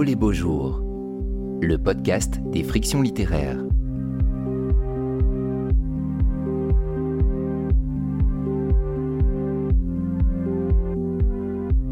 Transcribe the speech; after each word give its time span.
Oh 0.00 0.02
les 0.02 0.16
beaux 0.16 0.32
jours, 0.32 0.82
le 1.60 1.76
podcast 1.76 2.40
des 2.52 2.62
frictions 2.62 3.02
littéraires. 3.02 3.58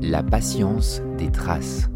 La 0.00 0.22
patience 0.22 1.02
des 1.18 1.30
traces. 1.30 1.90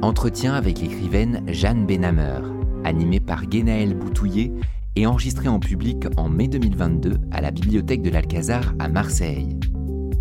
Entretien 0.00 0.54
avec 0.54 0.78
l'écrivaine 0.78 1.42
Jeanne 1.48 1.86
Benhammer, 1.86 2.42
animé 2.84 3.18
par 3.18 3.46
Guénaël 3.46 3.96
Boutouillet 3.96 4.52
et 4.94 5.08
enregistré 5.08 5.48
en 5.48 5.58
public 5.58 6.04
en 6.16 6.28
mai 6.28 6.46
2022 6.46 7.16
à 7.32 7.40
la 7.40 7.50
bibliothèque 7.50 8.02
de 8.02 8.10
l'Alcazar 8.10 8.74
à 8.78 8.88
Marseille. 8.88 9.58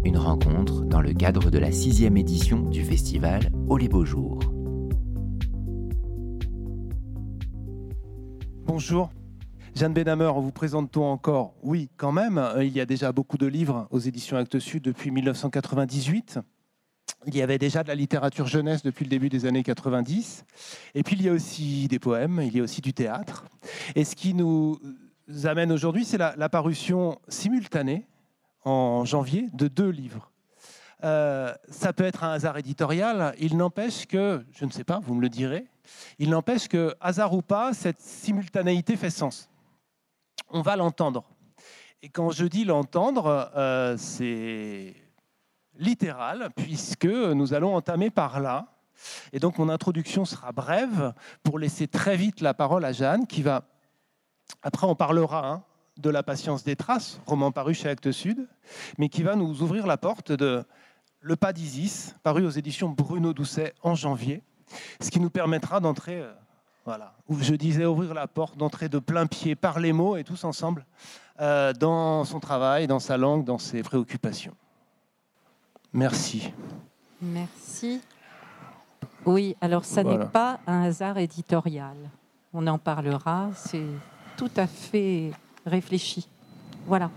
Une 0.03 0.17
rencontre 0.17 0.84
dans 0.84 1.02
le 1.02 1.13
cadre 1.13 1.52
de 1.52 1.59
la 1.59 1.72
sixième 1.72 2.17
édition 2.17 2.62
du 2.62 2.84
festival 2.84 3.52
Oh 3.70 3.77
les 3.77 3.88
beaux 3.88 4.03
jours. 4.03 4.51
Bonjour. 8.65 9.11
Jeanne 9.75 9.93
Benhammer, 9.93 10.31
vous 10.35 10.51
présente-t-on 10.51 11.03
encore 11.03 11.55
Oui, 11.63 11.89
quand 11.97 12.11
même. 12.11 12.38
Euh, 12.38 12.63
il 12.63 12.71
y 12.71 12.79
a 12.79 12.85
déjà 12.85 13.11
beaucoup 13.11 13.37
de 13.37 13.47
livres 13.47 13.87
aux 13.89 13.99
éditions 13.99 14.37
Actes 14.37 14.59
Sud 14.59 14.84
depuis 14.84 15.09
1998. 15.09 16.39
Il 17.25 17.35
y 17.35 17.41
avait 17.41 17.57
déjà 17.57 17.81
de 17.81 17.87
la 17.87 17.95
littérature 17.95 18.45
jeunesse 18.45 18.84
depuis 18.84 19.03
le 19.03 19.09
début 19.09 19.29
des 19.29 19.47
années 19.47 19.63
90. 19.63 20.45
Et 20.93 21.01
puis 21.01 21.15
il 21.15 21.23
y 21.23 21.29
a 21.29 21.31
aussi 21.31 21.87
des 21.87 21.97
poèmes, 21.97 22.39
il 22.43 22.55
y 22.55 22.59
a 22.59 22.63
aussi 22.63 22.81
du 22.81 22.93
théâtre. 22.93 23.45
Et 23.95 24.03
ce 24.03 24.15
qui 24.15 24.35
nous 24.35 24.79
amène 25.43 25.71
aujourd'hui, 25.71 26.05
c'est 26.05 26.20
la, 26.20 26.49
parution 26.49 27.20
simultanée 27.27 28.07
en 28.63 29.05
janvier 29.05 29.49
de 29.53 29.67
deux 29.67 29.89
livres. 29.89 30.31
Euh, 31.03 31.51
ça 31.68 31.93
peut 31.93 32.03
être 32.03 32.23
un 32.23 32.34
hasard 32.34 32.57
éditorial, 32.59 33.34
il 33.40 33.57
n'empêche 33.57 34.05
que, 34.05 34.46
je 34.51 34.65
ne 34.65 34.71
sais 34.71 34.84
pas, 34.84 34.99
vous 34.99 35.15
me 35.15 35.21
le 35.21 35.29
direz, 35.29 35.65
il 36.20 36.29
n'empêche 36.29 36.68
que, 36.68 36.96
hasard 36.99 37.34
ou 37.34 37.41
pas, 37.41 37.74
cette 37.74 37.99
simultanéité 37.99 38.96
fait 38.96 39.10
sens. 39.10 39.49
On 40.49 40.62
va 40.62 40.76
l'entendre. 40.76 41.24
Et 42.01 42.10
quand 42.10 42.32
je 42.32 42.46
dis 42.46 42.65
l'entendre, 42.65 43.51
euh, 43.55 43.96
c'est 43.98 44.96
littéral, 45.77 46.49
puisque 46.55 47.05
nous 47.05 47.54
allons 47.54 47.76
entamer 47.76 48.09
par 48.09 48.40
là. 48.40 48.68
Et 49.34 49.40
donc 49.40 49.57
mon 49.57 49.70
introduction 49.70 50.26
sera 50.26 50.52
brève 50.52 51.13
pour 51.43 51.59
laisser 51.59 51.87
très 51.87 52.15
vite 52.15 52.41
la 52.41 52.54
parole 52.54 52.85
à 52.85 52.91
Jeanne, 52.91 53.27
qui 53.27 53.41
va, 53.41 53.63
après 54.62 54.87
on 54.87 54.96
parlera 54.96 55.48
hein, 55.48 55.63
de 55.98 56.09
La 56.09 56.24
patience 56.24 56.63
des 56.63 56.76
traces, 56.76 57.20
roman 57.26 57.52
paru 57.52 57.74
chez 57.74 57.90
Actes 57.90 58.12
Sud, 58.12 58.48
mais 58.98 59.09
qui 59.09 59.24
va 59.24 59.35
nous 59.35 59.62
ouvrir 59.62 59.87
la 59.87 59.98
porte 59.98 60.32
de 60.32 60.63
Le 61.20 61.35
pas 61.35 61.54
d'Isis, 61.54 62.15
paru 62.24 62.46
aux 62.46 62.52
éditions 62.52 62.90
Bruno 62.90 63.34
Doucet 63.34 63.74
en 63.82 63.96
janvier, 63.96 64.44
ce 65.00 65.09
qui 65.09 65.19
nous 65.19 65.30
permettra 65.30 65.80
d'entrer, 65.80 66.22
euh, 66.22 66.31
voilà, 66.86 67.14
où 67.28 67.40
je 67.40 67.53
disais 67.53 67.86
ouvrir 67.86 68.14
la 68.14 68.28
porte, 68.28 68.58
d'entrer 68.58 68.90
de 68.90 69.00
plein 69.00 69.28
pied 69.28 69.56
par 69.56 69.80
les 69.80 69.94
mots 69.94 70.18
et 70.18 70.24
tous 70.24 70.44
ensemble 70.44 70.86
euh, 71.40 71.74
dans 71.74 72.24
son 72.25 72.40
travail, 72.40 72.88
dans 72.88 73.00
sa 73.00 73.18
langue, 73.18 73.44
dans 73.44 73.58
ses 73.58 73.84
préoccupations. 73.84 74.56
Merci. 75.94 76.53
Merci. 77.22 78.02
Oui, 79.25 79.56
alors 79.62 79.86
ça 79.86 80.03
n'est 80.03 80.25
pas 80.25 80.59
un 80.66 80.84
hasard 80.84 81.18
éditorial. 81.18 81.96
On 82.53 82.66
en 82.68 82.78
parlera, 82.78 83.50
c'est 83.56 83.86
tout 84.38 84.52
à 84.58 84.68
fait 84.68 85.31
réfléchi. 85.66 86.28
Voilà. 86.88 87.12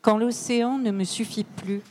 Quand 0.00 0.16
l'océan 0.16 0.78
ne 0.78 0.90
me 0.90 1.04
suffit 1.04 1.44
plus, 1.44 1.82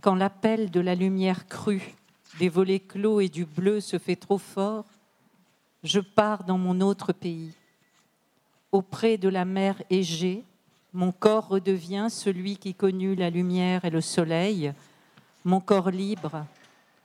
quand 0.00 0.14
l'appel 0.14 0.70
de 0.70 0.80
la 0.80 0.94
lumière 0.94 1.48
crue, 1.48 1.94
des 2.38 2.48
volets 2.48 2.80
clos 2.80 3.20
et 3.20 3.28
du 3.28 3.44
bleu 3.44 3.80
se 3.80 3.98
fait 3.98 4.16
trop 4.16 4.38
fort, 4.38 4.84
je 5.82 6.00
pars 6.00 6.44
dans 6.44 6.58
mon 6.58 6.80
autre 6.80 7.12
pays. 7.12 7.52
Auprès 8.72 9.16
de 9.16 9.28
la 9.28 9.44
mer 9.44 9.82
Égée, 9.88 10.44
mon 10.92 11.12
corps 11.12 11.48
redevient 11.48 12.08
celui 12.10 12.56
qui 12.56 12.74
connut 12.74 13.14
la 13.14 13.30
lumière 13.30 13.84
et 13.84 13.90
le 13.90 14.00
soleil, 14.00 14.72
mon 15.44 15.60
corps 15.60 15.90
libre, 15.90 16.44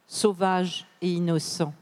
sauvage 0.08 0.86
et 1.02 1.12
innocent. 1.12 1.74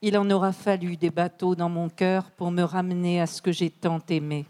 Il 0.00 0.16
en 0.16 0.30
aura 0.30 0.52
fallu 0.52 0.96
des 0.96 1.10
bateaux 1.10 1.54
dans 1.54 1.68
mon 1.68 1.88
cœur 1.88 2.30
pour 2.30 2.50
me 2.50 2.62
ramener 2.62 3.20
à 3.20 3.26
ce 3.26 3.42
que 3.42 3.52
j'ai 3.52 3.70
tant 3.70 4.00
aimé. 4.08 4.46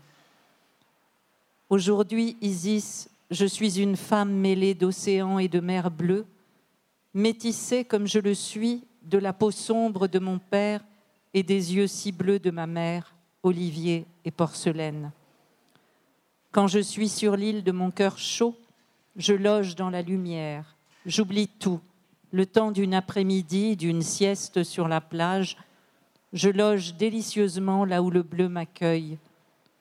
Aujourd'hui, 1.71 2.37
Isis, 2.41 3.09
je 3.31 3.47
suis 3.47 3.81
une 3.81 3.97
femme 3.97 4.33
mêlée 4.33 4.75
d'océan 4.75 5.39
et 5.39 5.49
de 5.49 5.61
mer 5.61 5.91
bleue, 5.91 6.27
métissée 7.15 7.85
comme 7.85 8.07
je 8.07 8.19
le 8.19 8.35
suis 8.35 8.85
de 9.03 9.19
la 9.19 9.33
peau 9.33 9.51
sombre 9.51 10.07
de 10.07 10.19
mon 10.19 10.39
père 10.39 10.85
et 11.35 11.43
des 11.43 11.75
yeux 11.75 11.87
si 11.87 12.13
bleus 12.13 12.39
de 12.39 12.51
ma 12.51 12.67
mère, 12.67 13.15
Olivier 13.43 14.07
et 14.25 14.31
Porcelaine. 14.31 15.13
Quand 16.51 16.67
je 16.67 16.81
suis 16.81 17.09
sur 17.09 17.37
l'île 17.37 17.63
de 17.63 17.73
mon 17.73 17.91
cœur 17.91 18.19
chaud, 18.19 18.57
je 19.17 19.33
loge 19.33 19.75
dans 19.75 19.91
la 19.91 20.03
lumière, 20.03 20.77
j'oublie 21.07 21.49
tout. 21.49 21.81
Le 22.31 22.47
temps 22.47 22.73
d'une 22.73 22.95
après-midi, 22.95 23.77
d'une 23.77 24.03
sieste 24.03 24.63
sur 24.65 24.89
la 24.89 25.01
plage, 25.01 25.57
je 26.33 26.51
loge 26.51 26.95
délicieusement 26.95 27.85
là 27.85 28.03
où 28.03 28.11
le 28.11 28.23
bleu 28.23 28.49
m'accueille. 28.49 29.19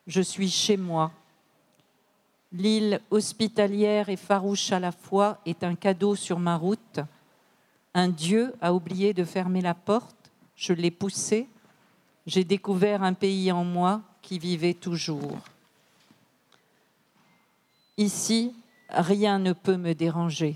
Je 0.06 0.22
suis 0.22 0.48
chez 0.48 0.76
moi. 0.78 1.12
L'île 2.52 3.00
hospitalière 3.10 4.08
et 4.08 4.16
farouche 4.16 4.72
à 4.72 4.80
la 4.80 4.92
fois 4.92 5.38
est 5.44 5.62
un 5.62 5.74
cadeau 5.74 6.14
sur 6.14 6.38
ma 6.38 6.56
route. 6.56 7.00
Un 7.98 8.10
Dieu 8.10 8.54
a 8.60 8.72
oublié 8.72 9.12
de 9.12 9.24
fermer 9.24 9.60
la 9.60 9.74
porte, 9.74 10.30
je 10.54 10.72
l'ai 10.72 10.92
poussé. 10.92 11.48
J'ai 12.28 12.44
découvert 12.44 13.02
un 13.02 13.12
pays 13.12 13.50
en 13.50 13.64
moi 13.64 14.02
qui 14.22 14.38
vivait 14.38 14.74
toujours. 14.74 15.40
Ici, 17.96 18.54
rien 18.88 19.40
ne 19.40 19.52
peut 19.52 19.76
me 19.76 19.94
déranger. 19.94 20.54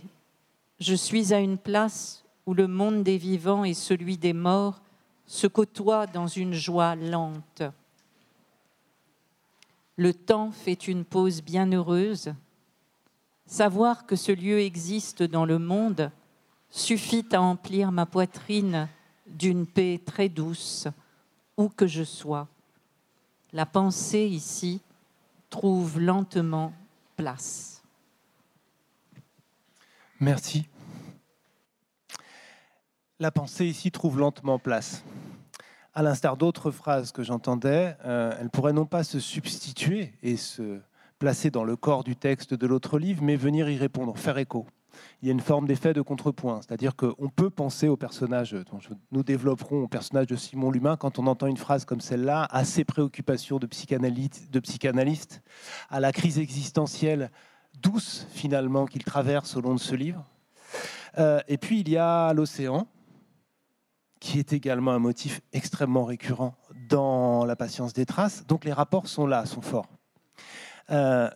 Je 0.78 0.94
suis 0.94 1.34
à 1.34 1.40
une 1.40 1.58
place 1.58 2.22
où 2.46 2.54
le 2.54 2.68
monde 2.68 3.02
des 3.02 3.18
vivants 3.18 3.64
et 3.64 3.74
celui 3.74 4.16
des 4.16 4.34
morts 4.34 4.80
se 5.26 5.48
côtoient 5.48 6.06
dans 6.06 6.28
une 6.28 6.54
joie 6.54 6.94
lente. 6.94 7.64
Le 9.96 10.14
temps 10.14 10.52
fait 10.52 10.86
une 10.86 11.04
pause 11.04 11.42
bienheureuse. 11.42 12.34
Savoir 13.46 14.06
que 14.06 14.14
ce 14.14 14.30
lieu 14.30 14.60
existe 14.60 15.24
dans 15.24 15.44
le 15.44 15.58
monde 15.58 16.12
suffit 16.72 17.26
à 17.32 17.40
emplir 17.40 17.92
ma 17.92 18.06
poitrine 18.06 18.88
d'une 19.26 19.66
paix 19.66 20.00
très 20.04 20.28
douce, 20.28 20.88
où 21.56 21.68
que 21.68 21.86
je 21.86 22.02
sois. 22.02 22.48
La 23.52 23.66
pensée 23.66 24.24
ici 24.24 24.80
trouve 25.50 26.00
lentement 26.00 26.72
place. 27.16 27.82
Merci. 30.18 30.66
La 33.20 33.30
pensée 33.30 33.66
ici 33.66 33.90
trouve 33.92 34.18
lentement 34.18 34.58
place. 34.58 35.04
À 35.94 36.02
l'instar 36.02 36.38
d'autres 36.38 36.70
phrases 36.70 37.12
que 37.12 37.22
j'entendais, 37.22 37.96
euh, 38.06 38.34
elle 38.40 38.48
pourrait 38.48 38.72
non 38.72 38.86
pas 38.86 39.04
se 39.04 39.20
substituer 39.20 40.14
et 40.22 40.38
se 40.38 40.80
placer 41.18 41.50
dans 41.50 41.64
le 41.64 41.76
corps 41.76 42.02
du 42.02 42.16
texte 42.16 42.54
de 42.54 42.66
l'autre 42.66 42.98
livre, 42.98 43.22
mais 43.22 43.36
venir 43.36 43.68
y 43.68 43.76
répondre, 43.76 44.16
faire 44.16 44.38
écho. 44.38 44.66
Il 45.20 45.28
y 45.28 45.30
a 45.30 45.32
une 45.32 45.40
forme 45.40 45.66
d'effet 45.66 45.92
de 45.92 46.02
contrepoint, 46.02 46.60
c'est-à-dire 46.62 46.96
qu'on 46.96 47.28
peut 47.28 47.50
penser 47.50 47.88
au 47.88 47.96
personnage 47.96 48.52
dont 48.52 48.78
nous 49.10 49.22
développerons 49.22 49.84
au 49.84 49.88
personnage 49.88 50.26
de 50.26 50.36
Simon 50.36 50.70
Lumin 50.70 50.96
quand 50.96 51.18
on 51.18 51.26
entend 51.26 51.46
une 51.46 51.56
phrase 51.56 51.84
comme 51.84 52.00
celle-là, 52.00 52.46
à 52.50 52.64
ses 52.64 52.84
préoccupations 52.84 53.58
de, 53.58 53.66
de 53.66 54.60
psychanalyste, 54.60 55.42
à 55.90 56.00
la 56.00 56.12
crise 56.12 56.38
existentielle 56.38 57.30
douce 57.80 58.26
finalement 58.30 58.86
qu'il 58.86 59.04
traverse 59.04 59.56
au 59.56 59.60
long 59.60 59.74
de 59.74 59.80
ce 59.80 59.94
livre. 59.94 60.24
Euh, 61.18 61.40
et 61.48 61.58
puis 61.58 61.80
il 61.80 61.88
y 61.88 61.96
a 61.96 62.32
l'océan, 62.32 62.86
qui 64.20 64.38
est 64.38 64.52
également 64.52 64.92
un 64.92 65.00
motif 65.00 65.40
extrêmement 65.52 66.04
récurrent 66.04 66.54
dans 66.88 67.44
la 67.44 67.56
patience 67.56 67.92
des 67.92 68.06
traces. 68.06 68.46
Donc 68.46 68.64
les 68.64 68.72
rapports 68.72 69.08
sont 69.08 69.26
là, 69.26 69.46
sont 69.46 69.62
forts. 69.62 69.88
Euh, 70.90 71.28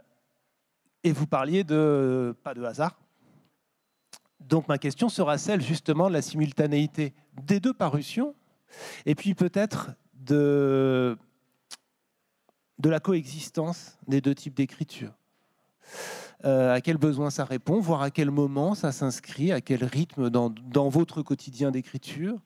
et 1.02 1.12
vous 1.12 1.26
parliez 1.26 1.64
de 1.64 2.36
pas 2.44 2.54
de 2.54 2.62
hasard, 2.62 2.96
donc 4.48 4.68
ma 4.68 4.78
question 4.78 5.08
sera 5.08 5.38
celle 5.38 5.60
justement 5.60 6.08
de 6.08 6.12
la 6.12 6.22
simultanéité 6.22 7.14
des 7.42 7.60
deux 7.60 7.74
parutions, 7.74 8.34
et 9.04 9.14
puis 9.14 9.34
peut-être 9.34 9.90
de, 10.14 11.16
de 12.78 12.90
la 12.90 13.00
coexistence 13.00 13.98
des 14.06 14.20
deux 14.20 14.34
types 14.34 14.54
d'écriture. 14.54 15.12
Euh, 16.44 16.74
à 16.74 16.80
quel 16.80 16.98
besoin 16.98 17.30
ça 17.30 17.44
répond, 17.44 17.80
voir 17.80 18.02
à 18.02 18.10
quel 18.10 18.30
moment 18.30 18.74
ça 18.74 18.92
s'inscrit, 18.92 19.52
à 19.52 19.60
quel 19.60 19.84
rythme 19.84 20.30
dans, 20.30 20.88
votre 20.88 21.22
quotidien 21.22 21.70
d'écriture, 21.70 22.38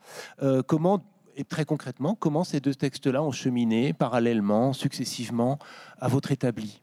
euh, 0.42 0.62
comment 0.62 1.04
et 1.36 1.44
très 1.44 1.64
concrètement, 1.64 2.14
comment 2.14 2.44
ces 2.44 2.60
deux 2.60 2.74
textes-là 2.74 3.22
ont 3.22 3.32
cheminé 3.32 3.92
parallèlement, 3.92 4.72
successivement 4.72 5.58
à 5.98 6.08
votre 6.08 6.32
établi? 6.32 6.82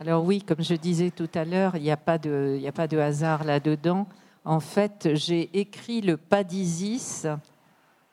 Alors 0.00 0.24
oui, 0.24 0.42
comme 0.42 0.62
je 0.62 0.74
disais 0.74 1.10
tout 1.10 1.28
à 1.34 1.44
l'heure, 1.44 1.74
il 1.74 1.82
n'y 1.82 1.90
a, 1.90 1.96
pas 1.96 2.18
de, 2.18 2.60
a 2.64 2.70
pas 2.70 2.86
de 2.86 2.98
hasard 2.98 3.42
là-dedans. 3.42 4.06
En 4.44 4.60
fait, 4.60 5.08
j'ai 5.14 5.50
écrit 5.58 6.02
le 6.02 6.16
pas 6.16 6.44
d'Isis, 6.44 7.26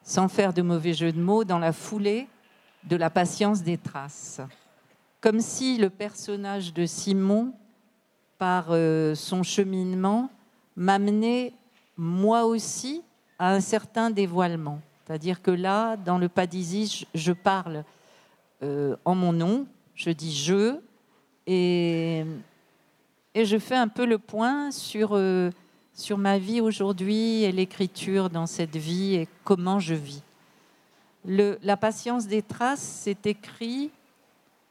sans 0.02 0.28
faire 0.28 0.52
de 0.52 0.64
mauvais 0.64 0.96
jeu 0.96 1.12
de 1.12 1.22
mots, 1.22 1.44
dans 1.44 1.60
la 1.60 1.72
foulée 1.72 2.28
de 2.86 2.96
la 2.96 3.12
patience 3.12 3.62
des 3.62 3.78
traces. 3.78 4.42
Comme 5.22 5.40
si 5.40 5.78
le 5.78 5.92
personnage 5.92 6.74
de 6.74 6.88
Simon, 6.88 7.54
par 8.40 8.70
euh, 8.70 9.14
son 9.14 9.44
cheminement, 9.44 10.32
m'amenait 10.76 11.54
moi 11.98 12.46
aussi 12.46 13.04
à 13.38 13.54
un 13.54 13.60
certain 13.60 14.10
dévoilement. 14.10 14.80
C'est-à-dire 15.06 15.40
que 15.40 15.52
là, 15.52 15.98
dans 15.98 16.18
le 16.18 16.30
pas 16.30 16.48
d'Isis, 16.48 17.06
je 17.14 17.32
parle 17.32 17.84
euh, 18.64 18.96
en 19.06 19.14
mon 19.14 19.34
nom, 19.34 19.68
je 19.94 20.10
dis 20.10 20.36
je, 20.36 20.80
et, 21.48 22.26
je 23.36 23.58
fais 23.58 23.76
un 23.76 23.88
peu 23.88 24.06
le 24.06 24.18
point 24.18 24.72
sur, 24.72 25.10
euh, 25.12 25.52
sur 25.94 26.18
ma 26.18 26.38
vie 26.38 26.62
aujourd'hui 26.62 27.44
et 27.44 27.52
l'écriture 27.52 28.30
dans 28.30 28.46
cette 28.46 28.76
vie 28.76 29.16
et 29.16 29.28
comment 29.44 29.80
je 29.80 29.94
vis. 29.94 30.24
La 31.26 31.76
patience 31.76 32.28
des 32.28 32.42
traces, 32.42 33.02
c'est 33.04 33.26
écrit 33.26 33.92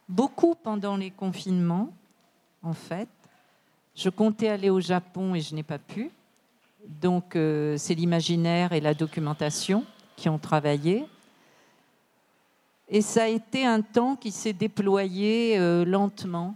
beaucoup 0.08 0.54
pendant 0.54 0.96
les 0.96 1.10
confinements, 1.10 1.92
en 2.62 2.72
fait. 2.72 3.08
Je 3.94 4.08
comptais 4.08 4.48
aller 4.48 4.70
au 4.70 4.80
Japon 4.80 5.34
et 5.34 5.40
je 5.40 5.54
n'ai 5.54 5.62
pas 5.62 5.78
pu. 5.78 6.10
Donc 6.86 7.36
euh, 7.36 7.76
c'est 7.78 7.94
l'imaginaire 7.94 8.72
et 8.72 8.80
la 8.80 8.94
documentation 8.94 9.84
qui 10.16 10.28
ont 10.28 10.38
travaillé. 10.38 11.06
Et 12.88 13.00
ça 13.00 13.24
a 13.24 13.28
été 13.28 13.64
un 13.64 13.80
temps 13.80 14.16
qui 14.16 14.30
s'est 14.30 14.52
déployé 14.52 15.58
euh, 15.58 15.84
lentement. 15.84 16.54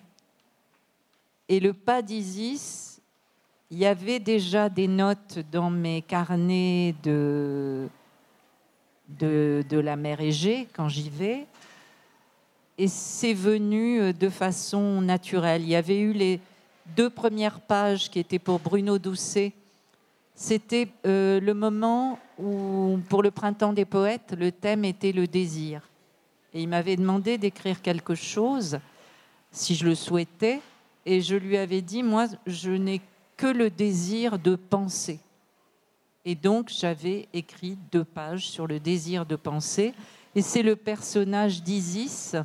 Et 1.48 1.60
le 1.60 1.72
pas 1.72 2.02
d'Isis, 2.02 3.00
il 3.70 3.78
y 3.78 3.86
avait 3.86 4.18
déjà 4.18 4.68
des 4.68 4.88
notes 4.88 5.38
dans 5.50 5.70
mes 5.70 6.02
carnets 6.02 6.94
de, 7.02 7.88
de, 9.08 9.78
la 9.78 9.96
mer 9.96 10.20
Égée 10.20 10.68
quand 10.74 10.88
j'y 10.88 11.08
vais. 11.08 11.46
Et 12.76 12.88
c'est 12.88 13.34
venu 13.34 14.00
euh, 14.00 14.12
de 14.12 14.28
façon 14.28 15.00
naturelle. 15.00 15.62
Il 15.62 15.68
y 15.68 15.74
avait 15.74 15.98
eu 15.98 16.12
les 16.12 16.40
deux 16.96 17.10
premières 17.10 17.60
pages 17.60 18.10
qui 18.10 18.18
étaient 18.18 18.38
pour 18.38 18.60
Bruno 18.60 18.98
Doucet. 18.98 19.52
C'était 20.34 20.88
euh, 21.06 21.40
le 21.40 21.54
moment 21.54 22.18
où, 22.38 23.00
pour 23.08 23.22
le 23.22 23.30
printemps 23.30 23.72
des 23.72 23.84
poètes, 23.84 24.34
le 24.38 24.52
thème 24.52 24.84
était 24.84 25.12
le 25.12 25.26
désir. 25.26 25.82
Et 26.54 26.62
il 26.62 26.68
m'avait 26.68 26.96
demandé 26.96 27.36
d'écrire 27.36 27.82
quelque 27.82 28.14
chose, 28.14 28.78
si 29.50 29.74
je 29.74 29.86
le 29.86 29.94
souhaitais, 29.94 30.60
et 31.08 31.22
je 31.22 31.36
lui 31.36 31.56
avais 31.56 31.80
dit, 31.80 32.02
moi, 32.02 32.26
je 32.46 32.70
n'ai 32.70 33.00
que 33.38 33.46
le 33.46 33.70
désir 33.70 34.38
de 34.38 34.56
penser. 34.56 35.20
Et 36.26 36.34
donc, 36.34 36.68
j'avais 36.68 37.28
écrit 37.32 37.78
deux 37.90 38.04
pages 38.04 38.46
sur 38.46 38.66
le 38.66 38.78
désir 38.78 39.24
de 39.24 39.34
penser. 39.34 39.94
Et 40.34 40.42
c'est 40.42 40.62
le 40.62 40.76
personnage 40.76 41.62
d'Isis 41.62 42.36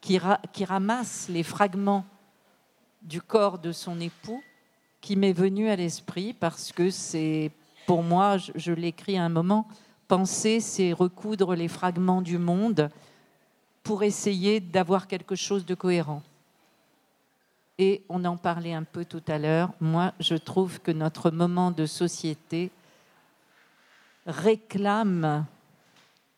qui, 0.00 0.18
ramasse 0.18 1.28
les 1.28 1.42
fragments 1.42 2.06
du 3.02 3.20
corps 3.20 3.58
de 3.58 3.70
son 3.70 4.00
époux 4.00 4.42
qui 5.02 5.14
m'est 5.14 5.34
venu 5.34 5.68
à 5.68 5.76
l'esprit 5.76 6.32
parce 6.32 6.72
que 6.72 6.88
c'est, 6.88 7.50
pour 7.86 8.02
moi, 8.02 8.38
je, 8.38 8.52
je 8.54 8.72
l'écris 8.72 9.18
à 9.18 9.24
un 9.24 9.28
moment, 9.28 9.68
penser, 10.08 10.60
c'est 10.60 10.94
recoudre 10.94 11.54
les 11.54 11.68
fragments 11.68 12.22
du 12.22 12.38
monde 12.38 12.88
pour 13.82 14.04
essayer 14.04 14.58
d'avoir 14.58 15.06
quelque 15.06 15.34
chose 15.34 15.66
de 15.66 15.74
cohérent. 15.74 16.22
Et 17.82 18.04
on 18.10 18.26
en 18.26 18.36
parlait 18.36 18.74
un 18.74 18.82
peu 18.84 19.06
tout 19.06 19.22
à 19.26 19.38
l'heure, 19.38 19.70
moi 19.80 20.12
je 20.20 20.34
trouve 20.34 20.82
que 20.82 20.90
notre 20.90 21.30
moment 21.30 21.70
de 21.70 21.86
société 21.86 22.70
réclame 24.26 25.46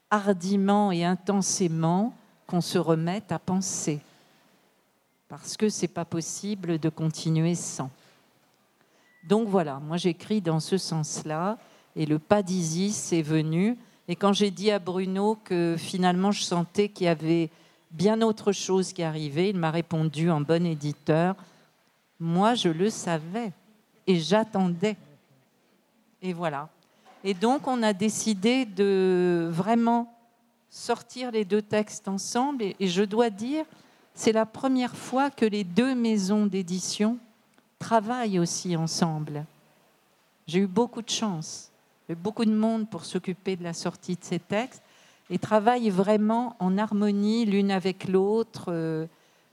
hardiment 0.08 0.92
et 0.92 1.04
intensément 1.04 2.14
qu'on 2.46 2.60
se 2.60 2.78
remette 2.78 3.32
à 3.32 3.40
penser 3.40 4.00
parce 5.26 5.56
que 5.56 5.68
c'est 5.68 5.88
pas 5.88 6.04
possible 6.04 6.78
de 6.78 6.88
continuer 6.88 7.56
sans. 7.56 7.90
Donc 9.24 9.48
voilà, 9.48 9.80
moi 9.80 9.96
j'écris 9.96 10.42
dans 10.42 10.60
ce 10.60 10.78
sens-là, 10.78 11.58
et 11.96 12.06
le 12.06 12.20
pas 12.20 12.44
d'Isis 12.44 13.12
est 13.12 13.22
venu. 13.22 13.76
Et 14.06 14.14
quand 14.14 14.32
j'ai 14.32 14.52
dit 14.52 14.70
à 14.70 14.78
Bruno 14.78 15.36
que 15.42 15.74
finalement 15.76 16.30
je 16.30 16.44
sentais 16.44 16.88
qu'il 16.88 17.06
y 17.06 17.08
avait 17.08 17.50
bien 17.92 18.22
autre 18.22 18.52
chose 18.52 18.92
qui 18.92 19.02
arrivait, 19.02 19.50
il 19.50 19.56
m'a 19.56 19.70
répondu 19.70 20.30
en 20.30 20.40
bon 20.40 20.66
éditeur, 20.66 21.36
moi 22.18 22.54
je 22.54 22.68
le 22.68 22.90
savais 22.90 23.52
et 24.06 24.18
j'attendais. 24.18 24.96
Et 26.22 26.32
voilà. 26.32 26.68
Et 27.24 27.34
donc 27.34 27.66
on 27.66 27.82
a 27.82 27.92
décidé 27.92 28.64
de 28.64 29.48
vraiment 29.52 30.12
sortir 30.70 31.30
les 31.30 31.44
deux 31.44 31.60
textes 31.60 32.08
ensemble, 32.08 32.64
et, 32.64 32.88
je 32.88 33.02
dois 33.02 33.28
dire, 33.28 33.66
c'est 34.14 34.32
la 34.32 34.46
première 34.46 34.96
fois 34.96 35.30
que 35.30 35.44
les 35.44 35.64
deux 35.64 35.94
maisons 35.94 36.46
d'édition 36.46 37.18
travaillent 37.78 38.38
aussi 38.38 38.74
ensemble. 38.74 39.44
J'ai 40.46 40.60
eu 40.60 40.66
beaucoup 40.66 41.02
de 41.02 41.10
chance, 41.10 41.70
beaucoup 42.08 42.46
de 42.46 42.54
monde 42.54 42.88
pour 42.88 43.04
s'occuper 43.04 43.54
de 43.54 43.62
la 43.62 43.74
sortie 43.74 44.16
de 44.16 44.24
ces 44.24 44.38
textes 44.38 44.82
et 45.32 45.38
travaillent 45.38 45.88
vraiment 45.88 46.56
en 46.58 46.76
harmonie 46.76 47.46
l'une 47.46 47.70
avec 47.70 48.06
l'autre 48.06 48.66
euh, 48.68 49.06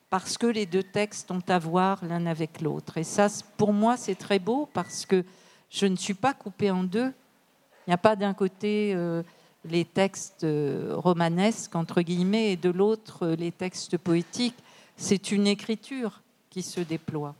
parce 0.10 0.38
que 0.38 0.46
les 0.46 0.66
deux 0.66 0.84
textes 0.84 1.32
ont 1.32 1.42
à 1.48 1.58
voir 1.58 2.04
l'un 2.04 2.26
avec 2.26 2.60
l'autre. 2.60 2.98
Et 2.98 3.06
ça, 3.06 3.28
pour 3.56 3.72
moi, 3.72 3.96
c'est 3.96 4.16
très 4.16 4.40
beau 4.40 4.68
parce 4.74 5.06
que 5.06 5.24
je 5.70 5.86
ne 5.86 5.96
suis 5.96 6.16
pas 6.16 6.34
coupée 6.34 6.70
en 6.70 6.84
deux. 6.84 7.14
Il 7.88 7.92
n'y 7.92 7.94
a 7.94 7.98
pas 7.98 8.18
d'un 8.18 8.34
côté 8.34 8.92
euh, 8.94 9.24
les 9.64 9.86
textes 9.86 10.44
euh, 10.44 10.96
romanesques, 10.98 11.78
entre 11.78 12.02
guillemets, 12.02 12.52
et 12.52 12.58
de 12.58 12.70
l'autre, 12.70 13.28
les 13.28 13.54
textes 13.54 13.98
poétiques. 13.98 14.62
C'est 14.98 15.32
une 15.32 15.48
écriture 15.48 16.22
qui 16.50 16.62
se 16.62 16.82
déploie. 16.82 17.36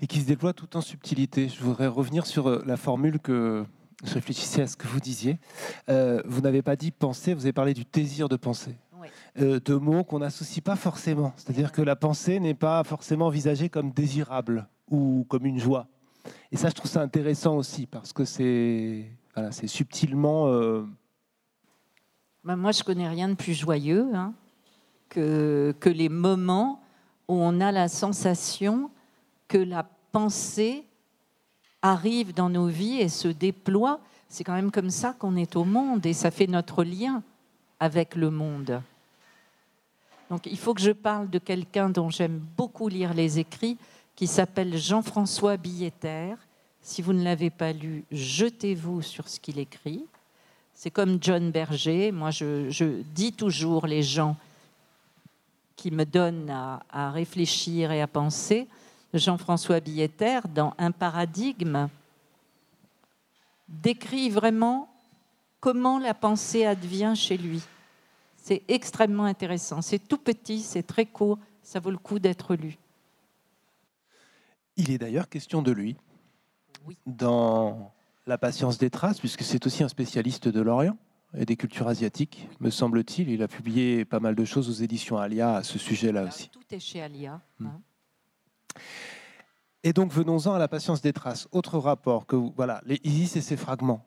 Et 0.00 0.06
qui 0.06 0.20
se 0.20 0.26
déploie 0.26 0.52
tout 0.52 0.76
en 0.76 0.82
subtilité. 0.82 1.48
Je 1.48 1.64
voudrais 1.64 1.88
revenir 1.88 2.26
sur 2.26 2.64
la 2.64 2.76
formule 2.76 3.18
que 3.18 3.66
je 4.04 4.14
réfléchissais 4.14 4.62
à 4.62 4.66
ce 4.66 4.76
que 4.76 4.86
vous 4.86 5.00
disiez. 5.00 5.38
vous 5.88 6.40
n'avez 6.40 6.62
pas 6.62 6.76
dit 6.76 6.90
penser, 6.90 7.34
vous 7.34 7.44
avez 7.44 7.52
parlé 7.52 7.74
du 7.74 7.84
désir 7.84 8.28
de 8.28 8.36
penser. 8.36 8.76
Oui. 9.00 9.60
deux 9.60 9.78
mots 9.78 10.04
qu'on 10.04 10.18
n'associe 10.18 10.62
pas 10.62 10.76
forcément. 10.76 11.32
C'est-à-dire 11.36 11.72
que 11.72 11.80
la 11.82 11.96
pensée 11.96 12.38
n'est 12.38 12.54
pas 12.54 12.84
forcément 12.84 13.26
envisagée 13.26 13.68
comme 13.68 13.92
désirable 13.92 14.68
ou 14.90 15.24
comme 15.28 15.46
une 15.46 15.58
joie. 15.58 15.86
Et 16.52 16.56
ça, 16.56 16.68
je 16.68 16.74
trouve 16.74 16.90
ça 16.90 17.00
intéressant 17.00 17.56
aussi 17.56 17.86
parce 17.86 18.12
que 18.12 18.24
c'est 18.24 19.06
voilà, 19.34 19.52
subtilement. 19.52 20.48
Euh... 20.48 20.84
Ben 22.44 22.56
moi, 22.56 22.72
je 22.72 22.82
connais 22.82 23.08
rien 23.08 23.28
de 23.28 23.34
plus 23.34 23.54
joyeux 23.54 24.08
hein, 24.14 24.34
que, 25.08 25.74
que 25.78 25.88
les 25.88 26.08
moments 26.08 26.82
où 27.28 27.34
on 27.34 27.60
a 27.60 27.70
la 27.72 27.88
sensation 27.88 28.90
que 29.48 29.58
la 29.58 29.84
pensée 30.12 30.84
arrive 31.82 32.34
dans 32.34 32.50
nos 32.50 32.66
vies 32.66 33.00
et 33.00 33.08
se 33.08 33.28
déploie. 33.28 34.00
C'est 34.28 34.44
quand 34.44 34.54
même 34.54 34.70
comme 34.70 34.90
ça 34.90 35.14
qu'on 35.18 35.36
est 35.36 35.56
au 35.56 35.64
monde 35.64 36.04
et 36.06 36.12
ça 36.12 36.30
fait 36.30 36.46
notre 36.46 36.84
lien 36.84 37.22
avec 37.78 38.14
le 38.14 38.30
monde. 38.30 38.82
Donc 40.28 40.46
il 40.46 40.58
faut 40.58 40.74
que 40.74 40.80
je 40.82 40.92
parle 40.92 41.28
de 41.28 41.38
quelqu'un 41.38 41.90
dont 41.90 42.10
j'aime 42.10 42.40
beaucoup 42.56 42.88
lire 42.88 43.14
les 43.14 43.38
écrits, 43.38 43.76
qui 44.14 44.26
s'appelle 44.26 44.76
Jean-François 44.76 45.56
Billetter, 45.56 46.34
si 46.82 47.02
vous 47.02 47.12
ne 47.12 47.22
l'avez 47.22 47.50
pas 47.50 47.72
lu, 47.72 48.04
jetez-vous 48.10 49.02
sur 49.02 49.28
ce 49.28 49.38
qu'il 49.38 49.58
écrit. 49.58 50.04
C'est 50.74 50.90
comme 50.90 51.18
John 51.20 51.50
Berger. 51.50 52.10
Moi, 52.10 52.30
je, 52.30 53.02
dis 53.14 53.32
toujours 53.32 53.86
les 53.86 54.02
gens 54.02 54.36
qui 55.76 55.90
me 55.90 56.04
donnent 56.04 56.50
à, 56.50 57.10
réfléchir 57.10 57.92
et 57.92 58.00
à 58.00 58.06
penser. 58.06 58.66
Jean-François 59.14 59.80
Billetter, 59.80 60.40
dans 60.54 60.74
Un 60.78 60.92
paradigme, 60.92 61.88
décrit 63.68 64.30
vraiment 64.30 64.88
comment 65.60 65.98
la 65.98 66.14
pensée 66.14 66.64
advient 66.64 67.14
chez 67.16 67.36
lui. 67.36 67.62
C'est 68.36 68.62
extrêmement 68.68 69.24
intéressant. 69.24 69.82
C'est 69.82 69.98
tout 69.98 70.18
petit, 70.18 70.60
c'est 70.60 70.82
très 70.82 71.06
court, 71.06 71.38
ça 71.62 71.80
vaut 71.80 71.90
le 71.90 71.98
coup 71.98 72.18
d'être 72.18 72.54
lu. 72.54 72.78
Il 74.76 74.90
est 74.90 74.98
d'ailleurs 74.98 75.28
question 75.28 75.62
de 75.62 75.72
lui 75.72 75.96
dans 77.06 77.92
La 78.26 78.38
patience 78.38 78.78
des 78.78 78.90
traces, 78.90 79.18
puisque 79.18 79.42
c'est 79.42 79.66
aussi 79.66 79.82
un 79.82 79.88
spécialiste 79.88 80.48
de 80.48 80.60
l'Orient 80.60 80.96
et 81.36 81.44
des 81.44 81.56
cultures 81.56 81.88
asiatiques, 81.88 82.48
me 82.60 82.70
semble-t-il. 82.70 83.28
Il 83.28 83.42
a 83.42 83.48
publié 83.48 84.04
pas 84.04 84.20
mal 84.20 84.34
de 84.34 84.44
choses 84.44 84.68
aux 84.68 84.82
éditions 84.82 85.18
Alia 85.18 85.56
à 85.56 85.62
ce 85.62 85.78
sujet-là 85.78 86.24
aussi. 86.24 86.48
Tout 86.48 86.64
est 86.70 86.80
chez 86.80 87.02
Alia. 87.02 87.40
Hmm. 87.58 87.66
Hein. 87.66 87.80
Et 89.82 89.92
donc 89.92 90.12
venons-en 90.12 90.52
à 90.52 90.58
la 90.58 90.68
patience 90.68 91.00
des 91.00 91.12
traces. 91.12 91.48
Autre 91.52 91.78
rapport 91.78 92.26
que 92.26 92.36
voilà, 92.36 92.80
les 92.84 93.00
Isis 93.04 93.36
et 93.36 93.40
ses 93.40 93.56
fragments. 93.56 94.04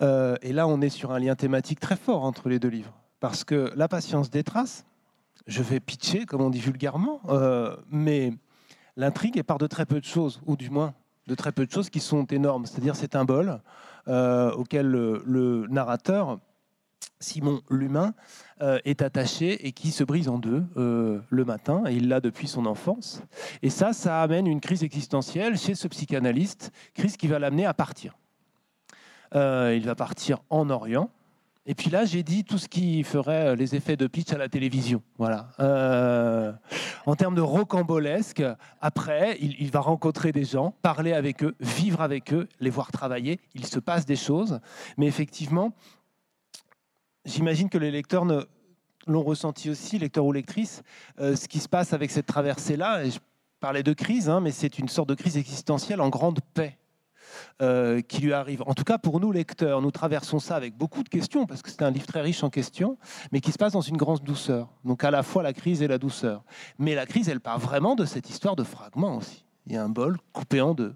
Euh, 0.00 0.36
et 0.42 0.52
là, 0.52 0.66
on 0.66 0.80
est 0.80 0.88
sur 0.88 1.12
un 1.12 1.18
lien 1.18 1.34
thématique 1.34 1.80
très 1.80 1.96
fort 1.96 2.24
entre 2.24 2.48
les 2.48 2.58
deux 2.58 2.68
livres, 2.68 2.94
parce 3.20 3.44
que 3.44 3.72
la 3.76 3.88
patience 3.88 4.30
des 4.30 4.42
traces, 4.42 4.84
je 5.46 5.62
vais 5.62 5.80
pitcher, 5.80 6.24
comme 6.24 6.40
on 6.40 6.50
dit 6.50 6.60
vulgairement, 6.60 7.20
euh, 7.28 7.76
mais 7.90 8.32
l'intrigue 8.96 9.36
est 9.36 9.42
part 9.42 9.58
de 9.58 9.66
très 9.66 9.86
peu 9.86 10.00
de 10.00 10.04
choses, 10.04 10.40
ou 10.46 10.56
du 10.56 10.70
moins 10.70 10.94
de 11.28 11.34
très 11.34 11.52
peu 11.52 11.66
de 11.66 11.70
choses 11.70 11.90
qui 11.90 12.00
sont 12.00 12.24
énormes. 12.26 12.66
C'est-à-dire 12.66 12.96
c'est 12.96 13.14
un 13.14 13.24
bol 13.24 13.60
auquel 14.08 14.90
le 14.90 15.66
narrateur 15.68 16.40
Simon 17.20 17.62
l'humain 17.70 18.14
euh, 18.60 18.78
est 18.84 19.02
attaché 19.02 19.66
et 19.66 19.72
qui 19.72 19.90
se 19.90 20.04
brise 20.04 20.28
en 20.28 20.38
deux 20.38 20.64
euh, 20.76 21.20
le 21.30 21.44
matin, 21.44 21.84
et 21.88 21.94
il 21.94 22.08
l'a 22.08 22.20
depuis 22.20 22.48
son 22.48 22.66
enfance. 22.66 23.22
Et 23.62 23.70
ça, 23.70 23.92
ça 23.92 24.22
amène 24.22 24.46
une 24.46 24.60
crise 24.60 24.82
existentielle 24.82 25.56
chez 25.56 25.74
ce 25.74 25.88
psychanalyste, 25.88 26.72
crise 26.94 27.16
qui 27.16 27.28
va 27.28 27.38
l'amener 27.38 27.66
à 27.66 27.74
partir. 27.74 28.16
Euh, 29.34 29.74
il 29.76 29.86
va 29.86 29.94
partir 29.94 30.40
en 30.50 30.68
Orient. 30.68 31.10
Et 31.64 31.76
puis 31.76 31.90
là, 31.90 32.04
j'ai 32.04 32.24
dit 32.24 32.42
tout 32.42 32.58
ce 32.58 32.68
qui 32.68 33.04
ferait 33.04 33.54
les 33.54 33.76
effets 33.76 33.96
de 33.96 34.08
pitch 34.08 34.32
à 34.32 34.36
la 34.36 34.48
télévision. 34.48 35.00
Voilà. 35.16 35.48
en 37.06 37.14
termes 37.14 37.36
de 37.36 37.40
rocambolesque, 37.40 38.42
après, 38.80 39.38
il, 39.40 39.54
il, 39.60 39.70
va 39.70 39.78
rencontrer 39.78 40.32
des 40.32 40.42
gens, 40.42 40.74
parler 40.82 41.12
avec 41.12 41.44
eux, 41.44 41.54
vivre 41.60 42.00
avec 42.00 42.32
eux, 42.32 42.48
les 42.58 42.68
voir 42.68 42.90
travailler. 42.90 43.38
Il 43.54 43.64
se 43.64 43.78
passe 43.78 44.06
des 44.06 44.16
choses. 44.16 44.58
Mais 44.96 45.06
effectivement, 45.06 45.72
j'imagine 47.24 47.68
que 47.68 47.78
les 47.78 47.90
lecteurs 47.90 48.24
l'ont 49.06 49.22
ressenti 49.22 49.70
aussi, 49.70 49.98
lecteurs 49.98 50.24
ou 50.24 50.32
lectrices, 50.32 50.82
euh, 51.20 51.36
ce 51.36 51.48
qui 51.48 51.58
se 51.58 51.68
passe 51.68 51.92
avec 51.92 52.10
cette 52.10 52.26
traversée-là. 52.26 53.08
Je 53.08 53.18
parlais 53.60 53.82
de 53.82 53.92
crise, 53.92 54.28
hein, 54.28 54.40
mais 54.40 54.50
c'est 54.50 54.78
une 54.78 54.88
sorte 54.88 55.08
de 55.08 55.14
crise 55.14 55.36
existentielle 55.36 56.00
en 56.00 56.08
grande 56.08 56.40
paix. 56.54 56.78
Euh, 57.62 58.02
qui 58.02 58.20
lui 58.20 58.32
arrive. 58.32 58.62
En 58.66 58.74
tout 58.74 58.84
cas, 58.84 58.98
pour 58.98 59.18
nous 59.20 59.32
lecteurs, 59.32 59.80
nous 59.80 59.90
traversons 59.90 60.38
ça 60.38 60.56
avec 60.56 60.76
beaucoup 60.76 61.02
de 61.02 61.08
questions, 61.08 61.46
parce 61.46 61.62
que 61.62 61.70
c'est 61.70 61.82
un 61.82 61.90
livre 61.90 62.06
très 62.06 62.20
riche 62.20 62.42
en 62.42 62.50
questions, 62.50 62.98
mais 63.30 63.40
qui 63.40 63.52
se 63.52 63.58
passe 63.58 63.72
dans 63.72 63.80
une 63.80 63.96
grande 63.96 64.20
douceur. 64.20 64.68
Donc 64.84 65.02
à 65.04 65.10
la 65.10 65.22
fois 65.22 65.42
la 65.42 65.52
crise 65.52 65.80
et 65.80 65.88
la 65.88 65.98
douceur. 65.98 66.44
Mais 66.78 66.94
la 66.94 67.06
crise, 67.06 67.28
elle 67.28 67.40
part 67.40 67.58
vraiment 67.58 67.94
de 67.94 68.04
cette 68.04 68.28
histoire 68.28 68.56
de 68.56 68.64
fragments 68.64 69.16
aussi. 69.16 69.46
Il 69.66 69.72
y 69.72 69.76
a 69.76 69.84
un 69.84 69.88
bol 69.88 70.18
coupé 70.32 70.60
en 70.60 70.74
deux. 70.74 70.94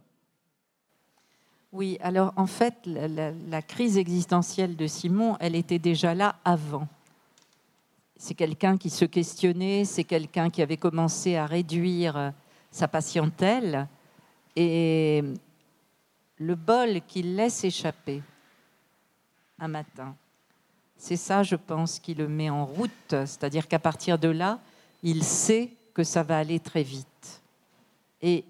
Oui, 1.72 1.98
alors 2.00 2.32
en 2.36 2.46
fait, 2.46 2.74
la, 2.86 3.62
crise 3.62 3.98
existentielle 3.98 4.76
de 4.76 4.86
Simon, 4.86 5.36
elle 5.40 5.54
était 5.54 5.78
déjà 5.78 6.14
là 6.14 6.36
avant. 6.44 6.88
C'est 8.16 8.34
quelqu'un 8.34 8.78
qui 8.78 8.88
se 8.88 9.04
questionnait, 9.04 9.84
c'est 9.84 10.04
quelqu'un 10.04 10.48
qui 10.48 10.62
avait 10.62 10.78
commencé 10.78 11.36
à 11.36 11.44
réduire 11.44 12.16
euh, 12.16 12.30
sa 12.70 12.88
patientèle 12.88 13.88
et 14.54 15.22
le 16.38 16.54
bol 16.54 17.02
qu'il 17.06 17.36
laisse 17.36 17.62
échapper 17.64 18.22
un 19.58 19.68
matin, 19.68 20.14
c'est 20.98 21.16
ça, 21.16 21.42
je 21.42 21.56
pense, 21.56 21.98
qui 21.98 22.14
le 22.14 22.28
met 22.28 22.50
en 22.50 22.64
route. 22.64 22.90
C'est-à-dire 23.10 23.68
qu'à 23.68 23.78
partir 23.78 24.18
de 24.18 24.28
là, 24.28 24.58
il 25.02 25.24
sait 25.24 25.70
que 25.94 26.02
ça 26.02 26.22
va 26.22 26.38
aller 26.38 26.60
très 26.60 26.82
vite. 26.82 27.42
Et 28.22 28.44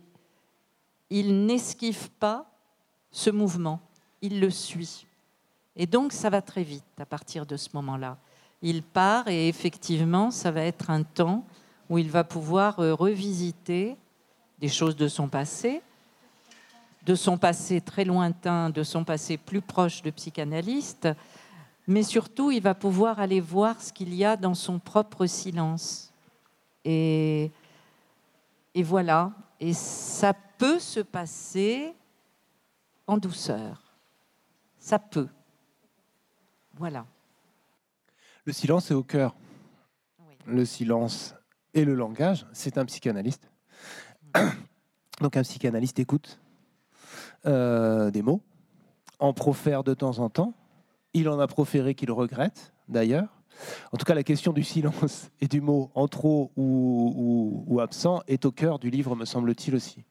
il 1.11 1.47
n'esquive 1.47 2.11
pas 2.19 2.47
ce 3.17 3.31
mouvement, 3.31 3.81
il 4.21 4.41
le 4.41 4.51
suit. 4.51 5.07
Et 5.75 5.87
donc 5.87 6.13
ça 6.13 6.29
va 6.29 6.43
très 6.43 6.63
vite 6.63 6.85
à 6.99 7.07
partir 7.07 7.47
de 7.47 7.57
ce 7.57 7.71
moment-là. 7.73 8.19
Il 8.61 8.83
part 8.83 9.27
et 9.29 9.49
effectivement, 9.49 10.31
ça 10.31 10.51
va 10.51 10.61
être 10.61 10.91
un 10.91 11.03
temps 11.03 11.43
où 11.89 11.97
il 11.97 12.11
va 12.11 12.25
pouvoir 12.25 12.79
euh, 12.79 12.93
revisiter 12.93 13.97
des 14.59 14.69
choses 14.69 14.97
de 14.97 15.09
son 15.09 15.29
passé, 15.29 15.81
de 17.07 17.15
son 17.15 17.39
passé 17.39 17.81
très 17.81 18.05
lointain, 18.05 18.69
de 18.69 18.83
son 18.83 19.03
passé 19.03 19.39
plus 19.39 19.63
proche 19.63 20.03
de 20.03 20.11
psychanalyste, 20.11 21.09
mais 21.87 22.03
surtout 22.03 22.51
il 22.51 22.61
va 22.61 22.75
pouvoir 22.75 23.19
aller 23.19 23.41
voir 23.41 23.81
ce 23.81 23.95
qu'il 23.95 24.15
y 24.15 24.27
a 24.27 24.37
dans 24.37 24.55
son 24.55 24.79
propre 24.79 25.25
silence. 25.25 26.13
Et, 26.85 27.51
et 28.75 28.83
voilà, 28.83 29.33
et 29.59 29.73
ça 29.73 30.35
peut 30.59 30.79
se 30.79 31.01
passer 31.01 31.95
en 33.07 33.19
douceur. 33.19 33.99
Ça 34.79 34.99
peut. 34.99 35.29
Voilà. 36.75 37.07
Le 38.45 38.53
silence 38.53 38.91
est 38.91 38.95
au 38.95 39.03
cœur. 39.03 39.35
Le 40.47 40.65
silence 40.65 41.35
et 41.75 41.85
le 41.85 41.95
langage, 41.95 42.47
c'est 42.53 42.79
un 42.79 42.85
psychanalyste. 42.85 43.51
Donc 45.21 45.37
un 45.37 45.43
psychanalyste 45.43 45.99
écoute 45.99 46.39
euh, 47.47 48.11
des 48.11 48.23
mots, 48.23 48.43
en 49.19 49.33
profère 49.33 49.83
de 49.83 49.95
temps 49.95 50.19
en 50.19 50.31
temps. 50.31 50.55
Il 51.15 51.29
en 51.29 51.39
a 51.39 51.47
proféré 51.47 51.95
qu'il 51.95 52.13
regrette, 52.13 52.73
d'ailleurs. 52.89 53.29
En 53.93 53.97
tout 53.97 54.05
cas, 54.05 54.15
la 54.15 54.23
question 54.23 54.53
du 54.53 54.63
silence 54.63 55.31
et 55.41 55.49
du 55.49 55.61
mot 55.61 55.91
en 55.95 56.09
trop 56.09 56.53
ou 56.57 57.79
absent 57.81 58.23
est 58.27 58.45
au 58.45 58.53
cœur 58.53 58.79
du 58.79 58.91
livre, 58.91 59.17
me 59.17 59.25
semble-t-il 59.25 59.75
aussi. 59.75 60.05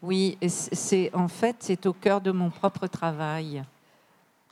Oui, 0.00 0.38
c'est 0.48 1.14
en 1.14 1.28
fait 1.28 1.56
c'est 1.60 1.86
au 1.86 1.92
cœur 1.92 2.20
de 2.20 2.30
mon 2.30 2.50
propre 2.50 2.86
travail. 2.86 3.64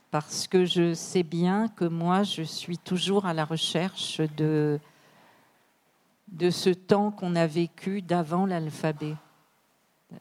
Parce 0.09 0.47
que 0.47 0.65
je 0.65 0.93
sais 0.93 1.23
bien 1.23 1.69
que 1.69 1.85
moi 1.85 2.23
je 2.23 2.41
suis 2.41 2.77
toujours 2.77 3.25
à 3.25 3.33
la 3.33 3.45
recherche 3.45 4.19
de 4.35 4.79
de 6.31 6.49
ce 6.49 6.69
temps 6.69 7.11
qu'on 7.11 7.35
a 7.35 7.45
vécu 7.45 8.01
d'avant 8.01 8.45
l'alphabet, 8.45 9.15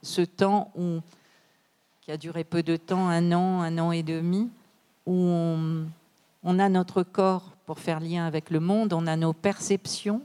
ce 0.03 0.23
temps 0.23 0.73
où, 0.75 0.99
qui 2.01 2.11
a 2.11 2.17
duré 2.17 2.45
peu 2.45 2.63
de 2.63 2.77
temps, 2.77 3.09
un 3.09 3.33
an, 3.33 3.63
un 3.63 3.79
an 3.79 3.93
et 3.93 4.03
demi, 4.03 4.51
où 5.07 5.15
on, 5.15 5.87
on 6.43 6.59
a 6.59 6.69
notre 6.69 7.03
corps 7.03 7.53
pour 7.65 7.79
faire 7.79 8.01
lien 8.01 8.27
avec 8.27 8.51
le 8.51 8.59
monde, 8.59 8.93
on 8.93 9.07
a 9.07 9.17
nos 9.17 9.33
perceptions, 9.33 10.23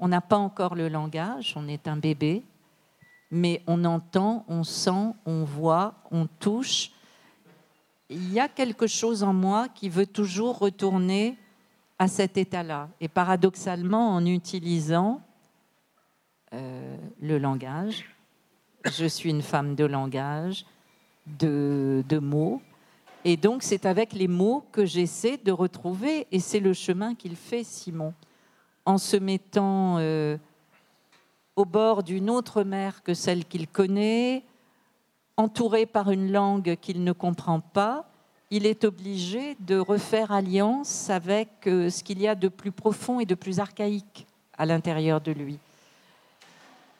on 0.00 0.08
n'a 0.08 0.20
pas 0.20 0.36
encore 0.36 0.74
le 0.74 0.88
langage, 0.88 1.54
on 1.56 1.68
est 1.68 1.86
un 1.86 1.96
bébé, 1.96 2.42
mais 3.30 3.62
on 3.66 3.84
entend, 3.84 4.44
on 4.48 4.64
sent, 4.64 5.12
on 5.26 5.44
voit, 5.44 5.94
on 6.10 6.26
touche. 6.26 6.90
Il 8.08 8.32
y 8.32 8.40
a 8.40 8.48
quelque 8.48 8.86
chose 8.86 9.22
en 9.22 9.34
moi 9.34 9.68
qui 9.68 9.88
veut 9.88 10.06
toujours 10.06 10.58
retourner 10.58 11.36
à 11.98 12.08
cet 12.08 12.36
état-là. 12.36 12.88
Et 13.00 13.08
paradoxalement, 13.08 14.14
en 14.14 14.24
utilisant 14.24 15.20
euh, 16.54 16.96
le 17.20 17.38
langage, 17.38 18.04
je 18.90 19.04
suis 19.04 19.30
une 19.30 19.42
femme 19.42 19.74
de 19.74 19.84
langage, 19.84 20.64
de, 21.26 22.02
mots, 22.22 22.62
et 23.24 23.36
donc 23.36 23.62
c'est 23.62 23.84
avec 23.84 24.14
les 24.14 24.28
mots 24.28 24.64
que 24.72 24.86
j'essaie 24.86 25.36
de 25.36 25.52
retrouver, 25.52 26.26
et 26.32 26.40
c'est 26.40 26.60
le 26.60 26.72
chemin 26.72 27.14
qu'il 27.14 27.36
fait, 27.36 27.64
Simon, 27.64 28.14
en 28.86 28.96
se 28.96 29.16
mettant... 29.18 29.98
Euh, 29.98 30.38
au 31.58 31.64
bord 31.64 32.04
d'une 32.04 32.30
autre 32.30 32.62
mer 32.62 33.02
que 33.02 33.14
celle 33.14 33.44
qu'il 33.44 33.66
connaît, 33.66 34.44
entouré 35.36 35.86
par 35.86 36.12
une 36.12 36.30
langue 36.30 36.76
qu'il 36.80 37.02
ne 37.02 37.10
comprend 37.10 37.58
pas, 37.58 38.08
il 38.52 38.64
est 38.64 38.84
obligé 38.84 39.56
de 39.58 39.76
refaire 39.76 40.30
alliance 40.30 41.10
avec 41.10 41.66
euh, 41.66 41.90
ce 41.90 42.04
qu'il 42.04 42.20
y 42.20 42.28
a 42.28 42.36
de 42.36 42.46
plus 42.46 42.70
profond 42.70 43.18
et 43.18 43.26
de 43.26 43.34
plus 43.34 43.58
archaïque 43.58 44.28
à 44.56 44.66
l'intérieur 44.66 45.20
de 45.20 45.32
lui. 45.32 45.58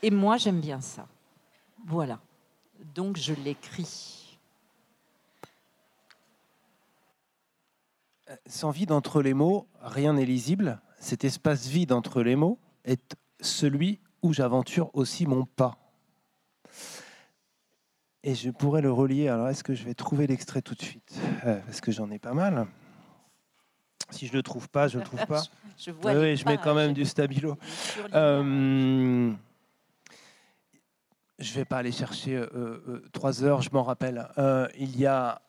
Et 0.02 0.10
moi, 0.10 0.38
j'aime 0.38 0.60
bien 0.60 0.80
ça. 0.80 1.06
Voilà. 1.86 2.18
Donc, 2.96 3.16
je 3.16 3.34
l'écris. 3.34 4.36
Sans 8.46 8.70
vide 8.70 8.90
entre 8.90 9.22
les 9.22 9.34
mots, 9.34 9.68
rien 9.80 10.14
n'est 10.14 10.26
lisible. 10.26 10.80
Cet 10.98 11.22
espace 11.22 11.68
vide 11.68 11.92
entre 11.92 12.22
les 12.22 12.34
mots 12.34 12.58
est 12.84 13.16
celui 13.40 14.00
où 14.22 14.32
j'aventure 14.32 14.90
aussi 14.94 15.26
mon 15.26 15.44
pas. 15.44 15.78
Et 18.24 18.34
je 18.34 18.50
pourrais 18.50 18.82
le 18.82 18.92
relier. 18.92 19.28
Alors, 19.28 19.48
est-ce 19.48 19.62
que 19.62 19.74
je 19.74 19.84
vais 19.84 19.94
trouver 19.94 20.26
l'extrait 20.26 20.62
tout 20.62 20.74
de 20.74 20.82
suite? 20.82 21.18
Euh, 21.46 21.60
Parce 21.66 21.80
que 21.80 21.92
j'en 21.92 22.10
ai 22.10 22.18
pas 22.18 22.34
mal. 22.34 22.66
Si 24.10 24.26
je 24.26 24.32
ne 24.32 24.38
le 24.38 24.42
trouve 24.42 24.68
pas, 24.68 24.88
je 24.88 24.96
ne 24.96 25.02
le 25.02 25.06
trouve 25.06 25.26
pas. 25.26 25.42
je, 25.78 25.90
vois 25.90 26.14
oui, 26.14 26.36
je 26.36 26.44
mets 26.44 26.58
quand 26.58 26.74
même 26.74 26.92
du 26.92 27.04
stabilo. 27.04 27.56
Euh, 28.14 29.32
je 31.38 31.50
ne 31.50 31.54
vais 31.54 31.64
pas 31.64 31.78
aller 31.78 31.92
chercher 31.92 32.36
euh, 32.36 33.02
trois 33.12 33.44
heures, 33.44 33.62
je 33.62 33.70
m'en 33.72 33.82
rappelle. 33.82 34.28
il 34.78 34.98
y 34.98 35.06
a 35.06 35.40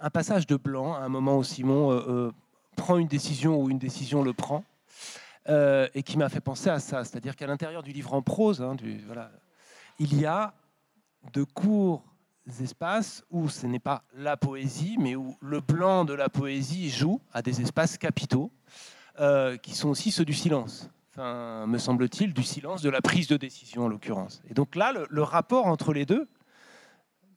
un 0.00 0.10
passage 0.10 0.46
de 0.46 0.56
blanc 0.56 0.94
à 0.94 1.00
un 1.00 1.08
moment 1.08 1.38
où 1.38 1.44
Simon 1.44 2.32
prend 2.76 2.96
une 2.98 3.08
décision 3.08 3.60
ou 3.60 3.70
une 3.70 3.78
décision 3.78 4.22
le 4.22 4.32
prend. 4.32 4.64
Euh, 5.48 5.88
et 5.94 6.02
qui 6.02 6.18
m'a 6.18 6.28
fait 6.28 6.40
penser 6.40 6.68
à 6.68 6.78
ça. 6.78 7.04
C'est-à-dire 7.04 7.34
qu'à 7.34 7.46
l'intérieur 7.46 7.82
du 7.82 7.92
livre 7.92 8.12
en 8.12 8.20
prose, 8.20 8.60
hein, 8.60 8.76
il 9.98 10.20
y 10.20 10.26
a 10.26 10.52
de 11.32 11.42
courts 11.42 12.04
espaces 12.60 13.24
où 13.30 13.48
ce 13.48 13.66
n'est 13.66 13.78
pas 13.78 14.02
la 14.14 14.36
poésie, 14.36 14.96
mais 14.98 15.16
où 15.16 15.36
le 15.40 15.60
blanc 15.60 16.04
de 16.04 16.12
la 16.12 16.28
poésie 16.28 16.90
joue 16.90 17.20
à 17.32 17.40
des 17.40 17.62
espaces 17.62 17.96
capitaux, 17.96 18.52
euh, 19.20 19.56
qui 19.56 19.74
sont 19.74 19.88
aussi 19.88 20.10
ceux 20.10 20.26
du 20.26 20.34
silence. 20.34 20.90
Enfin, 21.12 21.66
me 21.66 21.78
semble-t-il, 21.78 22.34
du 22.34 22.42
silence, 22.42 22.82
de 22.82 22.90
la 22.90 23.00
prise 23.00 23.26
de 23.26 23.36
décision 23.36 23.84
en 23.84 23.88
l'occurrence. 23.88 24.42
Et 24.50 24.54
donc 24.54 24.76
là, 24.76 24.92
le, 25.08 25.22
rapport 25.22 25.66
entre 25.66 25.94
les 25.94 26.04
deux 26.04 26.28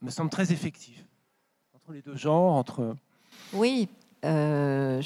me 0.02 0.10
semble 0.10 0.30
très 0.30 0.52
effectif. 0.52 1.06
Entre 1.74 1.94
les 1.94 2.02
deux 2.02 2.18
genres, 2.18 2.54
entre... 2.54 2.96
Oui, 3.54 3.88
euh, 4.26 5.02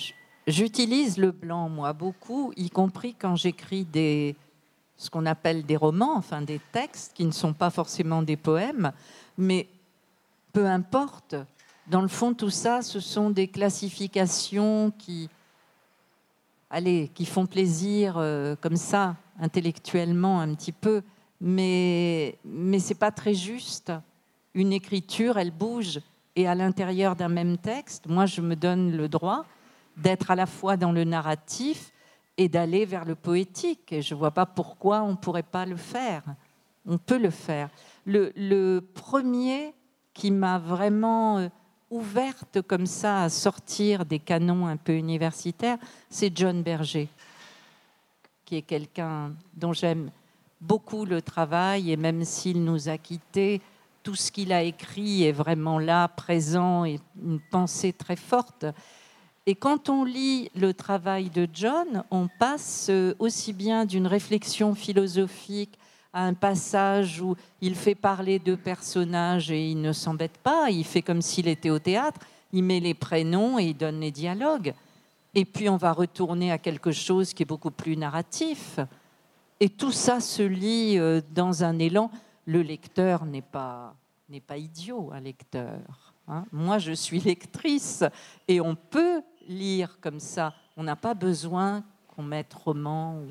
J'utilise 0.47 1.17
le 1.17 1.31
blanc, 1.31 1.69
moi, 1.69 1.91
beaucoup, 1.93 2.53
y 2.55 2.69
compris 2.69 3.15
quand 3.15 3.35
j'écris 3.35 3.87
ce 4.95 5.09
qu'on 5.09 5.25
appelle 5.25 5.65
des 5.65 5.75
romans, 5.75 6.15
enfin 6.15 6.43
des 6.43 6.61
textes 6.71 7.13
qui 7.15 7.25
ne 7.25 7.31
sont 7.31 7.53
pas 7.53 7.71
forcément 7.71 8.21
des 8.21 8.37
poèmes, 8.37 8.91
mais 9.39 9.67
peu 10.53 10.67
importe. 10.67 11.35
Dans 11.87 12.01
le 12.01 12.07
fond, 12.07 12.35
tout 12.35 12.51
ça, 12.51 12.83
ce 12.83 12.99
sont 12.99 13.31
des 13.31 13.47
classifications 13.47 14.93
qui, 14.99 15.29
allez, 16.69 17.09
qui 17.15 17.25
font 17.25 17.47
plaisir 17.47 18.15
euh, 18.17 18.55
comme 18.61 18.77
ça, 18.77 19.15
intellectuellement 19.39 20.41
un 20.41 20.53
petit 20.53 20.71
peu, 20.71 21.01
mais, 21.41 22.37
mais 22.45 22.77
ce 22.77 22.89
n'est 22.89 22.99
pas 22.99 23.11
très 23.11 23.33
juste. 23.33 23.91
Une 24.53 24.73
écriture, 24.73 25.39
elle 25.39 25.51
bouge, 25.51 26.01
et 26.35 26.47
à 26.47 26.53
l'intérieur 26.53 27.15
d'un 27.15 27.29
même 27.29 27.57
texte, 27.57 28.05
moi, 28.07 28.27
je 28.27 28.41
me 28.41 28.55
donne 28.55 28.95
le 28.95 29.09
droit 29.09 29.45
d'être 29.97 30.31
à 30.31 30.35
la 30.35 30.45
fois 30.45 30.77
dans 30.77 30.91
le 30.91 31.03
narratif 31.03 31.91
et 32.37 32.49
d'aller 32.49 32.85
vers 32.85 33.05
le 33.05 33.15
poétique. 33.15 33.91
Et 33.91 34.01
je 34.01 34.13
ne 34.13 34.19
vois 34.19 34.31
pas 34.31 34.45
pourquoi 34.45 35.03
on 35.03 35.11
ne 35.11 35.15
pourrait 35.15 35.43
pas 35.43 35.65
le 35.65 35.77
faire. 35.77 36.23
On 36.85 36.97
peut 36.97 37.17
le 37.17 37.29
faire. 37.29 37.69
Le, 38.05 38.79
premier 38.79 39.73
qui 40.13 40.31
m'a 40.31 40.59
vraiment 40.59 41.39
euh, 41.39 41.49
ouverte 41.89 42.61
comme 42.61 42.85
ça 42.85 43.23
à 43.23 43.29
sortir 43.29 44.05
des 44.05 44.19
canons 44.19 44.67
un 44.67 44.77
peu 44.77 44.93
universitaires, 44.93 45.77
c'est 46.09 46.35
John 46.37 46.61
Berger, 46.61 47.09
qui 48.45 48.57
est 48.57 48.61
quelqu'un 48.61 49.33
dont 49.53 49.73
j'aime 49.73 50.11
beaucoup 50.61 51.05
le 51.05 51.21
travail 51.21 51.91
et 51.91 51.97
même 51.97 52.23
s'il 52.23 52.63
nous 52.63 52.87
a 52.87 52.97
quittés, 52.97 53.61
tout 54.03 54.15
ce 54.15 54.31
qu'il 54.31 54.53
a 54.53 54.61
écrit 54.61 55.23
est 55.23 55.31
vraiment 55.31 55.79
là, 55.79 56.07
présent 56.07 56.85
et 56.85 56.99
une 57.21 57.39
pensée 57.39 57.91
très 57.91 58.15
forte. 58.15 58.65
Et 59.47 59.53
quand 59.53 59.89
on 59.89 60.03
lit 60.03 60.49
le 60.55 60.73
travail 60.73 61.29
de 61.29 61.47
John, 61.53 62.03
on 62.09 62.27
passe 62.39 62.87
euh, 62.89 63.13
aussi 63.19 63.53
bien 63.53 63.85
d'une 63.85 64.07
réflexion 64.07 64.73
philosophique 64.73 65.77
à 66.13 66.23
un 66.23 66.33
passage 66.33 67.21
où 67.21 67.35
il 67.61 67.75
fait 67.75 67.93
parler 67.93 68.39
de 68.39 68.55
personnages 68.55 69.51
et 69.51 69.69
il 69.69 69.81
ne 69.81 69.91
s'embête 69.91 70.39
pas, 70.39 70.71
il 70.71 70.83
fait 70.83 71.03
comme 71.03 71.21
s'il 71.21 71.47
était 71.47 71.69
au 71.69 71.77
théâtre, 71.77 72.21
il 72.53 72.63
met 72.63 72.79
les 72.79 72.95
prénoms 72.95 73.59
et 73.59 73.65
il 73.65 73.77
donne 73.77 73.99
les 73.99 74.09
dialogues. 74.09 74.73
Et 75.35 75.45
puis 75.45 75.69
on 75.69 75.77
va 75.77 75.91
retourner 75.91 76.51
à 76.51 76.57
quelque 76.57 76.91
chose 76.91 77.31
qui 77.35 77.43
est 77.43 77.45
beaucoup 77.45 77.69
plus 77.69 77.97
narratif. 77.97 78.79
Et 79.59 79.69
tout 79.69 79.91
ça 79.91 80.21
se 80.21 80.41
lit 80.41 80.97
euh, 80.97 81.21
dans 81.35 81.63
un 81.63 81.77
élan. 81.77 82.09
Le 82.47 82.63
lecteur 82.63 83.25
n'est 83.25 83.43
pas, 83.43 83.93
n'est 84.27 84.39
pas 84.39 84.57
idiot, 84.57 85.11
un 85.13 85.19
lecteur. 85.19 86.15
Hein. 86.27 86.45
Moi, 86.51 86.79
je 86.79 86.93
suis 86.93 87.19
lectrice 87.19 88.03
et 88.47 88.59
on 88.59 88.75
peut 88.75 89.21
lire 89.47 89.97
comme 90.01 90.19
ça. 90.19 90.53
On 90.77 90.83
n'a 90.83 90.95
pas 90.95 91.13
besoin 91.13 91.83
qu'on 92.07 92.23
mette 92.23 92.53
roman 92.53 93.17
ou 93.17 93.27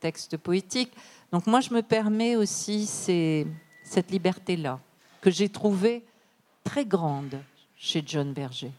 texte 0.00 0.36
poétique. 0.36 0.92
Donc 1.32 1.46
moi, 1.46 1.60
je 1.60 1.72
me 1.72 1.82
permets 1.82 2.36
aussi 2.36 2.86
cette 2.86 4.10
liberté-là, 4.10 4.80
que 5.20 5.30
j'ai 5.30 5.48
trouvée 5.48 6.04
très 6.64 6.84
grande 6.84 7.40
chez 7.76 8.02
John 8.04 8.32
Berger. 8.32 8.72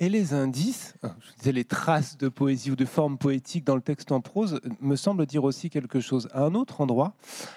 Et 0.00 0.08
les 0.08 0.32
indices, 0.32 0.94
hein, 1.02 1.16
je 1.20 1.32
disais 1.38 1.52
les 1.52 1.64
traces 1.64 2.16
de 2.16 2.28
poésie 2.28 2.70
ou 2.70 2.76
de 2.76 2.84
forme 2.84 3.18
poétique 3.18 3.64
dans 3.64 3.74
le 3.74 3.82
texte 3.82 4.12
en 4.12 4.20
prose, 4.20 4.60
me 4.80 4.94
semblent 4.94 5.26
dire 5.26 5.42
aussi 5.42 5.70
quelque 5.70 5.98
chose. 5.98 6.28
À 6.32 6.44
un 6.44 6.54
autre 6.54 6.80
endroit, 6.80 7.14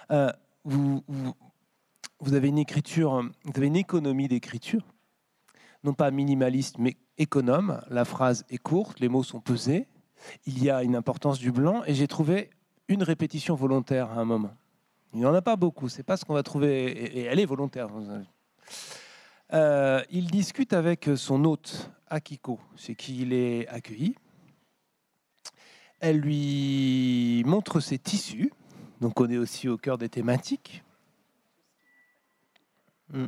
euh, 0.10 0.32
vous, 0.64 1.04
avez 2.32 2.48
une 2.48 2.58
écriture, 2.58 3.30
vous 3.44 3.52
avez 3.56 3.68
une 3.68 3.76
économie 3.76 4.28
d'écriture, 4.28 4.84
non 5.84 5.94
pas 5.94 6.12
minimaliste, 6.12 6.78
mais 6.78 6.98
économe. 7.18 7.82
La 7.90 8.06
phrase 8.06 8.46
est 8.50 8.58
courte, 8.58 9.00
les 9.00 9.10
mots 9.10 9.24
sont 9.24 9.40
pesés. 9.40 9.88
Il 10.46 10.64
y 10.64 10.70
a 10.70 10.84
une 10.84 10.96
importance 10.96 11.40
du 11.40 11.52
blanc, 11.52 11.84
et 11.86 11.94
j'ai 11.94 12.08
trouvé 12.08 12.50
une 12.88 13.04
répétition 13.04 13.56
volontaire 13.56 14.12
à 14.12 14.16
un 14.16 14.26
moment. 14.26 14.54
Il 15.14 15.20
n'y 15.20 15.26
en 15.26 15.34
a 15.34 15.42
pas 15.42 15.56
beaucoup, 15.56 15.90
c'est 15.90 16.04
pas 16.04 16.18
ce 16.18 16.26
qu'on 16.26 16.34
va 16.34 16.44
trouver, 16.44 16.86
et 16.92 17.24
elle 17.24 17.40
est 17.40 17.46
volontaire. 17.46 17.90
Euh, 19.54 20.04
il 20.10 20.28
discute 20.28 20.74
avec 20.74 21.10
son 21.16 21.44
hôte, 21.44 21.92
Akiko, 22.08 22.60
chez 22.78 22.96
qui 22.96 23.22
il 23.22 23.34
est 23.34 23.68
accueilli. 23.68 24.16
Elle 26.00 26.18
lui 26.18 27.44
montre 27.46 27.80
ses 27.80 28.00
tissus, 28.00 28.52
donc 29.02 29.20
on 29.20 29.30
est 29.30 29.38
aussi 29.38 29.68
au 29.68 29.78
cœur 29.78 29.98
des 29.98 30.10
thématiques. 30.10 30.84
Hmm. 33.10 33.28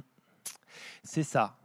C'est 1.03 1.23
ça. 1.23 1.57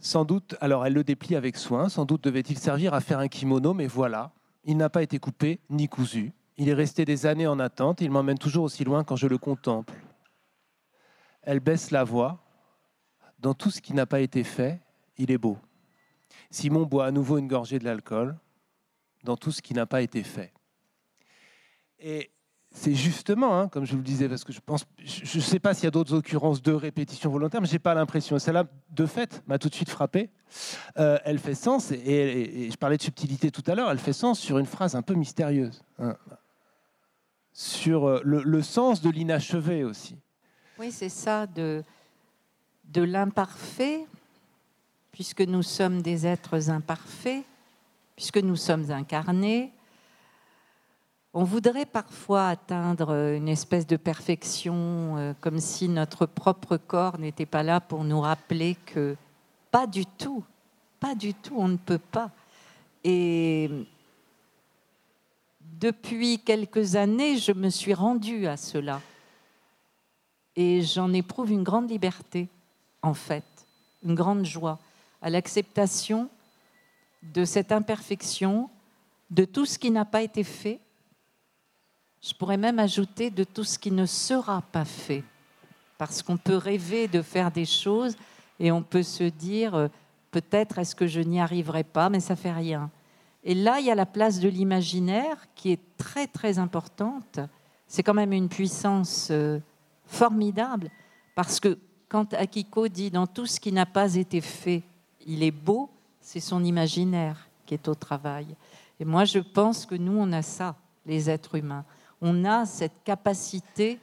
Sans 0.00 0.24
doute, 0.24 0.54
alors 0.60 0.86
elle 0.86 0.92
le 0.92 1.04
déplie 1.04 1.34
avec 1.34 1.56
soin, 1.56 1.88
sans 1.88 2.04
doute 2.04 2.22
devait-il 2.22 2.58
servir 2.58 2.94
à 2.94 3.00
faire 3.00 3.18
un 3.18 3.28
kimono, 3.28 3.74
mais 3.74 3.86
voilà, 3.86 4.32
il 4.64 4.76
n'a 4.76 4.88
pas 4.88 5.02
été 5.02 5.18
coupé 5.18 5.60
ni 5.70 5.88
cousu. 5.88 6.32
Il 6.56 6.68
est 6.68 6.74
resté 6.74 7.04
des 7.04 7.26
années 7.26 7.46
en 7.46 7.58
attente, 7.58 8.00
il 8.00 8.10
m'emmène 8.10 8.38
toujours 8.38 8.64
aussi 8.64 8.84
loin 8.84 9.04
quand 9.04 9.16
je 9.16 9.26
le 9.26 9.38
contemple. 9.38 9.94
Elle 11.42 11.60
baisse 11.60 11.90
la 11.90 12.04
voix. 12.04 12.44
Dans 13.38 13.54
tout 13.54 13.70
ce 13.70 13.80
qui 13.80 13.94
n'a 13.94 14.06
pas 14.06 14.20
été 14.20 14.42
fait, 14.42 14.80
il 15.16 15.30
est 15.30 15.38
beau. 15.38 15.58
Simon 16.50 16.84
boit 16.84 17.06
à 17.06 17.10
nouveau 17.10 17.38
une 17.38 17.46
gorgée 17.46 17.78
de 17.78 17.84
l'alcool. 17.84 18.36
Dans 19.24 19.36
tout 19.36 19.52
ce 19.52 19.62
qui 19.62 19.74
n'a 19.74 19.86
pas 19.86 20.02
été 20.02 20.22
fait. 20.22 20.52
C'est 22.70 22.94
justement, 22.94 23.58
hein, 23.58 23.68
comme 23.68 23.84
je 23.84 23.92
vous 23.92 23.98
le 23.98 24.04
disais, 24.04 24.28
parce 24.28 24.44
que 24.44 24.52
je 24.52 24.60
pense, 24.60 24.84
je 25.02 25.38
ne 25.38 25.42
sais 25.42 25.58
pas 25.58 25.72
s'il 25.72 25.84
y 25.84 25.86
a 25.88 25.90
d'autres 25.90 26.14
occurrences 26.14 26.62
de 26.62 26.72
répétition 26.72 27.30
volontaire, 27.30 27.60
mais 27.60 27.66
j'ai 27.66 27.78
pas 27.78 27.94
l'impression. 27.94 28.38
Celle-là, 28.38 28.64
de 28.90 29.06
fait, 29.06 29.42
m'a 29.46 29.58
tout 29.58 29.68
de 29.68 29.74
suite 29.74 29.88
frappé. 29.88 30.30
Euh, 30.98 31.18
elle 31.24 31.38
fait 31.38 31.54
sens, 31.54 31.90
et, 31.92 32.68
je 32.70 32.76
parlais 32.76 32.98
de 32.98 33.02
subtilité 33.02 33.50
tout 33.50 33.64
à 33.66 33.74
l'heure, 33.74 33.90
elle 33.90 33.98
fait 33.98 34.12
sens 34.12 34.38
sur 34.38 34.58
une 34.58 34.66
phrase 34.66 34.94
un 34.94 35.02
peu 35.02 35.14
mystérieuse, 35.14 35.82
hein. 35.98 36.16
sur 37.52 38.06
euh, 38.06 38.20
le, 38.22 38.62
sens 38.62 39.00
de 39.00 39.10
l'inachevé 39.10 39.84
aussi. 39.84 40.16
Oui, 40.78 40.92
c'est 40.92 41.08
ça, 41.08 41.46
de, 41.46 41.82
de 42.84 43.02
l'imparfait, 43.02 44.04
puisque 45.10 45.40
nous 45.40 45.62
sommes 45.62 46.02
des 46.02 46.26
êtres 46.26 46.70
imparfaits, 46.70 47.44
puisque 48.14 48.38
nous 48.38 48.56
sommes 48.56 48.90
incarnés 48.90 49.72
on 51.38 51.44
voudrait 51.44 51.86
parfois 51.86 52.48
atteindre 52.48 53.12
une 53.36 53.48
espèce 53.48 53.86
de 53.86 53.96
perfection, 53.96 55.16
euh, 55.18 55.34
comme 55.40 55.60
si 55.60 55.88
notre 55.88 56.26
propre 56.26 56.76
corps 56.76 57.16
n'était 57.20 57.46
pas 57.46 57.62
là 57.62 57.80
pour 57.80 58.02
nous 58.02 58.20
rappeler 58.20 58.76
que 58.86 59.14
pas 59.70 59.86
du 59.86 60.04
tout, 60.04 60.42
pas 60.98 61.14
du 61.14 61.34
tout, 61.34 61.54
on 61.56 61.68
ne 61.68 61.76
peut 61.76 62.00
pas. 62.00 62.32
Et 63.04 63.70
depuis 65.78 66.40
quelques 66.40 66.96
années, 66.96 67.38
je 67.38 67.52
me 67.52 67.70
suis 67.70 67.94
rendue 67.94 68.48
à 68.48 68.56
cela. 68.56 69.00
Et 70.56 70.82
j'en 70.82 71.12
éprouve 71.12 71.52
une 71.52 71.62
grande 71.62 71.88
liberté, 71.88 72.48
en 73.00 73.14
fait, 73.14 73.44
une 74.02 74.16
grande 74.16 74.44
joie, 74.44 74.80
à 75.22 75.30
l'acceptation 75.30 76.30
de 77.22 77.44
cette 77.44 77.70
imperfection, 77.70 78.68
de 79.30 79.44
tout 79.44 79.66
ce 79.66 79.78
qui 79.78 79.92
n'a 79.92 80.04
pas 80.04 80.22
été 80.22 80.42
fait 80.42 80.80
je 82.22 82.34
pourrais 82.34 82.56
même 82.56 82.78
ajouter 82.78 83.30
de 83.30 83.44
tout 83.44 83.64
ce 83.64 83.78
qui 83.78 83.90
ne 83.90 84.06
sera 84.06 84.62
pas 84.62 84.84
fait. 84.84 85.24
Parce 85.96 86.22
qu'on 86.22 86.36
peut 86.36 86.56
rêver 86.56 87.08
de 87.08 87.22
faire 87.22 87.50
des 87.50 87.64
choses 87.64 88.16
et 88.60 88.72
on 88.72 88.82
peut 88.82 89.02
se 89.02 89.24
dire 89.24 89.74
euh, 89.74 89.88
peut-être 90.30 90.78
est-ce 90.78 90.94
que 90.94 91.06
je 91.06 91.20
n'y 91.20 91.40
arriverai 91.40 91.84
pas, 91.84 92.08
mais 92.08 92.20
ça 92.20 92.36
fait 92.36 92.52
rien. 92.52 92.90
Et 93.44 93.54
là, 93.54 93.80
il 93.80 93.86
y 93.86 93.90
a 93.90 93.94
la 93.94 94.06
place 94.06 94.40
de 94.40 94.48
l'imaginaire 94.48 95.46
qui 95.54 95.72
est 95.72 95.80
très 95.96 96.26
très 96.26 96.58
importante. 96.58 97.40
C'est 97.86 98.02
quand 98.02 98.14
même 98.14 98.32
une 98.32 98.48
puissance 98.48 99.28
euh, 99.30 99.58
formidable 100.06 100.90
parce 101.34 101.60
que 101.60 101.78
quand 102.08 102.34
Akiko 102.34 102.88
dit 102.88 103.10
dans 103.10 103.26
tout 103.26 103.46
ce 103.46 103.60
qui 103.60 103.72
n'a 103.72 103.86
pas 103.86 104.14
été 104.14 104.40
fait, 104.40 104.82
il 105.26 105.42
est 105.42 105.52
beau, 105.52 105.90
c'est 106.20 106.40
son 106.40 106.64
imaginaire 106.64 107.48
qui 107.64 107.74
est 107.74 107.88
au 107.88 107.94
travail. 107.94 108.46
Et 108.98 109.04
moi, 109.04 109.24
je 109.24 109.38
pense 109.38 109.86
que 109.86 109.94
nous, 109.94 110.16
on 110.16 110.32
a 110.32 110.42
ça, 110.42 110.74
les 111.06 111.30
êtres 111.30 111.54
humains 111.54 111.84
on 112.20 112.44
a 112.44 112.66
cette 112.66 113.04
capacité 113.04 113.98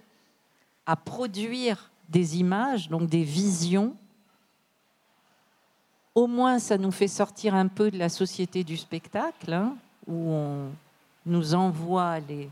à 0.86 0.96
produire 0.96 1.90
des 2.10 2.38
images, 2.38 2.90
donc 2.90 3.10
des 3.10 3.24
visions. 3.24 3.96
Au 6.14 6.28
moins, 6.28 6.60
ça 6.60 6.78
nous 6.78 6.92
fait 6.92 7.08
sortir 7.08 7.56
un 7.56 7.68
peu 7.68 7.92
de 7.92 7.98
la 7.98 8.10
société 8.10 8.64
du 8.64 8.78
spectacle, 8.78 9.54
hein, 9.54 9.76
où 10.08 10.32
on 10.32 10.70
nous 11.26 11.56
envoie 11.56 12.20
les, 12.20 12.50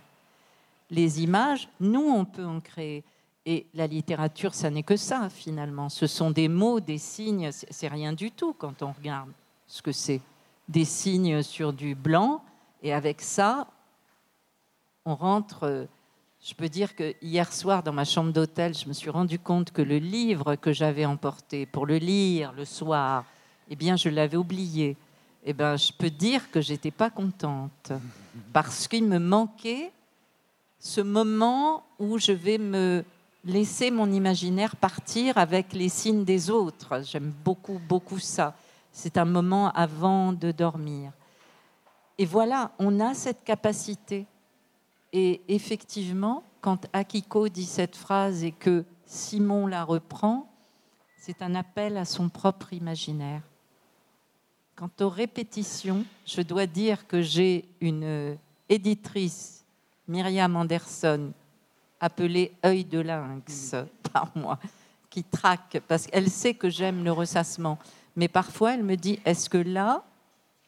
les 0.89 1.21
images. 1.21 1.69
Nous, 1.79 2.01
on 2.01 2.25
peut 2.25 2.45
en 2.45 2.59
créer. 2.59 3.03
Et 3.45 3.65
la 3.73 3.87
littérature, 3.87 4.53
ça 4.53 4.69
n'est 4.69 4.83
que 4.83 4.95
ça, 4.95 5.29
finalement. 5.29 5.89
Ce 5.89 6.07
sont 6.07 6.31
des 6.31 6.47
mots, 6.47 6.79
des 6.79 6.97
signes. 6.97 7.51
C'est 7.51 7.89
rien 7.89 8.13
du 8.13 8.31
tout 8.31 8.53
quand 8.53 8.81
on 8.81 8.91
regarde 8.91 9.29
ce 9.67 9.81
que 9.81 9.91
c'est. 9.91 10.21
Des 10.67 10.85
signes 10.85 11.43
sur 11.43 11.73
du 11.73 11.93
blanc. 11.93 12.41
Et 12.81 12.93
avec 12.93 13.21
ça, 13.21 13.67
on 15.05 15.15
rentre. 15.15 15.63
Euh, 15.63 15.85
je 16.41 16.53
peux 16.53 16.67
dire 16.67 16.95
que 16.95 17.15
hier 17.21 17.53
soir, 17.53 17.83
dans 17.83 17.93
ma 17.93 18.03
chambre 18.03 18.33
d'hôtel, 18.33 18.73
je 18.73 18.87
me 18.87 18.93
suis 18.93 19.09
rendu 19.09 19.39
compte 19.39 19.71
que 19.71 19.81
le 19.81 19.97
livre 19.97 20.55
que 20.55 20.73
j'avais 20.73 21.05
emporté 21.05 21.65
pour 21.65 21.85
le 21.85 21.97
lire 21.97 22.51
le 22.51 22.65
soir, 22.65 23.23
eh 23.69 23.77
bien, 23.77 23.95
je 23.95 24.09
l'avais 24.09 24.35
oublié. 24.35 24.97
Eh 25.45 25.53
bien, 25.53 25.77
je 25.77 25.91
peux 25.93 26.09
dire 26.09 26.51
que 26.51 26.59
j'étais 26.59 26.91
pas 26.91 27.09
contente 27.09 27.93
parce 28.51 28.87
qu'il 28.89 29.05
me 29.05 29.19
manquait 29.19 29.91
ce 30.79 30.99
moment 30.99 31.85
où 31.97 32.17
je 32.17 32.33
vais 32.33 32.57
me 32.57 33.05
laisser 33.45 33.89
mon 33.89 34.11
imaginaire 34.11 34.75
partir 34.75 35.37
avec 35.37 35.71
les 35.73 35.89
signes 35.89 36.25
des 36.25 36.49
autres. 36.49 37.01
J'aime 37.03 37.33
beaucoup, 37.43 37.79
beaucoup 37.87 38.19
ça. 38.19 38.55
C'est 38.91 39.17
un 39.17 39.25
moment 39.25 39.71
avant 39.71 40.33
de 40.33 40.51
dormir. 40.51 41.11
Et 42.17 42.25
voilà, 42.25 42.71
on 42.79 42.99
a 42.99 43.13
cette 43.13 43.43
capacité. 43.43 44.27
Et 45.13 45.41
effectivement, 45.47 46.43
quand 46.59 46.87
Akiko 46.91 47.47
dit 47.47 47.65
cette 47.65 47.95
phrase 47.95 48.43
et 48.43 48.51
que 48.51 48.83
Simon 49.05 49.67
la 49.67 49.83
reprend, 49.83 50.49
c'est 51.17 51.43
un 51.43 51.53
appel 51.53 51.97
à 51.97 52.03
son 52.03 52.29
propre 52.29 52.73
imaginaire. 52.73 53.43
Quant 54.75 54.89
aux 55.01 55.09
répétitions, 55.09 56.03
je 56.25 56.41
dois 56.41 56.65
dire 56.65 57.05
que 57.07 57.21
j'ai 57.21 57.65
une 57.79 58.37
éditrice, 58.67 59.63
Myriam 60.07 60.55
Anderson, 60.55 61.31
appelée 61.99 62.51
œil 62.65 62.83
de 62.83 62.99
lynx 62.99 63.75
par 64.11 64.31
moi, 64.35 64.57
qui 65.11 65.23
traque, 65.23 65.79
parce 65.87 66.07
qu'elle 66.07 66.29
sait 66.29 66.55
que 66.55 66.71
j'aime 66.71 67.03
le 67.03 67.11
ressassement. 67.11 67.77
Mais 68.15 68.27
parfois, 68.27 68.73
elle 68.73 68.83
me 68.83 68.97
dit, 68.97 69.19
est-ce 69.25 69.47
que 69.47 69.59
là, 69.59 70.03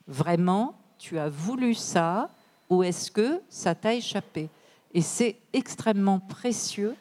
vraiment, 0.07 0.75
tu 0.99 1.17
as 1.17 1.29
voulu 1.29 1.73
ça? 1.73 2.29
Ou 2.69 2.83
est-ce 2.83 3.11
que 3.11 3.41
ça 3.49 3.75
t'a 3.75 3.93
échappé? 3.93 4.49
Et 4.93 5.01
c'est 5.01 5.37
extrêmement 5.53 6.19
précieux 6.19 6.95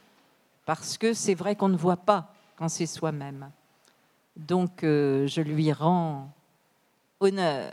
parce 0.66 0.98
que 0.98 1.12
c'est 1.12 1.34
vrai 1.34 1.56
qu'on 1.56 1.68
ne 1.68 1.76
voit 1.76 1.96
pas 1.96 2.32
quand 2.56 2.68
c'est 2.68 2.86
soi-même. 2.86 3.50
Donc, 4.36 4.82
euh, 4.82 5.26
je 5.26 5.40
lui 5.40 5.72
rends 5.72 6.28
honneur. 7.20 7.72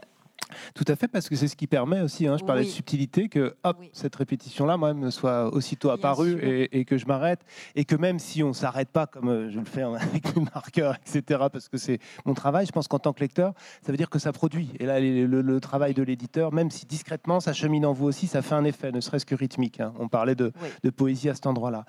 Tout 0.76 0.86
à 0.88 0.96
fait, 0.96 1.08
parce 1.08 1.30
que 1.30 1.36
c'est 1.36 1.48
ce 1.48 1.56
qui 1.56 1.68
permet 1.68 2.02
aussi, 2.02 2.28
hein, 2.28 2.38
je 2.38 2.44
parlais 2.44 2.64
de 2.64 2.70
subtilité, 2.70 3.30
que 3.30 3.56
hop, 3.64 3.78
cette 3.94 4.16
répétition-là, 4.16 4.78
moi-même, 4.78 5.12
soit 5.12 5.54
aussitôt 5.54 5.90
apparue 5.90 6.40
et, 6.42 6.86
que 6.86 6.98
je 6.98 7.06
m'arrête. 7.06 7.42
Et 7.76 7.86
que 7.86 7.96
même 7.96 8.20
si 8.20 8.44
on 8.44 8.50
ne 8.50 8.54
s'arrête 8.54 8.90
pas, 8.90 9.08
comme 9.08 9.30
euh, 9.30 9.50
je 9.50 9.60
le 9.60 9.66
fais 9.66 9.82
avec 9.84 10.36
le 10.36 10.42
marqueur, 10.54 10.96
etc., 10.96 11.46
parce 11.52 11.70
que 11.70 11.78
c'est 11.78 12.00
mon 12.26 12.34
travail, 12.34 12.66
je 12.66 12.72
pense 12.72 12.88
qu'en 12.88 13.00
tant 13.00 13.14
que 13.14 13.22
lecteur, 13.22 13.54
ça 13.82 13.92
veut 13.92 13.98
dire 13.98 14.10
que 14.10 14.20
ça 14.20 14.32
produit. 14.32 14.70
Et 14.80 14.86
là, 14.86 15.00
le, 15.00 15.60
travail 15.62 15.94
de 15.94 16.02
l'éditeur, 16.02 16.52
même 16.54 16.72
si 16.72 16.86
discrètement, 16.86 17.40
ça 17.40 17.54
chemine 17.54 17.86
en 17.86 17.94
vous 17.94 18.08
aussi, 18.08 18.28
ça 18.28 18.42
fait 18.42 18.56
un 18.56 18.64
effet, 18.64 18.92
ne 18.92 19.00
serait-ce 19.00 19.26
que 19.26 19.36
rythmique. 19.36 19.80
Hein. 19.80 19.94
On 20.00 20.08
parlait 20.08 20.36
de, 20.36 20.52
de 20.84 20.90
poésie 20.90 21.30
à 21.30 21.36
cet 21.36 21.46
endroit-là. 21.46 21.86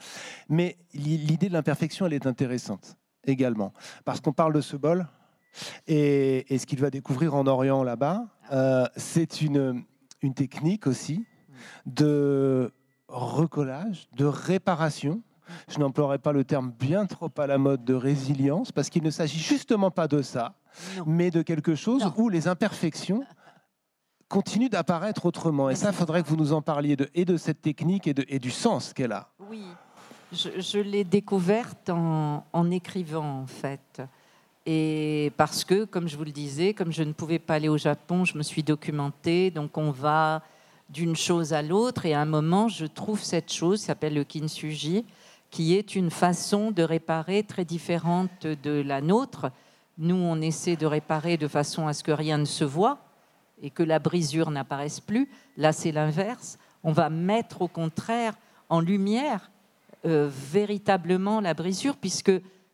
Mais 0.48 0.76
l'idée 0.92 1.48
de 1.48 1.52
l'imperfection, 1.54 2.06
elle 2.06 2.12
est 2.12 2.26
intéressante 2.26 2.96
également. 3.26 3.72
Parce 4.04 4.20
qu'on 4.20 4.32
parle 4.32 4.52
de 4.52 4.60
ce 4.60 4.76
bol, 4.76 5.06
et, 5.86 6.58
ce 6.58 6.66
qu'il 6.66 6.80
va 6.80 6.90
découvrir 6.90 7.34
en 7.34 7.46
Orient 7.46 7.82
là-bas, 7.82 8.26
euh, 8.52 8.86
c'est 8.96 9.40
une, 9.40 9.84
une 10.22 10.34
technique 10.34 10.86
aussi 10.86 11.24
de 11.86 12.72
recollage, 13.08 14.08
de 14.16 14.24
réparation. 14.24 15.22
Je 15.68 15.78
n'emploierai 15.78 16.18
pas 16.18 16.32
le 16.32 16.44
terme 16.44 16.72
bien 16.72 17.06
trop 17.06 17.30
à 17.36 17.46
la 17.46 17.58
mode 17.58 17.84
de 17.84 17.94
résilience, 17.94 18.72
parce 18.72 18.88
qu'il 18.88 19.02
ne 19.02 19.10
s'agit 19.10 19.38
justement 19.38 19.90
pas 19.90 20.08
de 20.08 20.22
ça, 20.22 20.54
mais 21.06 21.30
de 21.30 21.42
quelque 21.42 21.74
chose 21.74 22.10
où 22.16 22.28
les 22.28 22.48
imperfections 22.48 23.24
continuent 24.28 24.70
d'apparaître 24.70 25.26
autrement. 25.26 25.68
Et 25.68 25.74
ça, 25.74 25.90
il 25.90 25.94
faudrait 25.94 26.22
que 26.22 26.28
vous 26.28 26.36
nous 26.36 26.54
en 26.54 26.62
parliez 26.62 26.96
de, 26.96 27.10
et 27.14 27.26
de 27.26 27.36
cette 27.36 27.60
technique 27.60 28.06
et, 28.06 28.14
de, 28.14 28.24
et 28.28 28.38
du 28.38 28.50
sens 28.50 28.94
qu'elle 28.94 29.12
a. 29.12 29.28
Oui, 29.50 29.62
je, 30.32 30.78
l'ai 30.78 31.04
découverte 31.04 31.90
en, 31.90 32.46
en, 32.50 32.70
écrivant, 32.70 33.42
en 33.42 33.46
fait. 33.46 34.00
Et 34.64 35.32
parce 35.36 35.64
que, 35.64 35.84
comme 35.84 36.08
je 36.08 36.16
vous 36.16 36.24
le 36.24 36.30
disais, 36.30 36.72
comme 36.72 36.92
je 36.92 37.02
ne 37.02 37.12
pouvais 37.12 37.38
pas 37.38 37.54
aller 37.54 37.68
au 37.68 37.78
Japon, 37.78 38.24
je 38.24 38.38
me 38.38 38.42
suis 38.42 38.62
documentée. 38.62 39.50
Donc 39.50 39.76
on 39.76 39.90
va 39.90 40.42
d'une 40.88 41.16
chose 41.16 41.52
à 41.52 41.62
l'autre. 41.62 42.06
Et 42.06 42.14
à 42.14 42.20
un 42.20 42.26
moment, 42.26 42.68
je 42.68 42.86
trouve 42.86 43.22
cette 43.22 43.52
chose, 43.52 43.80
qui 43.80 43.86
s'appelle 43.86 44.14
le 44.14 44.24
kintsugi, 44.24 45.04
qui 45.50 45.74
est 45.74 45.96
une 45.96 46.10
façon 46.10 46.70
de 46.70 46.82
réparer 46.82 47.42
très 47.42 47.64
différente 47.64 48.46
de 48.46 48.82
la 48.82 49.00
nôtre. 49.00 49.50
Nous, 49.98 50.16
on 50.16 50.40
essaie 50.40 50.76
de 50.76 50.86
réparer 50.86 51.36
de 51.36 51.48
façon 51.48 51.86
à 51.86 51.92
ce 51.92 52.04
que 52.04 52.12
rien 52.12 52.38
ne 52.38 52.44
se 52.44 52.64
voit 52.64 52.98
et 53.60 53.70
que 53.70 53.82
la 53.82 53.98
brisure 53.98 54.50
n'apparaisse 54.50 55.00
plus. 55.00 55.28
Là, 55.56 55.72
c'est 55.72 55.92
l'inverse. 55.92 56.58
On 56.84 56.92
va 56.92 57.10
mettre 57.10 57.62
au 57.62 57.68
contraire 57.68 58.34
en 58.68 58.80
lumière 58.80 59.50
euh, 60.04 60.28
véritablement 60.30 61.40
la 61.40 61.54
brisure, 61.54 61.96
puisque 61.96 62.32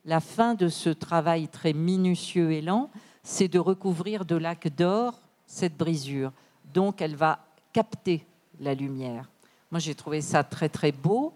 la 0.09 0.21
fin 0.21 0.55
de 0.55 0.69
ce 0.69 0.89
travail 0.89 1.49
très 1.49 1.75
minutieux 1.75 2.53
et 2.53 2.63
lent, 2.63 2.89
c'est 3.23 3.47
de 3.47 3.59
recouvrir 3.59 4.25
de 4.25 4.37
lac 4.37 4.75
d'or 4.75 5.21
cette 5.47 5.77
brisure. 5.77 6.33
Donc 6.73 7.03
elle 7.03 7.15
va 7.15 7.41
capter 7.75 8.25
la 8.59 8.73
lumière. 8.73 9.29
Moi 9.71 9.81
j'ai 9.81 9.95
trouvé 9.95 10.23
ça 10.23 10.43
très 10.43 10.71
très 10.71 10.93
beau 10.93 11.35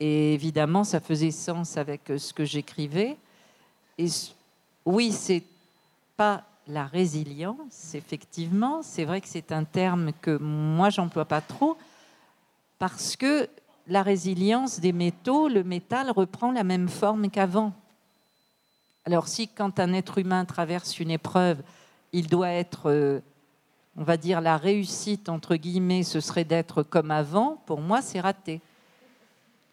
et 0.00 0.34
évidemment 0.34 0.82
ça 0.82 0.98
faisait 0.98 1.30
sens 1.30 1.76
avec 1.76 2.12
ce 2.18 2.32
que 2.32 2.44
j'écrivais. 2.44 3.16
Et 3.98 4.08
oui, 4.84 5.12
c'est 5.12 5.44
pas 6.16 6.42
la 6.66 6.86
résilience, 6.86 7.94
effectivement. 7.94 8.82
C'est 8.82 9.04
vrai 9.04 9.20
que 9.20 9.28
c'est 9.28 9.52
un 9.52 9.62
terme 9.62 10.10
que 10.20 10.36
moi 10.38 10.90
j'emploie 10.90 11.24
pas 11.24 11.40
trop 11.40 11.76
parce 12.80 13.14
que 13.14 13.48
la 13.86 14.02
résilience 14.02 14.80
des 14.80 14.92
métaux, 14.92 15.46
le 15.46 15.62
métal 15.62 16.10
reprend 16.10 16.50
la 16.50 16.64
même 16.64 16.88
forme 16.88 17.30
qu'avant. 17.30 17.72
Alors 19.08 19.26
si 19.26 19.48
quand 19.48 19.80
un 19.80 19.94
être 19.94 20.18
humain 20.18 20.44
traverse 20.44 21.00
une 21.00 21.10
épreuve, 21.10 21.62
il 22.12 22.26
doit 22.26 22.50
être, 22.50 22.90
euh, 22.90 23.20
on 23.96 24.02
va 24.02 24.18
dire, 24.18 24.42
la 24.42 24.58
réussite, 24.58 25.30
entre 25.30 25.56
guillemets, 25.56 26.02
ce 26.02 26.20
serait 26.20 26.44
d'être 26.44 26.82
comme 26.82 27.10
avant, 27.10 27.56
pour 27.64 27.80
moi, 27.80 28.02
c'est 28.02 28.20
raté. 28.20 28.60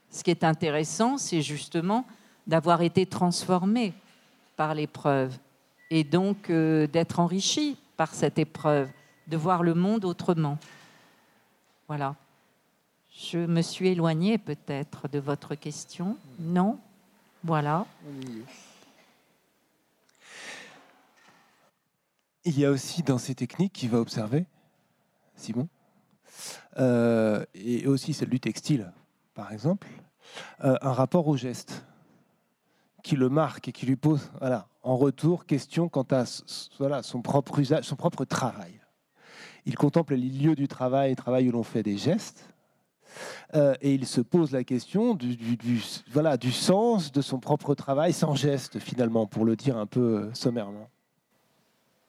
Ce 0.09 0.23
qui 0.23 0.31
est 0.31 0.45
intéressant, 0.45 1.17
c'est 1.17 1.41
justement 1.41 2.05
d'avoir 2.47 2.81
été 2.81 3.05
transformé 3.05 3.93
par 4.55 4.73
l'épreuve 4.73 5.37
et 5.91 6.05
donc 6.05 6.49
euh, 6.49 6.87
d'être 6.87 7.19
enrichi 7.19 7.77
par 7.97 8.13
cette 8.13 8.39
épreuve, 8.39 8.87
de 9.27 9.35
voir 9.35 9.63
le 9.63 9.73
monde 9.73 10.05
autrement. 10.05 10.57
Voilà. 11.89 12.15
Je 13.13 13.39
me 13.39 13.61
suis 13.61 13.89
éloignée 13.89 14.37
peut-être 14.37 15.09
de 15.09 15.19
votre 15.19 15.55
question. 15.55 16.15
Non? 16.39 16.79
Voilà. 17.43 17.85
Il 22.47 22.59
y 22.59 22.65
a 22.65 22.69
aussi 22.69 23.01
dans 23.01 23.17
ces 23.17 23.33
techniques 23.33 23.73
qu'il 23.73 23.89
va 23.89 23.99
observer, 23.99 24.45
Simon, 25.35 25.67
euh, 26.77 27.43
et 27.55 27.87
aussi 27.87 28.13
celle 28.13 28.29
du 28.29 28.39
textile, 28.39 28.93
par 29.33 29.51
exemple, 29.51 29.87
euh, 30.63 30.77
un 30.83 30.91
rapport 30.91 31.27
au 31.27 31.37
geste 31.37 31.83
qui 33.03 33.15
le 33.15 33.29
marque 33.29 33.67
et 33.67 33.71
qui 33.71 33.87
lui 33.87 33.95
pose, 33.95 34.31
en 34.83 34.95
retour, 34.95 35.47
question 35.47 35.89
quant 35.89 36.05
à 36.11 36.25
voilà, 36.77 37.01
son 37.01 37.23
propre 37.23 37.57
usage, 37.57 37.85
son 37.85 37.95
propre 37.95 38.25
travail. 38.25 38.79
Il 39.65 39.75
contemple 39.75 40.13
les 40.13 40.29
lieux 40.29 40.55
du 40.55 40.67
travail, 40.67 41.15
travail 41.15 41.49
où 41.49 41.51
l'on 41.51 41.63
fait 41.63 41.81
des 41.81 41.97
gestes, 41.97 42.53
euh, 43.55 43.73
et 43.81 43.95
il 43.95 44.05
se 44.05 44.21
pose 44.21 44.51
la 44.51 44.63
question 44.63 45.15
du 45.15 46.51
sens 46.51 47.11
de 47.11 47.21
son 47.21 47.39
propre 47.39 47.73
travail 47.73 48.13
sans 48.13 48.35
geste, 48.35 48.77
finalement, 48.77 49.25
pour 49.25 49.45
le 49.45 49.55
dire 49.55 49.77
un 49.77 49.87
peu 49.87 50.29
sommairement. 50.33 50.89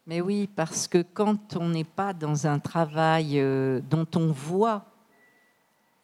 Mais 0.07 0.21
oui, 0.21 0.49
parce 0.55 0.87
que 0.87 1.03
quand 1.03 1.57
on 1.57 1.71
n'est 1.71 1.83
pas 1.83 2.13
dans 2.13 2.47
un 2.47 2.61
travail 2.61 3.41
euh, 3.41 3.81
dont 3.91 4.07
on 4.15 4.29
voit 4.31 4.85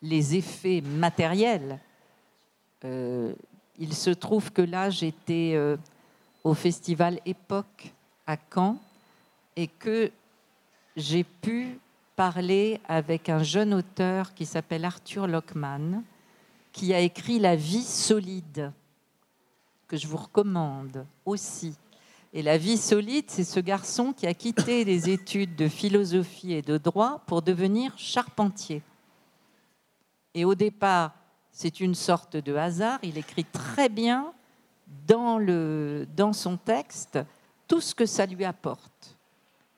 les 0.03 0.35
effets 0.35 0.81
matériels, 0.81 1.79
euh, 2.85 3.33
il 3.79 3.95
se 3.95 4.11
trouve 4.11 4.53
que 4.53 4.63
là, 4.63 4.91
j'étais 4.91 5.53
euh, 5.55 5.77
au 6.43 6.53
festival 6.53 7.21
Époque 7.25 7.93
à 8.27 8.37
Caen 8.53 8.77
et 9.55 9.69
que 9.69 10.11
j'ai 10.97 11.23
pu 11.23 11.79
parler 12.17 12.81
avec 12.89 13.29
un 13.29 13.45
jeune 13.45 13.73
auteur 13.73 14.35
qui 14.35 14.47
s'appelle 14.47 14.85
Arthur 14.85 15.29
Lockman, 15.29 16.03
qui 16.73 16.93
a 16.93 16.99
écrit 16.99 17.39
La 17.39 17.55
vie 17.55 17.85
solide, 17.85 18.73
que 19.87 19.97
je 19.97 20.09
vous 20.09 20.17
recommande 20.17 21.07
aussi. 21.25 21.77
Et 22.35 22.43
la 22.43 22.57
vie 22.57 22.79
solide, 22.79 23.27
c'est 23.29 23.45
ce 23.45 23.61
garçon 23.61 24.15
qui 24.15 24.27
a 24.27 24.33
quitté 24.33 24.85
les 24.85 25.11
études 25.11 25.55
de 25.55 25.69
philosophie 25.69 26.55
et 26.55 26.63
de 26.63 26.79
droit 26.79 27.21
pour 27.27 27.43
devenir 27.43 27.93
charpentier. 27.99 28.83
Et 30.33 30.47
au 30.47 30.55
départ, 30.55 31.13
c'est 31.51 31.81
une 31.81 31.95
sorte 31.95 32.39
de 32.39 32.55
hasard. 32.55 32.99
Il 33.03 33.19
écrit 33.19 33.45
très 33.45 33.91
bien 33.91 34.33
dans, 35.07 35.39
le, 35.39 36.07
dans 36.17 36.33
son 36.33 36.57
texte 36.57 37.19
tout 37.69 37.83
ce 37.83 37.95
que 37.95 38.07
ça 38.07 38.25
lui 38.25 38.47
apporte. 38.47 39.19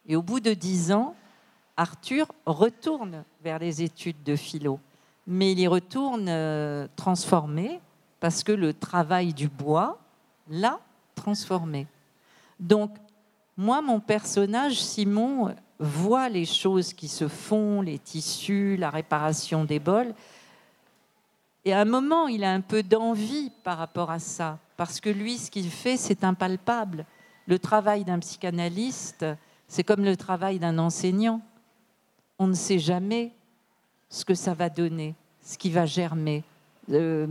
Et 0.07 0.15
au 0.15 0.23
bout 0.23 0.39
de 0.41 0.55
dix 0.55 0.93
ans, 0.93 1.17
Arthur 1.77 2.27
retourne 2.47 3.25
vers 3.43 3.59
les 3.59 3.83
études 3.83 4.23
de 4.23 4.37
philo. 4.37 4.79
Mais 5.27 5.53
il 5.53 5.59
y 5.59 5.67
retourne 5.67 6.29
euh, 6.29 6.87
transformé 6.95 7.81
parce 8.21 8.45
que 8.45 8.53
le 8.53 8.73
travail 8.75 9.35
du 9.35 9.49
bois 9.49 9.99
l'a 10.49 10.79
transformé. 11.17 11.89
Donc, 12.65 12.97
moi, 13.59 13.83
mon 13.83 14.01
personnage, 14.01 14.81
Simon, 14.81 15.55
voit 15.79 16.31
les 16.31 16.47
choses 16.47 16.95
qui 16.95 17.09
se 17.09 17.29
font, 17.29 17.83
les 17.83 17.99
tissus, 17.99 18.77
la 18.79 18.89
réparation 18.89 19.65
des 19.65 19.79
bols, 19.79 20.15
Et 21.67 21.73
à 21.75 21.81
un 21.81 21.85
moment, 21.85 22.27
il 22.27 22.43
a 22.43 22.53
un 22.53 22.61
peu 22.63 22.83
d'envie 22.83 23.51
par 23.63 23.79
rapport 23.79 24.11
à 24.11 24.19
ça, 24.19 24.59
parce 24.79 24.99
que 24.99 25.11
lui, 25.11 25.37
ce 25.37 25.51
qu'il 25.51 25.71
fait, 25.71 25.97
c'est 25.99 26.25
impalpable. 26.25 27.05
Le 27.47 27.59
travail 27.59 28.05
d'un 28.05 28.19
psychanalyste, 28.19 29.27
c'est 29.69 29.85
comme 29.85 30.05
le 30.05 30.17
travail 30.17 30.59
d'un 30.59 30.79
enseignant. 30.79 31.43
On 32.39 32.47
ne 32.47 32.55
sait 32.55 32.79
jamais 32.79 33.33
ce 34.09 34.25
que 34.25 34.35
ça 34.35 34.55
va 34.55 34.71
donner, 34.71 35.15
ce 35.43 35.59
qui 35.59 35.71
va 35.71 35.85
germer. 35.85 36.45
Euh, 36.91 37.27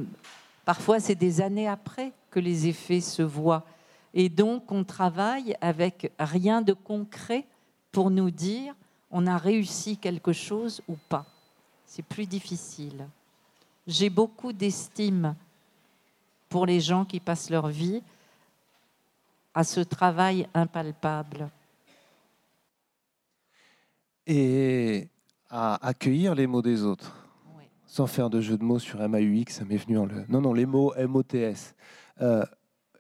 parfois, 0.64 1.00
c'est 1.00 1.16
des 1.16 1.42
années 1.42 1.68
après 1.68 2.12
que 2.30 2.40
les 2.40 2.68
effets 2.68 3.02
se 3.02 3.24
voient. 3.24 3.66
Et 4.14 4.30
donc, 4.30 4.72
on 4.72 4.84
travaille 4.84 5.56
avec 5.62 6.12
rien 6.20 6.62
de 6.62 6.74
concret 6.74 7.46
pour 7.92 8.10
nous 8.10 8.32
dire 8.32 8.76
on 9.10 9.28
a 9.28 9.38
réussi 9.38 9.98
quelque 9.98 10.34
chose 10.34 10.82
ou 10.88 10.96
pas. 11.10 11.26
C'est 11.86 12.04
plus 12.04 12.26
difficile. 12.26 13.08
J'ai 13.86 14.10
beaucoup 14.10 14.54
d'estime 14.54 15.36
pour 16.50 16.66
les 16.66 16.80
gens 16.80 17.06
qui 17.06 17.20
passent 17.20 17.50
leur 17.50 17.68
vie 17.68 18.02
à 19.54 19.64
ce 19.64 19.82
travail 19.82 20.48
impalpable. 20.54 21.50
Et 24.26 25.08
à 25.50 25.86
accueillir 25.86 26.34
les 26.34 26.48
mots 26.48 26.64
des 26.64 26.84
autres. 26.84 27.16
Sans 27.86 28.08
faire 28.08 28.32
de 28.32 28.42
jeu 28.42 28.58
de 28.58 28.64
mots 28.64 28.80
sur 28.80 29.08
MAUX, 29.08 29.54
ça 29.54 29.66
m'est 29.66 29.78
venu 29.78 30.00
en 30.00 30.08
le. 30.08 30.26
Non, 30.28 30.42
non, 30.42 30.54
les 30.54 30.66
mots 30.66 30.92
MOTS. 30.98 31.76
Euh, 32.22 32.44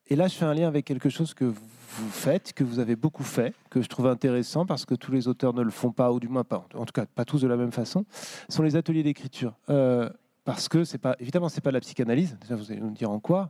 et 0.07 0.15
là, 0.15 0.27
je 0.27 0.35
fais 0.35 0.45
un 0.45 0.53
lien 0.53 0.67
avec 0.67 0.85
quelque 0.85 1.09
chose 1.09 1.33
que 1.33 1.45
vous 1.45 2.09
faites, 2.09 2.53
que 2.53 2.63
vous 2.63 2.79
avez 2.79 2.95
beaucoup 2.95 3.23
fait, 3.23 3.53
que 3.69 3.81
je 3.81 3.87
trouve 3.87 4.07
intéressant 4.07 4.65
parce 4.65 4.85
que 4.85 4.95
tous 4.95 5.11
les 5.11 5.27
auteurs 5.27 5.53
ne 5.53 5.61
le 5.61 5.71
font 5.71 5.91
pas, 5.91 6.11
ou 6.11 6.19
du 6.19 6.27
moins 6.27 6.43
pas, 6.43 6.67
en 6.73 6.85
tout 6.85 6.91
cas 6.93 7.05
pas 7.05 7.25
tous 7.25 7.41
de 7.41 7.47
la 7.47 7.55
même 7.55 7.71
façon, 7.71 8.05
sont 8.49 8.63
les 8.63 8.75
ateliers 8.75 9.03
d'écriture. 9.03 9.53
Euh, 9.69 10.09
parce 10.45 10.67
que 10.67 10.83
c'est 10.83 10.97
pas 10.97 11.15
évidemment 11.19 11.47
c'est 11.47 11.61
pas 11.61 11.71
la 11.71 11.79
psychanalyse 11.79 12.37
vous 12.49 12.71
allez 12.71 12.81
nous 12.81 12.91
dire 12.91 13.09
en 13.09 13.19
quoi. 13.19 13.49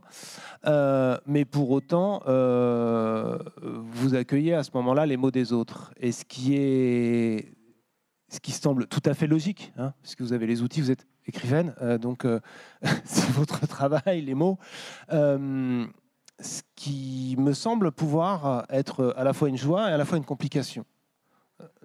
Euh, 0.66 1.18
mais 1.26 1.44
pour 1.44 1.70
autant 1.70 2.22
euh, 2.28 3.38
vous 3.60 4.14
accueillez 4.14 4.54
à 4.54 4.62
ce 4.62 4.70
moment-là 4.74 5.06
les 5.06 5.16
mots 5.16 5.30
des 5.30 5.52
autres. 5.52 5.92
Et 5.98 6.12
ce 6.12 6.24
qui 6.24 6.54
est 6.54 7.52
ce 8.28 8.40
qui 8.40 8.52
semble 8.52 8.86
tout 8.86 9.02
à 9.04 9.14
fait 9.14 9.26
logique 9.26 9.72
hein, 9.76 9.92
puisque 10.02 10.20
vous 10.20 10.32
avez 10.32 10.46
les 10.46 10.62
outils 10.62 10.80
vous 10.80 10.90
êtes 10.90 11.06
écrivaine 11.26 11.74
euh, 11.82 11.98
donc 11.98 12.26
c'est 13.04 13.30
votre 13.30 13.66
travail 13.66 14.22
les 14.22 14.34
mots 14.34 14.58
ce 16.40 16.62
qui 16.74 17.36
me 17.38 17.52
semble 17.52 17.92
pouvoir 17.92 18.66
être 18.68 19.14
à 19.16 19.24
la 19.24 19.32
fois 19.32 19.48
une 19.48 19.56
joie 19.56 19.90
et 19.90 19.92
à 19.92 19.96
la 19.96 20.04
fois 20.04 20.18
une 20.18 20.24
complication 20.24 20.84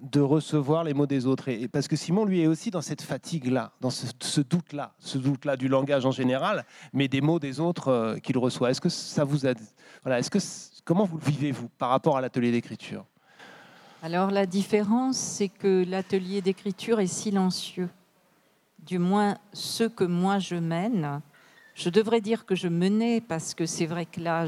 de 0.02 0.20
recevoir 0.20 0.84
les 0.84 0.94
mots 0.94 1.06
des 1.06 1.26
autres. 1.26 1.48
Et, 1.48 1.68
parce 1.68 1.88
que 1.88 1.96
Simon, 1.96 2.24
lui, 2.24 2.40
est 2.40 2.46
aussi 2.46 2.70
dans 2.70 2.80
cette 2.80 3.02
fatigue-là, 3.02 3.72
dans 3.80 3.90
ce, 3.90 4.40
doute-là, 4.40 4.92
ce 4.98 5.18
doute-là 5.18 5.56
du 5.56 5.68
langage 5.68 6.06
en 6.06 6.10
général, 6.10 6.64
mais 6.92 7.08
des 7.08 7.20
mots 7.20 7.38
des 7.38 7.60
autres 7.60 7.88
euh, 7.88 8.16
qu'il 8.18 8.38
reçoit. 8.38 8.70
Est-ce 8.70 8.80
que 8.80 8.88
ça 8.88 9.24
vous. 9.24 9.38
Voilà, 10.02 10.18
est-ce 10.18 10.30
que 10.30 10.38
comment 10.84 11.04
vous 11.04 11.18
le 11.18 11.24
vivez-vous 11.24 11.68
par 11.78 11.90
rapport 11.90 12.16
à 12.16 12.20
l'atelier 12.20 12.50
d'écriture? 12.50 13.04
Alors 14.02 14.30
la 14.30 14.46
différence, 14.46 15.16
c'est 15.16 15.48
que 15.48 15.84
l'atelier 15.86 16.40
d'écriture 16.40 17.00
est 17.00 17.06
silencieux. 17.06 17.90
Du 18.78 18.98
moins, 18.98 19.36
ce 19.52 19.84
que 19.84 20.04
moi 20.04 20.38
je 20.38 20.54
mène, 20.54 21.20
je 21.74 21.90
devrais 21.90 22.20
dire 22.20 22.46
que 22.46 22.54
je 22.54 22.68
menais 22.68 23.20
parce 23.20 23.54
que 23.54 23.66
c'est 23.66 23.86
vrai 23.86 24.06
que 24.06 24.20
là, 24.20 24.46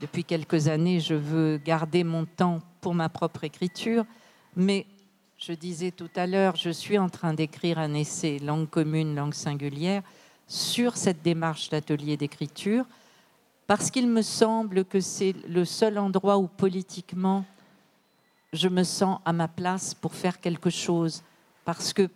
depuis 0.00 0.24
quelques 0.24 0.68
années, 0.68 1.00
je 1.00 1.14
veux 1.14 1.58
garder 1.58 2.04
mon 2.04 2.24
temps 2.24 2.60
pour 2.80 2.94
ma 2.94 3.08
propre 3.08 3.44
écriture, 3.44 4.04
mais 4.54 4.86
je 5.38 5.52
disais 5.52 5.90
tout 5.90 6.10
à 6.16 6.26
l'heure, 6.26 6.56
je 6.56 6.70
suis 6.70 6.98
en 6.98 7.08
train 7.08 7.34
d'écrire 7.34 7.78
un 7.78 7.94
essai 7.94 8.38
langue 8.38 8.68
commune, 8.68 9.14
langue 9.14 9.34
singulière 9.34 10.02
sur 10.46 10.96
cette 10.96 11.22
démarche 11.22 11.68
d'atelier 11.68 12.16
d'écriture, 12.16 12.86
parce 13.66 13.90
qu'il 13.90 14.08
me 14.08 14.22
semble 14.22 14.84
que 14.84 15.00
c'est 15.00 15.34
le 15.48 15.64
seul 15.64 15.98
endroit 15.98 16.38
où 16.38 16.46
politiquement 16.46 17.44
je 18.52 18.68
me 18.68 18.84
sens 18.84 19.18
à 19.24 19.32
ma 19.32 19.48
place 19.48 19.92
pour 19.92 20.14
faire 20.14 20.40
quelque 20.40 20.70
chose, 20.70 21.22
parce 21.64 21.92
que 21.92 22.08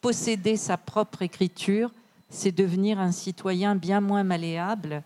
posséder 0.00 0.56
sa 0.56 0.76
propre 0.76 1.22
écriture, 1.22 1.90
c'est 2.28 2.52
devenir 2.52 2.98
un 2.98 3.12
citoyen 3.12 3.74
bien 3.76 4.00
moins 4.00 4.24
malléable 4.24 5.02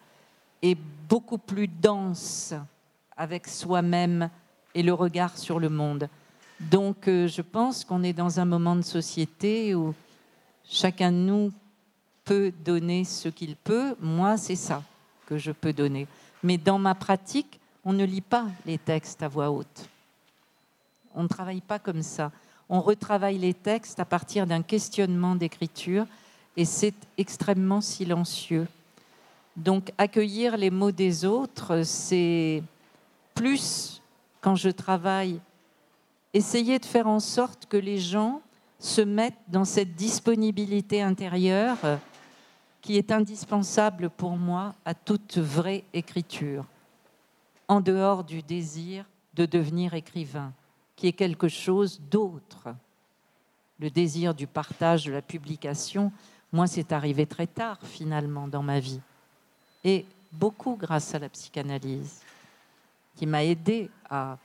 et 0.62 0.76
beaucoup 1.09 1.38
plus 1.38 1.68
dense 1.68 2.54
avec 3.16 3.48
soi-même 3.48 4.31
et 4.74 4.83
le 4.83 4.92
regard 4.92 5.37
sur 5.37 5.59
le 5.59 5.68
monde. 5.68 6.09
Donc 6.61 7.09
euh, 7.09 7.28
je 7.28 7.42
pense 7.42 7.85
qu'on 7.85 8.02
est 8.02 8.12
dans 8.12 8.40
un 8.40 8.44
moment 8.44 8.76
de 8.76 8.83
société 8.83 9.74
où 9.74 9.94
chacun 10.64 11.12
de 11.12 11.16
nous 11.16 11.52
peut 12.24 12.52
donner 12.64 13.04
ce 13.04 13.28
qu'il 13.28 13.57
peut. 13.57 13.96
Moi, 14.00 14.37
c'est 14.37 14.57
ça 14.57 14.83
que 15.26 15.38
je 15.38 15.52
peux 15.52 15.72
donner. 15.72 16.07
Mais 16.42 16.59
dans 16.59 16.78
ma 16.78 16.94
pratique, 16.94 17.61
on 17.85 17.92
ne 17.92 18.04
lit 18.04 18.20
pas 18.20 18.46
les 18.66 18.78
textes 18.78 19.22
à 19.22 19.28
voix 19.28 19.50
haute. 19.50 19.88
On 21.14 21.22
ne 21.22 21.28
travaille 21.28 21.61
pas 21.61 21.78
comme 21.78 22.02
ça. 22.02 22.31
On 22.68 22.81
retravaille 22.81 23.38
les 23.38 23.54
textes 23.54 23.98
à 23.98 24.04
partir 24.04 24.46
d'un 24.46 24.62
questionnement 24.62 25.35
d'écriture 25.35 26.07
et 26.59 26.64
c'est 26.64 26.94
extrêmement 27.16 27.81
silencieux. 27.81 28.66
Donc 29.57 29.92
accueillir 29.97 30.57
les 30.57 30.71
mots 30.71 30.90
des 30.90 31.25
autres, 31.25 31.85
c'est 31.85 32.64
plus 33.33 34.03
quand 34.40 34.57
je 34.57 34.68
travaille, 34.68 35.40
essayer 36.35 36.81
de 36.81 36.85
faire 36.85 37.07
en 37.07 37.21
sorte 37.21 37.66
que 37.66 37.77
les 37.77 37.99
gens 37.99 38.42
se 38.81 39.01
mettent 39.01 39.38
dans 39.47 39.64
cette 39.64 39.94
disponibilité 39.94 41.01
intérieure 41.01 41.79
qui 42.83 42.97
est 42.97 43.12
indispensable 43.12 44.11
pour 44.11 44.37
moi 44.37 44.75
à 44.85 44.94
toute 44.94 45.38
vraie 45.38 45.85
écriture, 45.92 46.64
en 47.68 47.81
dehors 47.81 48.25
du 48.25 48.42
désir 48.42 49.05
de 49.35 49.47
devenir 49.47 49.94
écrivain, 49.94 50.53
qui 50.97 51.07
est 51.07 51.12
quelque 51.12 51.47
chose 51.47 52.01
d'autre. 52.11 52.75
Le 53.79 53.90
désir 53.90 54.35
du 54.35 54.49
partage, 54.49 55.05
de 55.05 55.12
la 55.12 55.23
publication, 55.23 56.11
moi, 56.53 56.67
c'est 56.67 56.93
arrivé 56.93 57.27
très 57.27 57.47
tard 57.47 57.79
finalement 57.83 58.49
dans 58.49 58.63
ma 58.63 58.81
vie 58.81 59.01
et 59.85 60.05
beaucoup 60.33 60.77
grâce 60.77 61.15
à 61.15 61.19
la 61.19 61.29
psychanalyse, 61.29 62.21
qui 63.17 63.27
m'a 63.27 63.45
aidé 63.45 63.91
à 64.09 64.39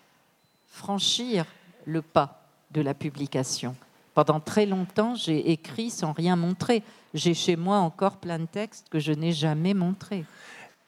franchir 0.68 1.46
le 1.86 2.02
pas 2.02 2.42
de 2.72 2.82
la 2.82 2.94
publication. 2.94 3.76
Pendant 4.14 4.40
très 4.40 4.66
longtemps, 4.66 5.16
j'ai 5.16 5.52
écrit 5.52 5.90
sans 5.90 6.12
rien 6.12 6.36
montrer. 6.36 6.84
J'ai 7.14 7.34
chez 7.34 7.56
moi 7.56 7.78
encore 7.78 8.18
plein 8.18 8.40
de 8.40 8.46
textes 8.46 8.88
que 8.90 9.00
je 9.00 9.12
n'ai 9.12 9.32
jamais 9.32 9.74
montrés. 9.74 10.26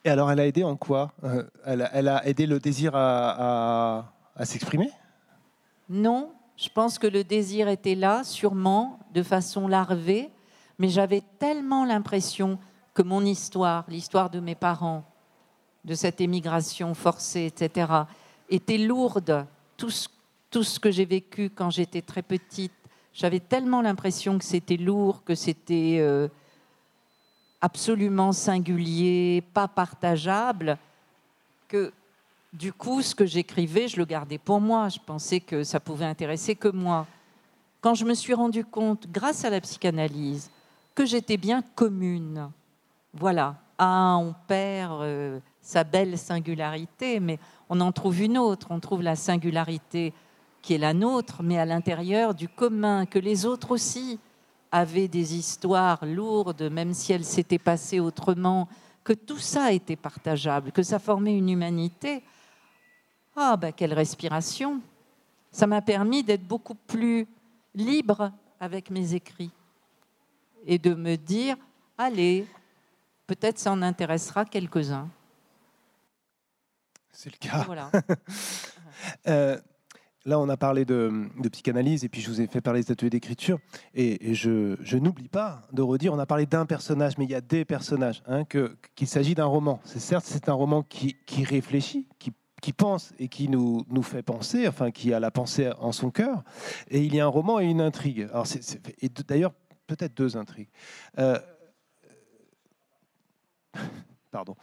Et 0.04 0.10
alors, 0.10 0.32
elle 0.32 0.40
a 0.40 0.48
aidé 0.48 0.64
en 0.64 0.76
quoi? 0.76 1.12
Euh, 1.24 1.44
elle, 1.66 2.08
a, 2.08 2.28
aidé 2.28 2.46
le 2.46 2.60
désir 2.60 2.96
à, 2.96 4.06
à 4.36 4.46
s'exprimer? 4.46 4.92
Non, 5.90 6.32
je 6.58 6.70
pense 6.70 7.00
que 7.00 7.08
le 7.08 7.24
désir 7.24 7.68
était 7.68 7.96
là, 7.96 8.24
sûrement, 8.24 9.00
de 9.14 9.24
façon 9.24 9.68
larvée, 9.68 10.30
mais 10.80 10.90
j'avais 10.90 11.24
tellement 11.40 11.86
l'impression 11.86 12.60
que 12.94 13.02
mon 13.02 13.24
histoire, 13.26 13.86
l'histoire 13.88 14.30
de 14.30 14.40
mes 14.40 14.56
parents, 14.56 15.04
de 15.84 15.94
cette 15.94 16.22
émigration 16.22 16.94
forcée, 16.94 17.46
etc., 17.46 17.92
était 18.50 18.78
lourde. 18.78 19.46
Tout 19.78 19.90
ce, 19.90 20.80
que 20.80 20.92
j'ai 20.92 21.06
vécu 21.06 21.50
quand 21.50 21.70
j'étais 21.70 22.02
très 22.02 22.22
petite, 22.22 22.72
j'avais 23.14 23.40
tellement 23.40 23.82
l'impression 23.82 24.38
que 24.38 24.46
c'était 24.46 24.78
lourd, 24.78 25.24
que 25.24 25.36
c'était 25.36 25.98
euh, 26.00 26.28
absolument 27.62 28.32
singulier, 28.32 29.44
pas 29.54 29.68
partageable, 29.68 30.78
que 31.68 31.92
du 32.54 32.72
coup, 32.72 33.02
ce 33.02 33.14
que 33.14 33.26
j'écrivais, 33.26 33.88
je 33.90 33.98
le 33.98 34.06
gardais 34.06 34.38
pour 34.38 34.62
moi. 34.62 34.88
Je 34.88 35.00
pensais 35.06 35.42
que 35.42 35.64
ça 35.64 35.80
pouvait 35.80 36.06
intéresser 36.06 36.56
que 36.56 36.70
moi. 36.70 37.06
Quand 37.82 37.94
je 37.94 38.06
me 38.06 38.14
suis 38.14 38.34
rendu 38.34 38.64
compte, 38.64 39.08
grâce 39.12 39.44
à 39.44 39.50
la 39.50 39.60
psychanalyse, 39.60 40.50
que 40.96 41.06
j'étais 41.06 41.38
bien 41.38 41.62
commune, 41.62 42.50
voilà, 43.14 43.58
ah, 43.78 44.18
on 44.20 44.34
perd 44.48 45.02
euh, 45.02 45.40
sa 45.62 45.84
belle 45.84 46.18
singularité, 46.18 47.20
mais 47.20 47.38
on 47.70 47.82
en 47.82 47.92
trouve 47.92 48.22
une 48.22 48.38
autre. 48.38 48.68
On 48.70 48.80
trouve 48.80 49.02
la 49.02 49.18
singularité 49.18 50.14
qui 50.62 50.74
est 50.74 50.80
la 50.80 50.94
nôtre, 50.94 51.44
mais 51.44 51.60
à 51.60 51.66
l'intérieur 51.66 52.34
du 52.34 52.48
commun, 52.48 53.06
que 53.06 53.20
les 53.20 53.46
autres 53.46 53.72
aussi 53.72 54.20
avaient 54.72 55.10
des 55.10 55.36
histoires 55.36 56.06
lourdes, 56.06 56.70
même 56.72 56.94
si 56.94 57.14
elles 57.14 57.26
s'étaient 57.26 57.60
passées 57.60 58.00
autrement, 58.00 58.68
que 59.04 59.14
tout 59.14 59.38
ça 59.38 59.72
était 59.74 59.96
partageable, 59.96 60.72
que 60.72 60.82
ça 60.82 60.98
formait 60.98 61.38
une 61.38 61.50
humanité. 61.50 62.24
Ah, 63.36 63.58
ben 63.58 63.72
quelle 63.72 63.94
respiration 63.94 64.80
Ça 65.52 65.68
m'a 65.68 65.82
permis 65.82 66.24
d'être 66.24 66.48
beaucoup 66.48 66.76
plus 66.76 67.28
libre 67.76 68.32
avec 68.60 68.90
mes 68.90 69.14
écrits 69.14 69.52
et 70.66 70.80
de 70.80 70.94
me 70.94 71.16
dire, 71.16 71.56
allez, 71.98 72.48
peut-être 73.28 73.60
ça 73.60 73.72
en 73.72 73.82
intéressera 73.82 74.46
quelques-uns. 74.46 75.10
C'est 77.12 77.32
le 77.32 77.38
cas. 77.38 77.64
Voilà. 77.66 77.92
Euh, 79.28 79.60
là, 80.26 80.40
on 80.40 80.50
a 80.50 80.58
parlé 80.58 80.86
de, 80.86 81.30
psychanalyse 81.52 82.04
et 82.04 82.10
puis 82.10 82.22
je 82.22 82.30
vous 82.30 82.42
ai 82.42 82.48
fait 82.48 82.62
parler 82.62 82.82
des 82.82 82.92
ateliers 82.92 83.10
d'écriture. 83.10 83.60
Et, 83.94 84.34
je, 84.34 84.96
n'oublie 84.98 85.28
pas 85.28 85.62
de 85.74 85.82
redire, 85.82 86.14
on 86.14 86.18
a 86.18 86.26
parlé 86.26 86.46
d'un 86.46 86.66
personnage, 86.66 87.18
mais 87.18 87.26
il 87.26 87.32
y 87.32 87.36
a 87.36 87.42
des 87.42 87.66
personnages, 87.66 88.24
hein, 88.26 88.44
qu'il 88.46 89.08
s'agit 89.08 89.36
d'un 89.36 89.46
roman. 89.46 89.80
C'est 89.84 90.00
certes, 90.00 90.26
c'est 90.26 90.50
un 90.50 90.54
roman 90.54 90.82
qui, 90.82 91.18
réfléchit, 91.44 92.08
qui, 92.18 92.32
pense 92.74 93.14
et 93.20 93.28
qui 93.28 93.48
nous, 93.48 93.86
nous 93.90 94.02
fait 94.02 94.24
penser, 94.24 94.68
enfin, 94.68 94.90
qui 94.90 95.14
a 95.14 95.20
la 95.20 95.30
pensée 95.30 95.70
en 95.78 95.92
son 95.92 96.10
cœur. 96.10 96.42
Et 96.90 97.04
il 97.04 97.14
y 97.14 97.20
a 97.20 97.26
un 97.26 97.30
roman 97.30 97.60
et 97.60 97.66
une 97.66 97.82
intrigue. 97.82 98.28
Alors, 98.32 98.48
et 99.02 99.10
d'ailleurs, 99.28 99.54
peut-être 99.88 100.16
deux 100.16 100.38
intrigues. 100.38 100.70
Euh, 101.20 101.40
Pardon. 104.36 104.58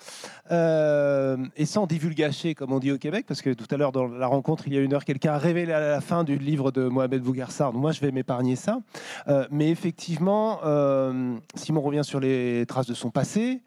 Euh, 0.50 1.46
et 1.56 1.64
sans 1.64 1.87
divulgacher, 1.87 2.54
comme 2.54 2.74
on 2.74 2.78
dit 2.78 2.92
au 2.92 2.98
Québec, 2.98 3.24
parce 3.26 3.40
que 3.40 3.54
tout 3.54 3.64
à 3.70 3.78
l'heure 3.78 3.90
dans 3.90 4.06
la 4.06 4.26
rencontre, 4.26 4.64
il 4.66 4.74
y 4.74 4.76
a 4.76 4.82
une 4.82 4.92
heure, 4.92 5.06
quelqu'un 5.06 5.32
a 5.32 5.38
révélé 5.38 5.72
à 5.72 5.80
la 5.80 6.02
fin 6.02 6.24
du 6.24 6.37
livre 6.37 6.70
de 6.72 6.88
Mohamed 6.88 7.22
Bougarsar. 7.22 7.72
Moi, 7.72 7.92
je 7.92 8.00
vais 8.00 8.11
m'épargner 8.11 8.54
ça. 8.54 8.80
Euh, 9.28 9.46
mais 9.50 9.70
effectivement, 9.70 10.61
euh, 10.64 11.38
Simon 11.54 11.80
revient 11.80 12.04
sur 12.04 12.20
les 12.20 12.66
traces 12.66 12.87
de 12.87 12.92
son 12.92 13.11
passé, 13.11 13.62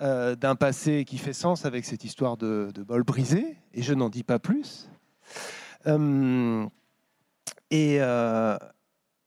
d'un 0.00 0.54
passé 0.54 1.04
qui 1.04 1.18
fait 1.18 1.34
sens 1.34 1.66
avec 1.66 1.84
cette 1.84 2.04
histoire 2.04 2.38
de, 2.38 2.72
bol 2.88 3.02
brisé, 3.02 3.58
et 3.74 3.82
je 3.82 3.92
n'en 3.92 4.08
dis 4.08 4.22
pas 4.22 4.38
plus. 4.38 4.88
Et, 7.70 8.00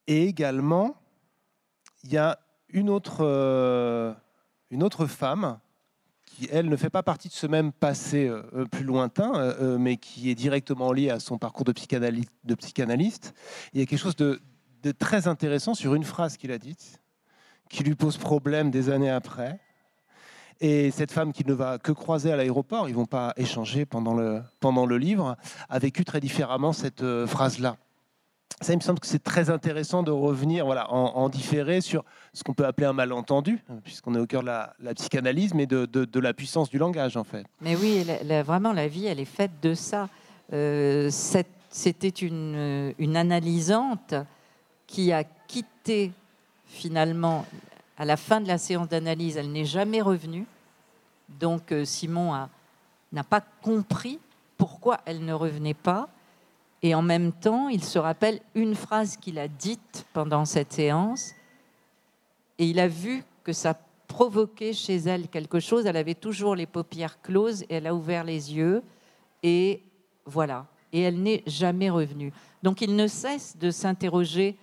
également, 0.07 0.95
il 2.03 2.11
y 2.11 2.17
a 2.17 2.39
une 2.69 2.89
autre, 2.89 3.23
une 4.71 4.83
autre 4.83 5.05
femme 5.05 5.59
qui, 6.25 6.47
elle, 6.51 6.69
ne 6.69 6.75
fait 6.75 6.89
pas 6.89 7.03
partie 7.03 7.27
de 7.27 7.33
ce 7.33 7.47
même 7.47 7.71
passé 7.71 8.27
euh, 8.27 8.41
euh, 8.55 8.65
plus 8.65 8.83
lointain, 8.83 9.33
euh, 9.35 9.77
mais 9.77 9.97
qui 9.97 10.29
est 10.29 10.35
directement 10.35 10.91
lié 10.91 11.09
à 11.09 11.19
son 11.19 11.37
parcours 11.37 11.65
de 11.65 11.71
psychanalyste. 11.73 13.33
Il 13.73 13.79
y 13.79 13.83
a 13.83 13.85
quelque 13.85 13.99
chose 13.99 14.15
de, 14.15 14.41
très 14.99 15.27
intéressant 15.27 15.73
sur 15.75 15.95
une 15.95 16.03
phrase 16.03 16.37
qu'il 16.37 16.51
a 16.51 16.57
dite, 16.57 17.01
qui 17.69 17.83
lui 17.83 17.95
pose 17.95 18.17
problème 18.17 18.71
des 18.71 18.89
années 18.89 19.09
après. 19.09 19.59
Et 20.59 20.91
cette 20.91 21.11
femme 21.11 21.33
qui 21.33 21.45
ne 21.45 21.53
va 21.53 21.77
que 21.77 21.91
croiser 21.91 22.31
à 22.31 22.37
l'aéroport, 22.37 22.87
ils 22.87 22.91
ne 22.91 22.97
vont 22.97 23.05
pas 23.05 23.33
échanger 23.37 23.85
pendant 23.85 24.13
le, 24.13 24.41
pendant 24.59 24.85
le 24.85 24.97
livre, 24.97 25.35
a 25.69 25.79
vécu 25.79 26.05
très 26.05 26.19
différemment 26.19 26.73
cette 26.73 27.03
phrase-là 27.25 27.77
ça, 28.63 28.73
il 28.73 28.77
me 28.77 28.81
semble 28.81 28.99
que 28.99 29.07
c'est 29.07 29.23
très 29.23 29.49
intéressant 29.49 30.03
de 30.03 30.11
revenir 30.11 30.65
voilà, 30.65 30.91
en, 30.91 31.29
différé 31.29 31.81
sur 31.81 32.03
ce 32.33 32.43
qu'on 32.43 32.53
peut 32.53 32.65
appeler 32.65 32.87
un 32.87 32.93
malentendu, 32.93 33.59
puisqu'on 33.83 34.15
est 34.15 34.19
au 34.19 34.25
cœur 34.25 34.41
de 34.41 34.47
la, 34.47 34.93
psychanalyse, 34.95 35.53
mais 35.53 35.65
de, 35.65 35.85
de, 35.85 36.19
la 36.19 36.33
puissance 36.33 36.69
du 36.69 36.77
langage, 36.77 37.17
en 37.17 37.23
fait. 37.23 37.45
Mais 37.61 37.75
oui, 37.75 38.05
vraiment, 38.45 38.73
la 38.73 38.87
vie, 38.87 39.05
elle 39.05 39.19
est 39.19 39.25
faite 39.25 39.51
de 39.61 39.73
ça. 39.73 40.09
Euh, 40.51 41.09
C'était 41.11 42.09
une, 42.09 42.93
une 42.97 43.17
analysante 43.17 44.15
qui 44.87 45.11
a 45.11 45.23
quitté, 45.23 46.11
finalement, 46.65 47.45
à 47.97 48.05
la 48.05 48.17
fin 48.17 48.41
de 48.41 48.47
la 48.47 48.57
séance 48.57 48.87
d'analyse, 48.87 49.37
elle 49.37 49.51
n'est 49.51 49.65
jamais 49.65 50.01
revenue. 50.01 50.45
Donc, 51.39 51.71
euh, 51.71 51.85
Simon 51.85 52.47
n'a 53.11 53.23
pas 53.23 53.41
compris 53.61 54.19
pourquoi 54.57 54.99
elle 55.05 55.23
ne 55.25 55.33
revenait 55.33 55.73
pas. 55.73 56.07
Et 56.83 56.93
en 56.93 57.01
même 57.01 57.31
temps, 57.31 57.69
il 57.69 57.81
se 57.81 57.97
rappelle 57.97 58.41
une 58.55 58.75
phrase 58.75 59.15
qu'il 59.15 59.39
a 59.39 59.47
dite 59.47 60.05
pendant 60.11 60.43
cette 60.43 60.73
séance. 60.73 61.31
Et 62.59 62.67
il 62.67 62.77
a 62.77 62.89
vu 62.89 63.23
que 63.45 63.53
ça 63.53 63.79
provoquait 64.09 64.73
chez 64.73 64.97
elle 64.97 65.29
quelque 65.29 65.61
chose. 65.61 65.85
Elle 65.85 65.95
avait 65.95 66.13
toujours 66.13 66.55
les 66.55 66.65
paupières 66.65 67.21
closes 67.21 67.63
et 67.63 67.75
elle 67.75 67.87
a 67.87 67.95
ouvert 67.95 68.25
les 68.25 68.53
yeux. 68.53 68.83
Et 69.43 69.81
voilà. 70.25 70.67
Et 70.91 70.99
elle 70.99 71.21
n'est 71.21 71.41
jamais 71.47 71.89
revenue. 71.89 72.33
Donc 72.61 72.81
il 72.81 72.97
ne 72.97 73.07
cesse 73.07 73.57
de 73.57 73.71
s'interroger 73.71 74.57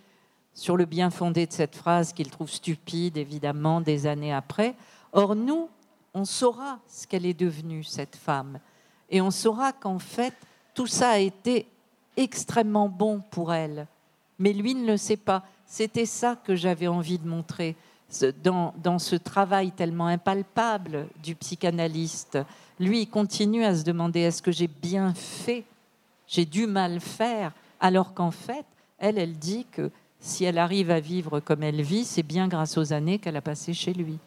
sur 0.53 0.77
le 0.77 0.85
bien 0.85 1.09
fondé 1.09 1.47
de 1.47 1.53
cette 1.53 1.75
phrase 1.75 2.13
qu'il 2.13 2.29
trouve 2.29 2.51
stupide, 2.51 3.17
évidemment, 3.17 3.81
des 3.81 4.07
années 4.07 4.33
après. 4.33 4.75
Or, 5.13 5.35
nous, 5.35 5.71
on 6.13 6.27
saura 6.27 6.81
ce 6.87 7.07
qu'elle 7.07 7.25
est 7.25 7.35
devenue, 7.35 7.83
cette 7.83 8.17
femme. 8.17 8.61
Et 9.09 9.23
on 9.23 9.31
saura 9.31 9.73
qu'en 9.73 9.99
fait, 9.99 10.35
tout 10.75 10.87
ça 10.87 11.11
a 11.11 11.19
été 11.19 11.67
extrêmement 12.17 12.89
bon 12.89 13.23
pour 13.31 13.53
elle. 13.53 13.87
Mais 14.39 14.53
lui 14.53 14.75
ne 14.75 14.87
le 14.87 14.97
sait 14.97 15.17
pas. 15.17 15.45
C'était 15.67 16.07
ça 16.07 16.37
que 16.37 16.55
j'avais 16.55 16.89
envie 16.89 17.19
de 17.19 17.29
montrer 17.29 17.77
dans, 18.43 18.75
dans, 18.83 18.99
ce 18.99 19.15
travail 19.15 19.71
tellement 19.71 20.07
impalpable 20.07 21.07
du 21.23 21.35
psychanalyste. 21.37 22.39
Lui, 22.81 23.03
il 23.03 23.07
continue 23.07 23.65
à 23.65 23.77
se 23.77 23.85
demander 23.85 24.21
est-ce 24.21 24.43
que 24.43 24.51
j'ai 24.51 24.67
bien 24.67 25.15
fait? 25.15 25.65
J'ai 26.27 26.45
dû 26.45 26.67
mal 26.67 27.01
faire 27.01 27.53
Alors 27.79 28.15
qu'en 28.15 28.31
fait, 28.31 28.65
elle, 28.99 29.19
elle 29.19 29.37
dit 29.37 29.67
que 29.71 29.91
si 30.21 30.45
elle 30.45 30.59
arrive 30.59 30.91
à 30.91 31.01
vivre 31.01 31.41
comme 31.41 31.63
elle 31.63 31.83
vit, 31.83 32.05
c'est 32.05 32.23
bien 32.23 32.49
grâce 32.49 32.77
aux 32.77 32.93
années 32.93 33.19
qu'elle 33.19 33.37
a 33.37 33.41
passées 33.41 33.75
chez 33.75 33.93
lui. 33.93 34.19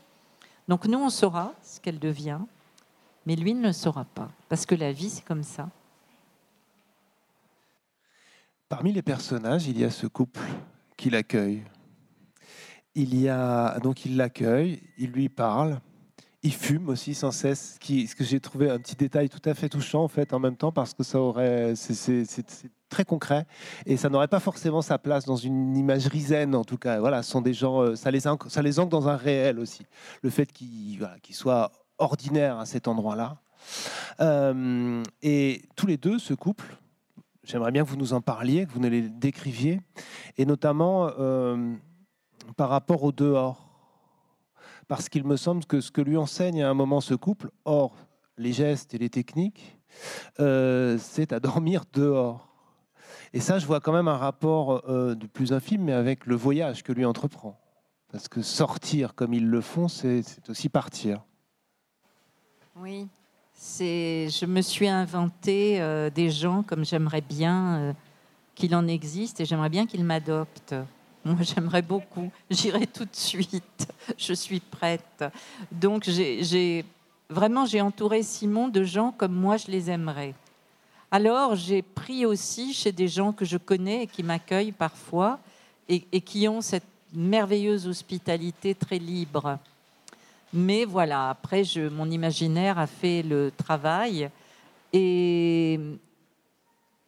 Donc 0.67 0.85
nous, 0.85 0.99
on 0.99 1.09
saura 1.09 1.53
ce 1.61 1.79
qu'elle 1.79 1.99
devient, 1.99 2.39
mais 3.25 3.35
lui 3.35 3.53
ne 3.53 3.67
le 3.67 3.73
saura 3.73 4.05
pas, 4.05 4.29
parce 4.49 4.65
que 4.65 4.75
la 4.75 4.91
vie, 4.91 5.09
c'est 5.09 5.25
comme 5.25 5.43
ça. 5.43 5.69
Parmi 8.73 8.91
les 8.91 9.03
personnages, 9.03 9.67
il 9.67 9.79
y 9.79 9.83
a 9.83 9.91
ce 9.91 10.07
couple 10.07 10.41
qui 10.97 11.11
l'accueille. 11.11 11.61
Il 12.95 13.13
y 13.13 13.29
a 13.29 13.77
donc 13.77 14.03
il 14.03 14.17
l'accueille, 14.17 14.81
il 14.97 15.11
lui 15.11 15.29
parle, 15.29 15.79
il 16.41 16.51
fume 16.51 16.89
aussi 16.89 17.13
sans 17.13 17.29
cesse, 17.29 17.77
ce 17.79 18.15
que 18.15 18.23
j'ai 18.23 18.39
trouvé 18.39 18.71
un 18.71 18.79
petit 18.79 18.95
détail 18.95 19.29
tout 19.29 19.47
à 19.47 19.53
fait 19.53 19.69
touchant 19.69 20.03
en 20.03 20.07
fait 20.07 20.33
en 20.33 20.39
même 20.39 20.55
temps 20.55 20.71
parce 20.71 20.95
que 20.95 21.03
ça 21.03 21.19
aurait 21.19 21.75
c'est 21.75 22.25
très 22.89 23.05
concret 23.05 23.45
et 23.85 23.95
ça 23.95 24.09
n'aurait 24.09 24.27
pas 24.27 24.39
forcément 24.39 24.81
sa 24.81 24.97
place 24.97 25.25
dans 25.25 25.35
une 25.35 25.77
imagerie 25.77 26.21
zen 26.21 26.55
en 26.55 26.63
tout 26.63 26.79
cas. 26.79 26.99
Voilà, 26.99 27.21
sont 27.21 27.41
des 27.41 27.53
gens 27.53 27.79
euh, 27.79 27.95
ça 27.95 28.09
les 28.09 28.25
ancre, 28.27 28.49
ça 28.49 28.63
les 28.63 28.79
ancre 28.79 28.89
dans 28.89 29.07
un 29.07 29.17
réel 29.17 29.59
aussi. 29.59 29.85
Le 30.23 30.31
fait 30.31 30.51
qu'ils 30.51 30.97
voilà, 30.97 31.17
soient 31.29 31.71
ordinaires 31.99 32.57
à 32.57 32.65
cet 32.65 32.87
endroit-là. 32.87 33.37
Euh, 34.19 35.03
et 35.21 35.61
tous 35.75 35.85
les 35.85 35.97
deux, 35.97 36.17
ce 36.17 36.33
couple, 36.33 36.75
j'aimerais 37.43 37.71
bien 37.71 37.83
que 37.83 37.89
vous 37.89 37.97
nous 37.97 38.13
en 38.13 38.21
parliez, 38.21 38.65
que 38.65 38.71
vous 38.71 38.79
nous 38.79 38.89
les 38.89 39.09
décriviez, 39.09 39.81
et 40.37 40.45
notamment 40.45 41.11
euh, 41.19 41.75
par 42.57 42.69
rapport 42.69 43.03
au 43.03 43.11
dehors. 43.11 43.69
Parce 44.87 45.09
qu'il 45.09 45.25
me 45.25 45.37
semble 45.37 45.65
que 45.65 45.81
ce 45.81 45.91
que 45.91 46.01
lui 46.01 46.17
enseigne 46.17 46.63
à 46.63 46.69
un 46.69 46.73
moment 46.73 47.01
ce 47.01 47.13
couple, 47.13 47.51
hors 47.65 47.95
les 48.37 48.53
gestes 48.53 48.93
et 48.93 48.97
les 48.97 49.09
techniques, 49.09 49.77
euh, 50.39 50.97
c'est 50.99 51.33
à 51.33 51.39
dormir 51.41 51.83
dehors. 51.93 52.49
Et 53.33 53.39
ça, 53.39 53.57
je 53.59 53.65
vois 53.65 53.79
quand 53.79 53.93
même 53.93 54.07
un 54.07 54.17
rapport 54.17 54.83
euh, 54.87 55.15
de 55.15 55.25
plus 55.25 55.53
infime, 55.53 55.83
mais 55.83 55.93
avec 55.93 56.25
le 56.25 56.35
voyage 56.35 56.83
que 56.83 56.91
lui 56.91 57.05
entreprend. 57.05 57.59
Parce 58.11 58.27
que 58.27 58.43
sortir 58.43 59.15
comme 59.15 59.33
ils 59.33 59.47
le 59.47 59.61
font, 59.61 59.87
c'est 59.87 60.23
aussi 60.47 60.69
partir. 60.69 61.23
Oui, 62.75 63.07
je 63.57 64.45
me 64.45 64.61
suis 64.61 64.87
inventé 64.87 65.81
euh, 65.81 66.09
des 66.09 66.29
gens 66.29 66.63
comme 66.63 66.85
j'aimerais 66.85 67.21
bien 67.21 67.75
euh, 67.75 67.93
qu'il 68.55 68.75
en 68.75 68.87
existe 68.87 69.39
et 69.39 69.45
j'aimerais 69.45 69.69
bien 69.69 69.85
qu'ils 69.85 70.03
m'adoptent. 70.03 70.75
Moi, 71.25 71.37
j'aimerais 71.41 71.81
beaucoup. 71.81 72.31
J'irai 72.49 72.87
tout 72.87 73.05
de 73.05 73.15
suite. 73.15 73.87
Je 74.17 74.33
suis 74.33 74.59
prête. 74.59 75.23
Donc, 75.71 76.03
j'ai 76.03 76.85
vraiment 77.29 77.65
j'ai 77.65 77.81
entouré 77.81 78.21
Simon 78.21 78.67
de 78.67 78.83
gens 78.83 79.11
comme 79.11 79.33
moi 79.33 79.57
je 79.57 79.67
les 79.67 79.89
aimerais. 79.89 80.33
Alors, 81.09 81.55
j'ai 81.55 81.81
pris 81.81 82.25
aussi 82.25 82.73
chez 82.73 82.91
des 82.91 83.07
gens 83.07 83.31
que 83.31 83.45
je 83.45 83.57
connais 83.57 84.03
et 84.03 84.07
qui 84.07 84.23
m'accueillent 84.23 84.71
parfois 84.71 85.39
et 85.87 85.99
qui 86.21 86.47
ont 86.47 86.61
cette 86.61 86.85
merveilleuse 87.13 87.87
hospitalité 87.87 88.73
très 88.73 88.97
libre. 88.97 89.59
Mais 90.53 90.85
voilà, 90.85 91.31
après, 91.31 91.63
je, 91.63 91.81
mon 91.89 92.09
imaginaire 92.11 92.77
a 92.77 92.85
fait 92.85 93.23
le 93.23 93.51
travail. 93.51 94.29
Et, 94.93 95.79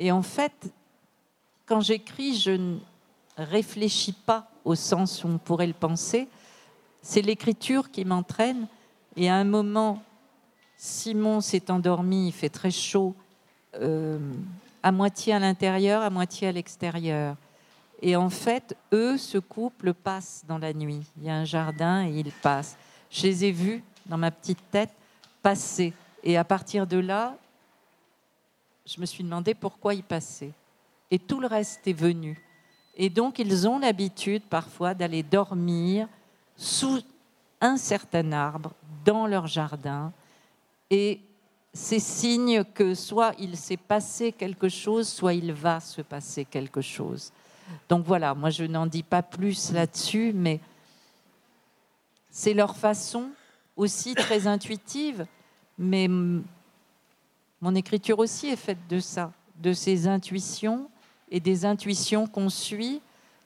en 0.10 0.24
fait, 0.24 0.74
quand 1.68 1.80
j'écris, 1.80 2.36
je 2.36 2.52
ne 2.52 2.78
réfléchis 3.38 4.14
pas 4.14 4.50
au 4.64 4.74
sens 4.74 5.24
où 5.24 5.28
on 5.28 5.38
pourrait 5.38 5.68
le 5.68 5.74
penser. 5.74 6.28
C'est 7.04 7.22
l'écriture 7.22 7.92
qui 7.92 8.04
m'entraîne. 8.04 8.68
Et 9.16 9.30
à 9.30 9.36
un 9.36 9.44
moment, 9.44 10.02
Simon 10.76 11.40
s'est 11.40 11.70
endormi, 11.70 12.30
il 12.30 12.32
fait 12.32 12.50
très 12.50 12.72
chaud, 12.72 13.16
euh, 13.76 14.18
à 14.82 14.92
moitié 14.92 15.34
à 15.34 15.40
l'intérieur, 15.40 16.02
à 16.02 16.10
moitié 16.10 16.48
à 16.48 16.52
l'extérieur. 16.52 17.36
Et 18.02 18.16
en 18.16 18.30
fait, 18.30 18.76
eux, 18.92 19.18
ce 19.18 19.38
couple 19.38 19.94
passe 19.94 20.44
dans 20.48 20.58
la 20.58 20.74
nuit. 20.74 21.04
Il 21.18 21.26
y 21.26 21.30
a 21.30 21.36
un 21.36 21.46
jardin 21.46 22.08
et 22.08 22.12
ils 22.12 22.32
passent. 22.32 22.76
Je 23.10 23.24
les 23.24 23.46
ai 23.46 23.52
vus 23.52 23.84
dans 24.06 24.18
ma 24.18 24.32
petite 24.32 24.60
tête 24.72 24.92
passer. 25.42 25.94
Et 26.24 26.38
à 26.38 26.44
partir 26.44 26.88
de 26.88 26.98
là, 26.98 27.38
je 28.86 29.00
me 29.00 29.06
suis 29.06 29.24
demandé 29.24 29.54
pourquoi 29.54 29.94
ils 29.94 30.04
passaient. 30.04 30.54
Et 31.12 31.20
tout 31.20 31.40
le 31.40 31.48
reste 31.48 31.88
est 31.88 31.94
venu. 31.94 32.42
Et 32.96 33.10
donc, 33.10 33.40
ils 33.40 33.68
ont 33.68 33.80
l'habitude 33.80 34.44
parfois 34.44 34.94
d'aller 34.94 35.24
dormir 35.24 36.08
sous 36.56 37.02
un 37.62 37.78
certain 37.78 38.32
arbre 38.32 38.74
dans 39.04 39.28
leur 39.28 39.48
jardin. 39.48 40.12
Et 40.90 41.20
c'est 41.74 42.00
signe 42.00 42.64
que 42.64 42.94
soit 42.94 43.34
il 43.38 43.58
s'est 43.58 43.78
passé 43.78 44.32
quelque 44.32 44.70
chose, 44.70 45.10
soit 45.10 45.34
il 45.34 45.52
va 45.52 45.80
se 45.80 46.02
passer 46.02 46.46
quelque 46.46 46.82
chose. 46.82 47.32
Donc 47.90 48.06
voilà, 48.06 48.34
moi 48.34 48.50
je 48.50 48.64
n'en 48.64 48.86
dis 48.86 49.04
pas 49.04 49.22
plus 49.22 49.72
là-dessus, 49.72 50.32
mais 50.34 50.60
c'est 52.38 52.54
leur 52.54 52.76
façon 52.76 53.30
aussi 53.78 54.14
très 54.14 54.46
intuitive, 54.46 55.26
mais 55.78 56.10
mon 56.10 57.76
écriture 57.76 58.20
aussi 58.20 58.48
est 58.48 58.58
faite 58.58 58.90
de 58.90 59.00
ça, 59.00 59.32
de 59.62 59.72
ces 59.72 60.06
intuitions 60.06 60.90
et 61.32 61.40
des 61.40 61.64
intuitions 61.64 62.28
qu'on 62.28 62.50
suit 62.50 63.02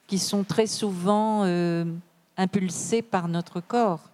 qui 0.07 0.17
sont 0.17 0.43
très 0.43 0.65
souvent 0.65 1.43
euh, 1.43 1.85
impulsées 2.35 3.03
par 3.03 3.27
notre 3.27 3.61
corps. 3.61 4.09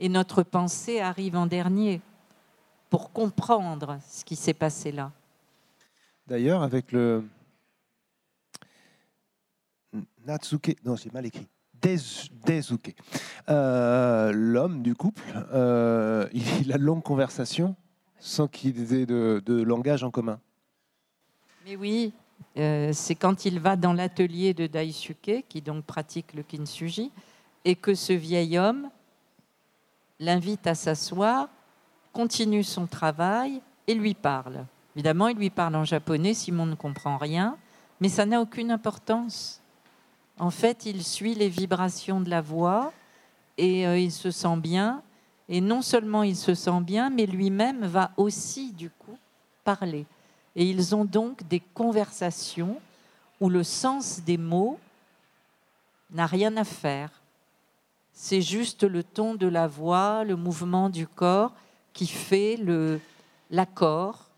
Et 0.00 0.08
notre 0.08 0.42
pensée 0.42 0.98
arrive 0.98 1.36
en 1.36 1.46
dernier 1.46 2.00
pour 2.90 3.12
comprendre 3.12 4.00
ce 4.10 4.24
qui 4.24 4.34
s'est 4.34 4.54
passé 4.54 4.90
là. 4.90 5.12
D'ailleurs, 6.26 6.64
avec 6.64 6.90
le 6.90 7.22
Natsuke, 10.26 10.84
non, 10.84 10.96
j'ai 10.96 11.12
mal 11.12 11.26
écrit. 11.26 11.46
Dezuke, 11.84 12.94
euh, 13.48 14.32
l'homme 14.32 14.82
du 14.82 14.94
couple, 14.94 15.22
euh, 15.52 16.26
il 16.32 16.72
a 16.72 16.78
de 16.78 16.82
longues 16.82 17.02
conversations 17.02 17.76
sans 18.18 18.48
qu'ils 18.48 18.94
aient 18.94 19.06
de, 19.06 19.62
langage 19.62 20.02
en 20.02 20.10
commun. 20.10 20.40
Mais 21.66 21.76
oui, 21.76 22.12
euh, 22.56 22.90
c'est 22.94 23.14
quand 23.14 23.44
il 23.44 23.60
va 23.60 23.76
dans 23.76 23.92
l'atelier 23.92 24.54
de 24.54 24.66
Daisuke, 24.66 25.44
qui 25.48 25.60
donc 25.60 25.84
pratique 25.84 26.32
le 26.32 26.42
kintsugi, 26.42 27.12
et 27.66 27.74
que 27.74 27.94
ce 27.94 28.14
vieil 28.14 28.58
homme 28.58 28.88
l'invite 30.20 30.66
à 30.66 30.74
s'asseoir, 30.74 31.48
continue 32.12 32.62
son 32.62 32.86
travail 32.86 33.60
et 33.86 33.94
lui 33.94 34.14
parle. 34.14 34.64
Évidemment, 34.94 35.28
il 35.28 35.36
lui 35.36 35.50
parle 35.50 35.76
en 35.76 35.84
japonais, 35.84 36.32
Simon 36.32 36.66
ne 36.66 36.76
comprend 36.76 37.18
rien, 37.18 37.58
mais 38.00 38.08
ça 38.08 38.24
n'a 38.24 38.40
aucune 38.40 38.70
importance. 38.70 39.60
En 40.38 40.50
fait, 40.50 40.86
il 40.86 41.04
suit 41.04 41.34
les 41.34 41.48
vibrations 41.48 42.20
de 42.20 42.28
la 42.28 42.40
voix 42.40 42.92
et 43.56 43.86
euh, 43.86 43.98
il 43.98 44.10
se 44.10 44.30
sent 44.30 44.56
bien. 44.56 45.02
Et 45.48 45.60
non 45.60 45.82
seulement 45.82 46.22
il 46.22 46.36
se 46.36 46.54
sent 46.54 46.80
bien, 46.80 47.10
mais 47.10 47.26
lui-même 47.26 47.84
va 47.86 48.10
aussi, 48.16 48.72
du 48.72 48.90
coup, 48.90 49.18
parler. 49.62 50.06
Et 50.56 50.68
ils 50.68 50.94
ont 50.94 51.04
donc 51.04 51.46
des 51.48 51.60
conversations 51.60 52.80
où 53.40 53.48
le 53.48 53.62
sens 53.62 54.20
des 54.20 54.38
mots 54.38 54.78
n'a 56.10 56.26
rien 56.26 56.56
à 56.56 56.64
faire. 56.64 57.10
C'est 58.12 58.42
juste 58.42 58.84
le 58.84 59.02
ton 59.02 59.34
de 59.34 59.46
la 59.46 59.66
voix, 59.66 60.24
le 60.24 60.36
mouvement 60.36 60.88
du 60.88 61.06
corps 61.06 61.52
qui 61.92 62.06
fait 62.06 62.58
l'accord 63.50 64.28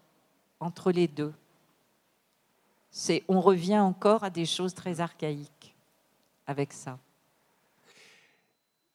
entre 0.60 0.90
les 0.90 1.08
deux. 1.08 1.32
On 3.28 3.40
revient 3.40 3.78
encore 3.78 4.24
à 4.24 4.30
des 4.30 4.46
choses 4.46 4.74
très 4.74 5.00
archaïques 5.00 5.75
avec 6.46 6.72
ça. 6.72 6.98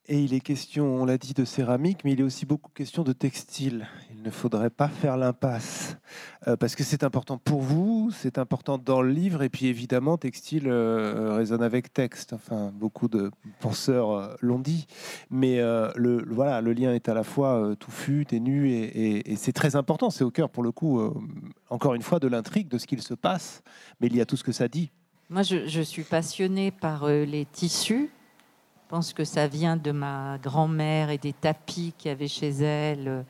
Et 0.08 0.20
il 0.20 0.34
est 0.34 0.39
question, 0.39 1.02
on 1.02 1.06
l'a 1.06 1.18
dit, 1.18 1.34
de 1.34 1.45
céramique, 1.45 2.04
mais 2.04 2.14
il 2.14 2.20
est 2.20 2.24
aussi 2.24 2.47
beaucoup 2.47 2.72
question 2.72 3.04
de 3.04 3.14
textile. 3.14 3.88
Il 4.14 4.24
ne 4.24 4.32
faudrait 4.32 4.72
pas 4.72 4.89
faire 4.89 5.16
l'impasse, 5.16 5.95
euh, 6.47 6.58
parce 6.58 6.76
que 6.76 6.84
c'est 6.84 7.04
important 7.04 7.38
pour 7.38 7.62
vous, 7.62 8.10
c'est 8.12 8.39
important 8.39 8.80
dans 8.80 9.04
le 9.04 9.12
livre, 9.12 9.43
et 9.43 9.49
puis 9.49 9.68
évidemment, 9.68 10.18
textile 10.18 10.68
euh, 10.68 11.36
résonne 11.36 11.62
avec 11.62 11.93
texte. 11.93 12.34
Enfin, 12.34 12.74
beaucoup 12.74 13.08
de 13.08 13.30
penseurs 13.60 14.12
euh, 14.12 14.36
l'ont 14.41 14.60
dit, 14.60 14.88
mais 15.30 15.60
le, 15.60 16.26
voilà, 16.30 16.62
le 16.62 16.74
lien 16.74 16.93
est 16.93 17.08
à 17.08 17.14
la 17.14 17.24
fois 17.24 17.76
touffu, 17.80 18.26
ténu, 18.26 18.72
et, 18.72 19.32
et 19.32 19.36
c'est 19.36 19.54
très 19.54 19.76
important. 19.76 20.10
C'est 20.10 20.24
au 20.24 20.32
cœur, 20.32 20.49
pour 20.49 20.64
le 20.64 20.72
coup, 20.72 20.99
encore 21.70 21.93
une 21.93 22.02
fois, 22.02 22.20
de 22.20 22.28
l'intrigue, 22.28 22.68
de 22.68 22.80
ce 22.80 22.88
qu'il 22.88 23.02
se 23.04 23.14
passe, 23.14 23.62
mais 23.99 24.08
il 24.08 24.16
y 24.16 24.20
a 24.20 24.26
tout 24.26 24.36
ce 24.36 24.43
que 24.43 24.52
ça 24.52 24.68
dit. 24.68 24.91
Moi, 25.32 25.42
je, 25.42 25.82
suis 25.82 26.04
passionnée 26.04 26.70
par 26.72 27.08
les 27.08 27.46
tissus 27.46 28.12
je 28.92 28.96
pense 28.98 29.14
que 29.14 29.24
ça 29.24 29.48
vient 29.48 29.78
de 29.78 29.92
ma 29.92 30.38
grand-mère 30.38 31.12
et 31.12 31.18
des 31.18 31.32
tapis 31.32 31.94
qu'il 31.98 32.10
y 32.10 32.12
avait 32.12 32.28
chez 32.28 32.50
elle. 32.50 33.08
Euh, 33.08 33.24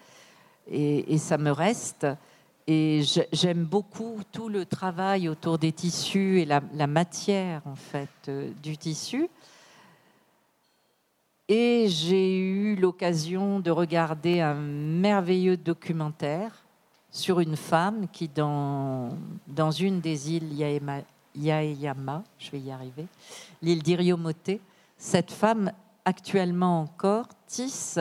et, 0.67 1.19
ça 1.19 1.37
me 1.37 1.51
reste. 1.51 2.07
Et 2.65 3.03
j'aime 3.31 3.65
beaucoup 3.65 4.21
tout 4.31 4.49
le 4.49 4.65
travail 4.65 5.29
autour 5.29 5.59
des 5.59 5.71
tissus 5.71 6.41
et 6.41 6.45
la, 6.45 6.87
matière, 6.87 7.61
en 7.65 7.75
fait, 7.75 8.09
euh, 8.27 8.49
du 8.63 8.75
tissu. 8.75 9.29
Et 11.47 11.85
j'ai 11.87 12.39
eu 12.39 12.75
l'occasion 12.75 13.59
de 13.59 13.69
regarder 13.69 14.41
un 14.41 14.55
merveilleux 14.55 15.57
documentaire 15.57 16.63
sur 17.11 17.39
une 17.39 17.55
femme 17.55 18.07
qui, 18.11 18.27
dans, 18.27 19.11
une 19.79 19.99
des 19.99 20.31
îles 20.31 20.53
Yaeyama, 21.35 22.23
je 22.39 22.51
vais 22.51 22.59
y 22.59 22.71
arriver, 22.71 23.05
l'île 23.61 23.83
d'Iriomote, 23.83 24.59
cette 24.97 25.31
femme, 25.31 25.71
actuellement 26.05 26.81
encore, 26.81 27.27
tisse 27.47 27.99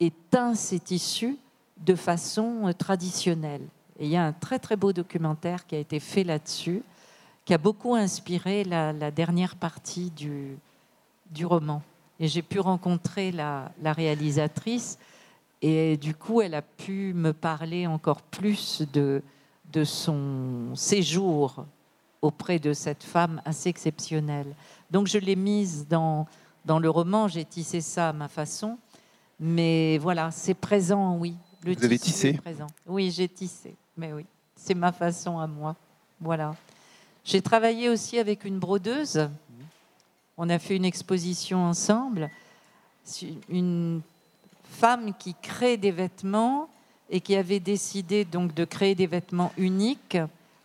et 0.00 0.12
teint 0.30 0.54
ses 0.54 0.80
tissus 0.80 1.38
de 1.78 1.94
façon 1.94 2.68
euh, 2.68 2.72
traditionnelle. 2.72 3.66
Et 3.98 4.06
il 4.06 4.10
y 4.10 4.16
a 4.16 4.24
un 4.24 4.32
très 4.32 4.58
très 4.58 4.76
beau 4.76 4.92
documentaire 4.92 5.66
qui 5.66 5.76
a 5.76 5.78
été 5.78 6.00
fait 6.00 6.24
là-dessus, 6.24 6.82
qui 7.44 7.54
a 7.54 7.58
beaucoup 7.58 7.94
inspiré 7.94 8.64
la, 8.64 9.10
dernière 9.10 9.56
partie 9.56 10.10
du, 10.10 10.56
du 11.30 11.46
roman. 11.46 11.82
Et 12.18 12.28
j'ai 12.28 12.42
pu 12.42 12.60
rencontrer 12.60 13.32
la, 13.32 13.70
la, 13.82 13.92
réalisatrice, 13.92 14.98
et 15.62 15.96
du 15.96 16.14
coup, 16.14 16.40
elle 16.40 16.54
a 16.54 16.62
pu 16.62 17.12
me 17.14 17.32
parler 17.32 17.86
encore 17.86 18.22
plus 18.22 18.82
de, 18.92 19.22
de 19.72 19.84
son 19.84 20.74
séjour 20.74 21.64
auprès 22.24 22.58
de 22.58 22.72
cette 22.72 23.04
femme 23.04 23.42
assez 23.44 23.68
exceptionnelle. 23.68 24.54
Donc 24.90 25.06
je 25.08 25.18
l'ai 25.18 25.36
mise 25.36 25.86
dans, 25.86 26.26
dans 26.64 26.78
le 26.78 26.88
roman, 26.88 27.28
j'ai 27.28 27.44
tissé 27.44 27.82
ça 27.82 28.08
à 28.08 28.12
ma 28.14 28.28
façon. 28.28 28.78
Mais 29.38 29.98
voilà, 29.98 30.30
c'est 30.30 30.54
présent, 30.54 31.18
oui. 31.18 31.36
Le 31.64 31.74
Vous 31.74 31.84
avez 31.84 31.98
tissé 31.98 32.32
présent. 32.32 32.66
Oui, 32.86 33.10
j'ai 33.10 33.28
tissé. 33.28 33.74
Mais 33.96 34.12
oui, 34.14 34.24
c'est 34.56 34.74
ma 34.74 34.90
façon 34.90 35.38
à 35.38 35.46
moi. 35.46 35.76
Voilà. 36.18 36.54
J'ai 37.24 37.42
travaillé 37.42 37.90
aussi 37.90 38.18
avec 38.18 38.44
une 38.44 38.58
brodeuse. 38.58 39.28
On 40.38 40.48
a 40.48 40.58
fait 40.58 40.76
une 40.76 40.84
exposition 40.86 41.62
ensemble. 41.62 42.30
Une 43.50 44.00
femme 44.64 45.12
qui 45.18 45.34
crée 45.42 45.76
des 45.76 45.90
vêtements 45.90 46.70
et 47.10 47.20
qui 47.20 47.36
avait 47.36 47.60
décidé 47.60 48.24
donc 48.24 48.54
de 48.54 48.64
créer 48.64 48.94
des 48.94 49.06
vêtements 49.06 49.52
uniques 49.58 50.16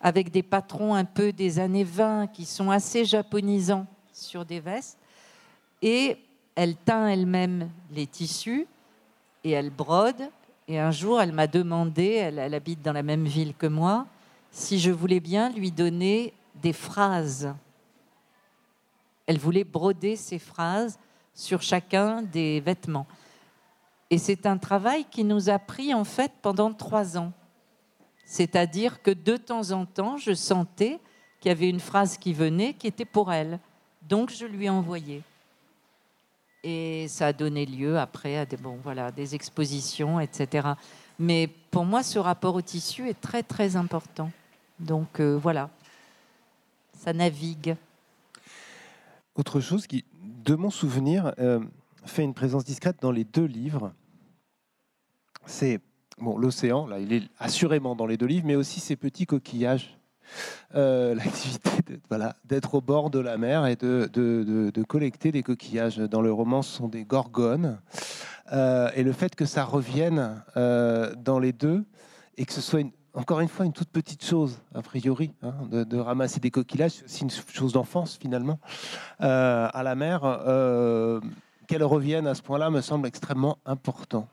avec 0.01 0.31
des 0.31 0.43
patrons 0.43 0.95
un 0.95 1.05
peu 1.05 1.31
des 1.33 1.59
années 1.59 1.83
20 1.83 2.27
qui 2.27 2.45
sont 2.45 2.71
assez 2.71 3.05
japonisants 3.05 3.85
sur 4.13 4.45
des 4.45 4.59
vestes. 4.59 4.97
Et 5.81 6.17
elle 6.55 6.75
teint 6.75 7.07
elle-même 7.07 7.69
les 7.91 8.07
tissus 8.07 8.67
et 9.43 9.51
elle 9.51 9.69
brode. 9.69 10.29
Et 10.67 10.79
un 10.79 10.91
jour, 10.91 11.21
elle 11.21 11.31
m'a 11.31 11.47
demandé, 11.47 12.13
elle, 12.13 12.53
habite 12.53 12.81
dans 12.81 12.93
la 12.93 13.03
même 13.03 13.25
ville 13.25 13.55
que 13.55 13.67
moi, 13.67 14.05
si 14.51 14.79
je 14.79 14.91
voulais 14.91 15.19
bien 15.19 15.49
lui 15.49 15.71
donner 15.71 16.33
des 16.55 16.73
phrases. 16.73 17.53
Elle 19.25 19.39
voulait 19.39 19.63
broder 19.63 20.15
ces 20.15 20.39
phrases 20.39 20.99
sur 21.33 21.61
chacun 21.61 22.21
des 22.21 22.59
vêtements. 22.59 23.07
Et 24.09 24.17
c'est 24.17 24.45
un 24.45 24.57
travail 24.57 25.05
qui 25.05 25.23
nous 25.23 25.49
a 25.49 25.59
pris 25.59 25.93
en 25.93 26.03
fait 26.03 26.31
pendant 26.41 26.73
trois 26.73 27.17
ans. 27.17 27.31
C'est-à-dire 28.29 29.01
que 29.01 29.09
de 29.09 29.37
temps 29.37 29.71
en 29.71 29.87
temps, 29.87 30.17
je 30.17 30.35
sentais 30.35 30.99
qu'il 31.39 31.49
y 31.49 31.51
avait 31.51 31.67
une 31.67 31.79
phrase 31.79 32.15
qui 32.19 32.31
venait 32.31 32.75
qui 32.75 32.85
était 32.85 33.03
pour 33.03 33.33
elle. 33.33 33.59
Donc 34.07 34.29
je 34.29 34.45
lui 34.45 34.65
ai 34.65 34.69
envoyé. 34.69 35.23
Et 36.63 37.07
ça 37.07 37.27
a 37.27 37.33
donné 37.33 37.65
lieu 37.65 37.97
après 37.97 38.37
à 38.37 38.45
des, 38.45 38.55
bon, 38.55 38.77
voilà, 38.83 39.11
des 39.11 39.33
expositions, 39.33 40.19
etc. 40.19 40.73
Mais 41.17 41.49
pour 41.71 41.85
moi, 41.85 42.03
ce 42.03 42.19
rapport 42.19 42.53
au 42.53 42.61
tissu 42.61 43.09
est 43.09 43.19
très, 43.19 43.41
très 43.41 43.75
important. 43.75 44.29
Donc 44.79 45.19
euh, 45.19 45.35
voilà, 45.35 45.71
ça 46.93 47.13
navigue. 47.13 47.75
Autre 49.33 49.59
chose 49.59 49.87
qui, 49.87 50.05
de 50.21 50.53
mon 50.53 50.69
souvenir, 50.69 51.33
euh, 51.39 51.61
fait 52.05 52.23
une 52.23 52.35
présence 52.35 52.63
discrète 52.63 52.97
dans 53.01 53.11
les 53.11 53.23
deux 53.23 53.45
livres, 53.45 53.91
c'est 55.47 55.81
bon, 56.21 56.37
l'océan, 56.37 56.87
là, 56.87 56.99
il 56.99 57.13
est 57.13 57.23
assurément 57.37 57.95
dans 57.95 58.05
les 58.05 58.17
deux 58.17 58.25
livres, 58.25 58.45
mais 58.45 58.55
aussi 58.55 58.79
ces 58.79 58.95
petits 58.95 59.25
coquillages 59.25 59.99
euh, 60.75 61.15
l'activité 61.15 61.99
d'être 62.45 62.75
au 62.75 62.81
bord 62.81 63.09
de 63.09 63.19
la 63.19 63.37
mer 63.37 63.65
et 63.65 63.75
de, 63.75 64.09
de, 64.11 64.83
collecter 64.83 65.31
des 65.31 65.43
coquillages. 65.43 65.97
Dans 65.97 66.21
le 66.21 66.31
roman, 66.31 66.61
ce 66.61 66.77
sont 66.77 66.87
des 66.87 67.03
gorgones. 67.03 67.79
Euh, 68.51 68.89
et 68.95 69.03
le 69.03 69.11
fait 69.11 69.35
que 69.35 69.45
ça 69.45 69.63
revienne 69.63 70.43
euh, 70.57 71.13
dans 71.15 71.39
les 71.39 71.53
deux 71.53 71.85
et 72.37 72.45
que 72.45 72.53
ce 72.53 72.61
soit 72.61 72.83
encore 73.13 73.41
une 73.41 73.47
fois 73.47 73.65
une 73.65 73.73
toute 73.73 73.89
petite 73.89 74.23
chose, 74.23 74.59
a 74.73 74.81
priori, 74.81 75.33
hein, 75.41 75.53
de, 75.71 75.97
ramasser 75.97 76.39
des 76.39 76.51
coquillages, 76.51 76.91
c'est 76.91 77.05
aussi 77.05 77.23
une 77.23 77.29
chose 77.29 77.73
d'enfance 77.73 78.17
finalement, 78.19 78.59
à 79.17 79.81
la 79.83 79.95
mer, 79.95 80.21
qu'elle 81.67 81.83
revienne 81.83 82.27
à 82.27 82.35
ce 82.35 82.43
point-là 82.43 82.69
me 82.69 82.81
semble 82.81 83.07
extrêmement 83.07 83.57
important. 83.65 84.27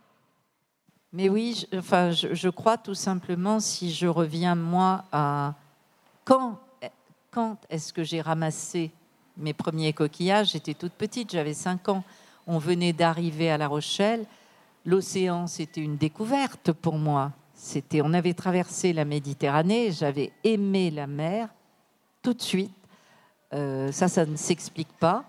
Mais 1.13 1.29
oui, 1.29 1.67
je, 1.73 1.79
enfin, 1.79 2.11
je, 2.11 2.49
crois 2.49 2.77
tout 2.77 2.95
simplement, 2.95 3.61
si 3.61 3.93
je 3.93 4.07
reviens 4.07 4.55
moi 4.55 5.05
à 5.13 5.55
quand, 6.25 6.59
quand 7.31 7.57
est-ce 7.71 7.93
que 7.93 8.03
j'ai 8.03 8.21
ramassé 8.21 8.91
mes 9.37 9.53
premiers 9.53 9.93
coquillages? 9.93 10.53
J'étais 10.53 10.75
toute 10.75 10.93
petite, 10.93 11.31
j'avais 11.31 11.55
5 11.55 11.89
ans. 11.89 12.05
On 12.47 12.59
venait 12.59 12.93
d'arriver 12.93 13.51
à 13.51 13.59
La 13.59 13.69
Rochelle. 13.69 14.27
L'océan, 14.85 15.47
c'était 15.47 15.81
une 15.81 15.97
découverte 15.97 16.73
pour 16.73 16.99
moi. 16.99 17.33
C'était, 17.55 18.03
on 18.03 18.13
avait 18.13 18.35
traversé 18.35 18.93
la 18.93 19.05
Méditerranée, 19.05 19.91
j'avais 19.91 20.33
aimé 20.45 20.91
la 20.91 21.07
mer 21.07 21.49
tout 22.23 22.35
de 22.35 22.43
suite. 22.43 22.73
Euh, 23.53 23.91
ça, 23.93 24.09
ça 24.09 24.27
ne 24.27 24.37
s'explique 24.37 24.93
pas. 24.99 25.25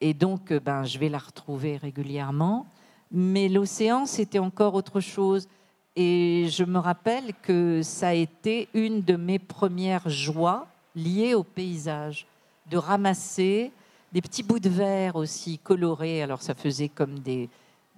Et 0.00 0.12
donc, 0.12 0.52
euh, 0.52 0.60
ben, 0.60 0.84
je 0.84 0.98
vais 0.98 1.08
la 1.08 1.18
retrouver 1.18 1.76
régulièrement. 1.76 2.66
Mais 3.10 3.48
l'océan, 3.48 4.06
c'était 4.06 4.38
encore 4.38 4.74
autre 4.74 5.00
chose. 5.00 5.48
Et 5.94 6.48
je 6.50 6.64
me 6.64 6.78
rappelle 6.78 7.32
que 7.42 7.80
ça 7.82 8.08
a 8.08 8.14
été 8.14 8.68
une 8.74 9.00
de 9.02 9.16
mes 9.16 9.38
premières 9.38 10.08
joies 10.08 10.66
liées 10.94 11.34
au 11.34 11.42
paysage, 11.42 12.26
de 12.70 12.76
ramasser 12.76 13.70
des 14.12 14.20
petits 14.20 14.42
bouts 14.42 14.58
de 14.58 14.68
verre 14.68 15.16
aussi 15.16 15.58
colorés. 15.58 16.22
Alors 16.22 16.42
ça 16.42 16.54
faisait 16.54 16.88
comme 16.88 17.18
des, 17.20 17.48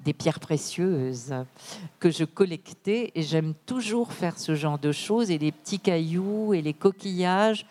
des 0.04 0.12
pierres 0.12 0.40
précieuses 0.40 1.34
que 1.98 2.11
je 2.11 2.24
collectais. 2.24 3.11
Et 3.14 3.22
j'aime 3.22 3.54
toujours 3.66 4.12
faire 4.12 4.38
ce 4.38 4.54
genre 4.54 4.78
de 4.78 4.92
choses. 4.92 5.30
Et 5.30 5.38
les 5.38 5.52
petits 5.52 5.80
cailloux 5.80 6.54
et 6.54 6.62
les 6.62 6.74
coquillages. 6.74 7.66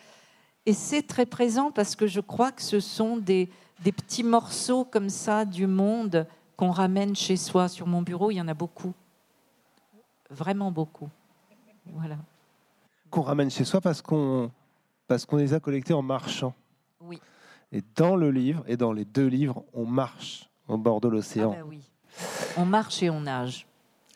Et 0.66 0.74
c'est 0.74 1.02
très 1.02 1.26
présent 1.26 1.70
parce 1.70 1.96
que 1.96 2.06
je 2.06 2.20
crois 2.20 2.52
que 2.52 2.62
ce 2.62 2.80
sont 2.80 3.16
des, 3.16 3.48
des 3.82 3.92
petits 3.92 4.24
morceaux 4.24 4.84
comme 4.84 5.08
ça 5.08 5.46
du 5.46 5.66
monde 5.66 6.26
qu'on 6.58 6.72
ramène 6.72 7.14
chez 7.16 7.36
soi. 7.36 7.68
Sur 7.68 7.86
mon 7.86 8.02
bureau, 8.02 8.30
il 8.30 8.34
y 8.34 8.40
en 8.40 8.48
a 8.48 8.54
beaucoup. 8.54 8.92
Vraiment 10.28 10.70
beaucoup. 10.70 11.08
Voilà. 11.86 12.18
Qu'on 13.08 13.22
ramène 13.22 13.50
chez 13.50 13.64
soi 13.64 13.80
parce 13.80 14.02
qu'on 14.02 14.50
parce 15.06 15.24
qu'on 15.24 15.36
les 15.36 15.54
a 15.54 15.60
collectés 15.60 15.94
en 15.94 16.02
marchant. 16.02 16.52
Oui. 17.00 17.18
Et 17.72 17.82
dans 17.96 18.14
le 18.16 18.30
livre, 18.30 18.62
et 18.66 18.76
dans 18.76 18.92
les 18.92 19.06
deux 19.06 19.26
livres, 19.26 19.64
on 19.72 19.86
marche 19.86 20.50
au 20.66 20.76
bord 20.76 21.00
de 21.00 21.08
l'océan. 21.08 21.52
Ah 21.54 21.62
ben 21.62 21.66
oui. 21.66 21.80
On 22.58 22.66
marche 22.66 23.02
et 23.02 23.08
on 23.08 23.20
nage. 23.20 23.66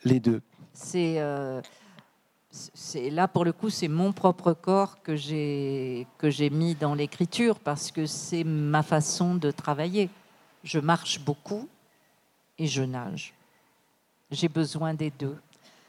Les 0.03 0.19
deux. 0.19 0.41
C'est 0.73 1.15
euh, 1.19 1.61
c'est 2.51 3.09
là 3.09 3.27
pour 3.27 3.45
le 3.45 3.53
coup, 3.53 3.69
c'est 3.69 3.87
mon 3.87 4.11
propre 4.11 4.53
corps 4.53 5.01
que 5.01 5.15
j'ai 5.15 6.05
que 6.17 6.29
j'ai 6.29 6.49
mis 6.49 6.75
dans 6.75 6.93
l'écriture 6.93 7.59
parce 7.59 7.89
que 7.89 8.05
c'est 8.05 8.43
ma 8.43 8.83
façon 8.83 9.33
de 9.33 9.49
travailler. 9.49 10.09
Je 10.63 10.79
marche 10.79 11.19
beaucoup 11.21 11.69
et 12.57 12.67
je 12.67 12.83
nage. 12.83 13.33
J'ai 14.31 14.49
besoin 14.49 14.93
des 14.93 15.11
deux. 15.11 15.37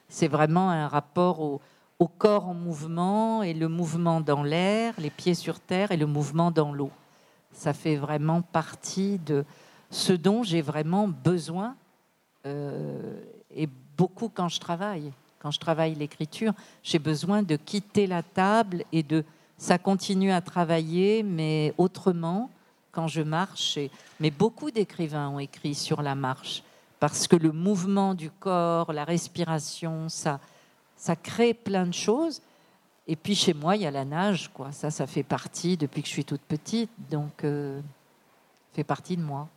C'est 0.09 0.29
vraiment 0.29 0.71
un 0.71 0.89
rapport 0.89 1.41
au, 1.41 1.61
corps 2.19 2.47
en 2.47 2.55
mouvement 2.55 3.43
et 3.43 3.55
le 3.55 3.67
mouvement 3.67 4.21
dans 4.21 4.43
l'air, 4.43 4.93
les 4.99 5.09
pieds 5.09 5.33
sur 5.35 5.59
terre 5.59 5.91
et 5.91 5.97
le 5.97 6.05
mouvement 6.05 6.51
dans 6.51 6.71
l'eau. 6.71 6.91
Ça 7.51 7.73
fait 7.73 7.97
vraiment 7.97 8.43
partie 8.43 9.19
de 9.19 9.45
ce 9.91 10.13
dont 10.13 10.43
j'ai 10.43 10.61
vraiment 10.61 11.09
besoin 11.09 11.77
euh, 12.45 13.23
et 13.55 13.67
beaucoup 13.97 14.29
quand 14.29 14.49
je 14.49 14.61
travaille. 14.61 15.13
Quand 15.39 15.51
je 15.51 15.59
travaille 15.59 15.95
l'écriture, 15.95 16.53
j'ai 16.83 16.99
besoin 16.99 17.43
de 17.43 17.57
quitter 17.57 18.07
la 18.07 18.23
table 18.23 18.85
et 18.93 19.03
de 19.03 19.25
ça 19.57 19.79
continue 19.79 20.33
à 20.33 20.41
travailler, 20.41 21.23
mais 21.23 21.73
autrement 21.79 22.51
quand 22.95 23.09
je 23.09 23.23
marche. 23.23 23.79
mais 24.21 24.31
beaucoup 24.31 24.71
d'écrivains 24.71 25.29
ont 25.29 25.39
écrit 25.39 25.75
sur 25.75 26.01
la 26.03 26.15
marche 26.15 26.63
parce 27.01 27.29
que 27.29 27.37
le 27.37 27.53
mouvement 27.53 28.15
du 28.15 28.31
corps, 28.31 28.93
la 28.93 29.05
respiration, 29.05 30.09
ça, 30.09 30.41
ça 30.97 31.17
crée 31.17 31.53
plein 31.53 31.87
de 31.87 31.93
choses. 31.93 32.41
Et 33.07 33.17
puis 33.17 33.35
chez 33.35 33.53
moi, 33.53 33.77
il 33.77 33.83
y 33.83 33.87
a 33.87 33.91
la 33.91 34.07
nage, 34.07 34.51
quoi. 34.55 34.73
Ça, 34.73 34.91
ça 34.91 35.07
fait 35.07 35.23
partie 35.23 35.77
depuis 35.77 36.01
que 36.01 36.09
je 36.09 36.13
suis 36.13 36.25
toute 36.25 36.41
petite, 36.41 36.91
donc 37.11 37.45
euh, 37.45 37.81
fait 38.73 38.85
partie 38.85 39.19
de 39.19 39.23
moi. 39.23 39.49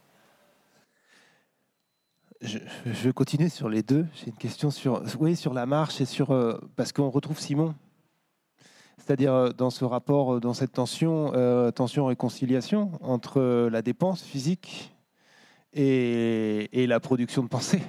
Je, 2.42 2.60
vais 2.86 3.14
continuer 3.14 3.50
sur 3.50 3.70
les 3.70 3.82
deux. 3.82 4.06
J'ai 4.16 4.28
une 4.28 4.38
question 4.38 4.70
sur, 4.70 5.02
oui, 5.20 5.36
sur 5.36 5.54
la 5.54 5.66
marche 5.66 6.02
et 6.02 6.06
sur 6.06 6.32
euh, 6.32 6.60
parce 6.76 6.92
qu'on 6.92 7.10
retrouve 7.10 7.40
Simon 7.40 7.74
c'est-à-dire 9.08 9.34
euh, 9.34 9.50
dans 9.54 9.70
ce 9.70 9.86
rapport, 9.86 10.36
euh, 10.36 10.40
dans 10.42 10.54
cette 10.54 10.74
tension, 10.74 11.32
euh, 11.34 11.72
tension-réconciliation 11.72 12.92
entre 13.02 13.70
la 13.72 13.82
dépense 13.82 14.22
physique 14.22 14.94
et, 15.72 16.86
la 16.88 17.00
production 17.00 17.42
de 17.44 17.48
pensée. 17.48 17.82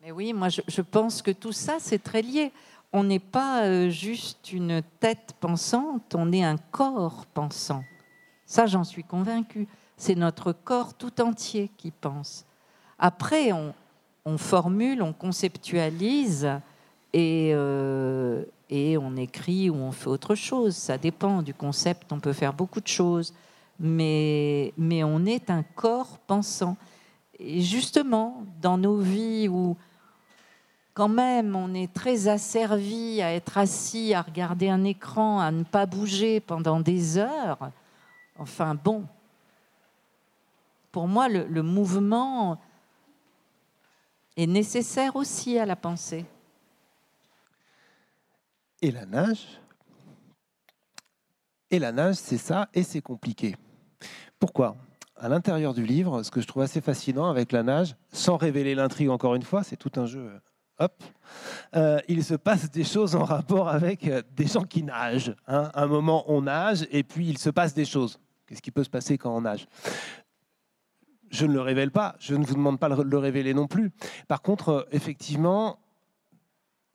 Mais 0.00 0.10
oui, 0.10 0.32
moi 0.32 0.48
je, 0.48 0.80
pense 0.80 1.22
que 1.22 1.30
tout 1.30 1.52
ça, 1.52 1.76
c'est 1.78 2.02
très 2.02 2.22
lié. 2.22 2.52
On 2.92 3.04
n'est 3.04 3.20
pas 3.20 3.88
juste 3.90 4.52
une 4.52 4.82
tête 4.98 5.34
pensante, 5.38 6.14
on 6.16 6.32
est 6.32 6.42
un 6.42 6.56
corps 6.56 7.26
pensant. 7.26 7.84
Ça, 8.44 8.66
j'en 8.66 8.82
suis 8.82 9.04
convaincue. 9.04 9.68
C'est 9.96 10.16
notre 10.16 10.52
corps 10.52 10.94
tout 10.94 11.20
entier 11.20 11.70
qui 11.76 11.92
pense. 11.92 12.44
Après, 12.98 13.52
on 13.52 14.38
formule, 14.38 15.02
on 15.02 15.12
conceptualise 15.12 16.48
et, 17.12 17.50
euh, 17.54 18.44
et 18.68 18.96
on 18.96 19.16
écrit 19.16 19.68
ou 19.68 19.74
on 19.74 19.92
fait 19.92 20.08
autre 20.08 20.34
chose. 20.34 20.76
Ça 20.76 20.98
dépend 20.98 21.42
du 21.42 21.54
concept, 21.54 22.12
on 22.12 22.20
peut 22.20 22.32
faire 22.32 22.52
beaucoup 22.52 22.80
de 22.80 22.88
choses, 22.88 23.34
mais, 23.78 24.72
on 24.78 25.26
est 25.26 25.50
un 25.50 25.62
corps 25.62 26.18
pensant. 26.26 26.76
Et 27.38 27.60
justement, 27.60 28.44
dans 28.60 28.78
nos 28.78 28.98
vies 28.98 29.48
où 29.48 29.76
quand 30.92 31.08
même 31.08 31.56
on 31.56 31.72
est 31.72 31.92
très 31.92 32.28
asservi 32.28 33.22
à 33.22 33.32
être 33.32 33.56
assis, 33.56 34.12
à 34.12 34.22
regarder 34.22 34.68
un 34.68 34.84
écran, 34.84 35.40
à 35.40 35.50
ne 35.50 35.62
pas 35.62 35.86
bouger 35.86 36.40
pendant 36.40 36.80
des 36.80 37.16
heures, 37.16 37.70
enfin 38.38 38.74
bon, 38.74 39.04
pour 40.92 41.08
moi 41.08 41.28
le 41.28 41.62
mouvement 41.62 42.60
est 44.36 44.46
nécessaire 44.46 45.16
aussi 45.16 45.58
à 45.58 45.64
la 45.64 45.76
pensée 45.76 46.26
et 48.82 48.90
la 48.90 49.06
nage. 49.06 49.46
Et 51.70 51.78
la 51.78 51.92
nage, 51.92 52.16
c'est 52.16 52.38
ça, 52.38 52.68
et 52.74 52.82
c'est 52.82 53.00
compliqué. 53.00 53.56
Pourquoi? 54.38 54.76
À 55.16 55.28
l'intérieur 55.28 55.74
du 55.74 55.84
livre, 55.84 56.22
ce 56.22 56.30
que 56.30 56.40
je 56.40 56.46
trouve 56.46 56.62
assez 56.62 56.80
fascinant 56.80 57.28
avec 57.28 57.52
la 57.52 57.62
nage, 57.62 57.94
sans 58.10 58.36
révéler 58.36 58.74
l'intrigue 58.74 59.10
encore 59.10 59.34
une 59.34 59.42
fois, 59.42 59.62
c'est 59.62 59.76
tout 59.76 59.92
un 59.96 60.06
jeu. 60.06 60.40
Hop, 60.78 61.04
euh, 61.76 62.00
il 62.08 62.24
se 62.24 62.34
passe 62.34 62.70
des 62.70 62.84
choses 62.84 63.14
en 63.14 63.24
rapport 63.24 63.68
avec 63.68 64.08
euh, 64.08 64.22
des 64.34 64.46
gens 64.46 64.64
qui 64.64 64.82
nagent. 64.82 65.36
Hein. 65.46 65.70
un 65.74 65.86
moment, 65.86 66.24
on 66.26 66.42
nage, 66.42 66.86
et 66.90 67.02
puis 67.02 67.28
il 67.28 67.36
se 67.36 67.50
passe 67.50 67.74
des 67.74 67.84
choses. 67.84 68.18
Qu'est-ce 68.46 68.62
qui 68.62 68.70
peut 68.70 68.82
se 68.82 68.90
passer 68.90 69.18
quand 69.18 69.36
on 69.36 69.42
nage? 69.42 69.68
Je 71.30 71.44
ne 71.44 71.52
le 71.52 71.60
révèle 71.60 71.90
pas, 71.90 72.16
je 72.18 72.34
ne 72.34 72.44
vous 72.44 72.54
demande 72.54 72.80
pas 72.80 72.88
de 72.88 73.02
le 73.02 73.18
révéler 73.18 73.52
non 73.52 73.66
plus. 73.66 73.92
Par 74.26 74.40
contre, 74.40 74.68
euh, 74.70 74.82
effectivement, 74.90 75.78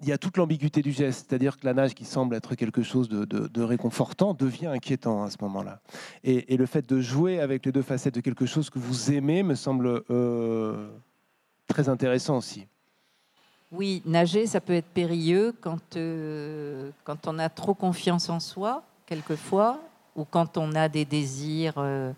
il 0.01 0.09
y 0.09 0.11
a 0.11 0.17
toute 0.17 0.37
l'ambiguïté 0.37 0.81
du 0.81 0.91
geste, 0.91 1.27
c'est-à-dire 1.27 1.57
que 1.57 1.65
la 1.65 1.73
nage 1.73 1.93
qui 1.93 2.05
semble 2.05 2.35
être 2.35 2.55
quelque 2.55 2.83
chose 2.83 3.07
de, 3.07 3.61
réconfortant 3.61 4.33
devient 4.33 4.67
inquiétant 4.67 5.23
à 5.23 5.29
ce 5.29 5.37
moment-là. 5.41 5.79
Et, 6.23 6.57
le 6.57 6.65
fait 6.65 6.87
de 6.87 6.99
jouer 6.99 7.39
avec 7.39 7.65
les 7.65 7.71
deux 7.71 7.81
facettes 7.81 8.15
de 8.15 8.21
quelque 8.21 8.45
chose 8.45 8.69
que 8.69 8.79
vous 8.79 9.11
aimez 9.11 9.43
me 9.43 9.55
semble 9.55 10.03
euh, 10.09 10.89
très 11.67 11.89
intéressant 11.89 12.37
aussi. 12.37 12.67
Oui, 13.71 14.01
nager, 14.05 14.47
ça 14.47 14.61
peut 14.61 14.73
être 14.73 14.87
périlleux 14.87 15.53
quand, 15.59 15.97
euh, 15.97 16.91
quand 17.03 17.27
on 17.27 17.39
a 17.39 17.49
trop 17.49 17.73
confiance 17.73 18.29
en 18.29 18.39
soi, 18.39 18.83
quelquefois, 19.05 19.79
ou 20.15 20.23
quand 20.23 20.57
on 20.57 20.75
a 20.75 20.87
des 20.87 21.05
désirs 21.05 21.73
euh, 21.77 22.11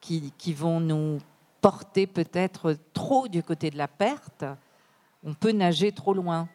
qui, 0.00 0.32
qui 0.38 0.52
vont 0.52 0.80
nous 0.80 1.18
porter 1.60 2.06
peut-être 2.06 2.76
trop 2.92 3.26
du 3.26 3.42
côté 3.42 3.70
de 3.70 3.78
la 3.78 3.88
perte 3.88 4.44
on 5.24 5.34
peut 5.34 5.52
nager 5.52 5.92
trop 5.92 6.14
loin. 6.14 6.48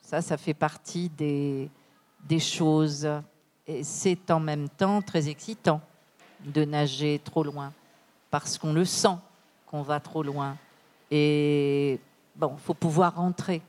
Ça, 0.00 0.20
ça 0.20 0.36
fait 0.36 0.54
partie 0.54 1.08
des, 1.08 1.70
des 2.28 2.40
choses. 2.40 3.08
Et 3.66 3.82
c'est 3.82 4.30
en 4.30 4.40
même 4.40 4.68
temps 4.68 5.00
très 5.02 5.28
excitant 5.28 5.80
de 6.44 6.64
nager 6.64 7.20
trop 7.24 7.42
loin, 7.42 7.72
parce 8.30 8.58
qu'on 8.58 8.74
le 8.74 8.84
sent 8.84 9.16
qu'on 9.66 9.82
va 9.82 9.98
trop 10.00 10.22
loin. 10.22 10.56
Et 11.10 11.98
bon, 12.36 12.52
il 12.54 12.60
faut 12.60 12.74
pouvoir 12.74 13.16
rentrer. 13.16 13.62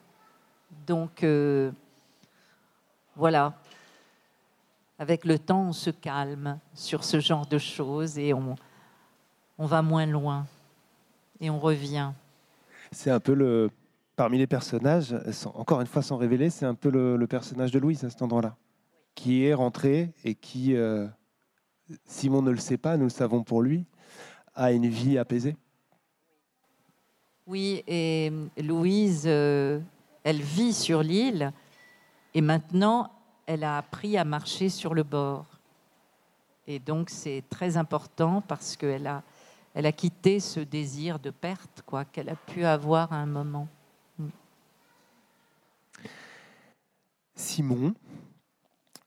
Donc, 0.85 1.23
euh, 1.23 1.71
voilà. 3.15 3.53
Avec 4.99 5.25
le 5.25 5.39
temps, 5.39 5.67
on 5.67 5.73
se 5.73 5.89
calme 5.89 6.59
sur 6.73 7.03
ce 7.03 7.19
genre 7.19 7.45
de 7.45 7.57
choses 7.57 8.17
et 8.17 8.33
on, 8.33 8.55
on 9.57 9.65
va 9.65 9.81
moins 9.81 10.05
loin. 10.05 10.45
Et 11.39 11.49
on 11.49 11.59
revient. 11.59 12.11
C'est 12.91 13.11
un 13.11 13.19
peu 13.19 13.33
le, 13.33 13.69
parmi 14.15 14.37
les 14.37 14.47
personnages, 14.47 15.15
encore 15.53 15.81
une 15.81 15.87
fois 15.87 16.01
sans 16.01 16.17
révéler, 16.17 16.49
c'est 16.49 16.65
un 16.65 16.75
peu 16.75 16.89
le, 16.89 17.27
personnage 17.27 17.71
de 17.71 17.79
Louise 17.79 18.03
à 18.03 18.09
cet 18.09 18.21
endroit-là, 18.21 18.55
qui 19.13 19.45
est 19.45 19.53
rentré 19.53 20.13
et 20.23 20.35
qui, 20.35 20.75
euh, 20.75 21.07
Simon 22.05 22.41
ne 22.41 22.51
le 22.51 22.57
sait 22.57 22.77
pas, 22.77 22.97
nous 22.97 23.05
le 23.05 23.09
savons 23.09 23.43
pour 23.43 23.61
lui, 23.61 23.85
a 24.53 24.71
une 24.71 24.87
vie 24.87 25.17
apaisée. 25.17 25.55
Oui, 27.47 27.83
et 27.87 28.31
Louise, 28.57 29.23
euh, 29.27 29.79
elle 30.23 30.41
vit 30.41 30.73
sur 30.73 31.03
l'île 31.03 31.51
et 32.33 32.41
maintenant, 32.41 33.11
elle 33.45 33.63
a 33.63 33.77
appris 33.77 34.17
à 34.17 34.25
marcher 34.25 34.69
sur 34.69 34.93
le 34.93 35.03
bord. 35.03 35.45
Et 36.67 36.79
donc, 36.79 37.11
c'est 37.11 37.43
très 37.49 37.77
important 37.77 38.41
parce 38.41 38.75
qu'elle 38.75 39.05
a, 39.05 39.91
quitté 39.91 40.39
ce 40.39 40.59
désir 40.59 41.19
de 41.19 41.29
perte 41.29 41.83
qu'elle 42.11 42.29
a 42.29 42.35
pu 42.35 42.65
avoir 42.65 43.13
à 43.13 43.17
un 43.17 43.27
moment. 43.27 43.67
Simon, 47.35 47.93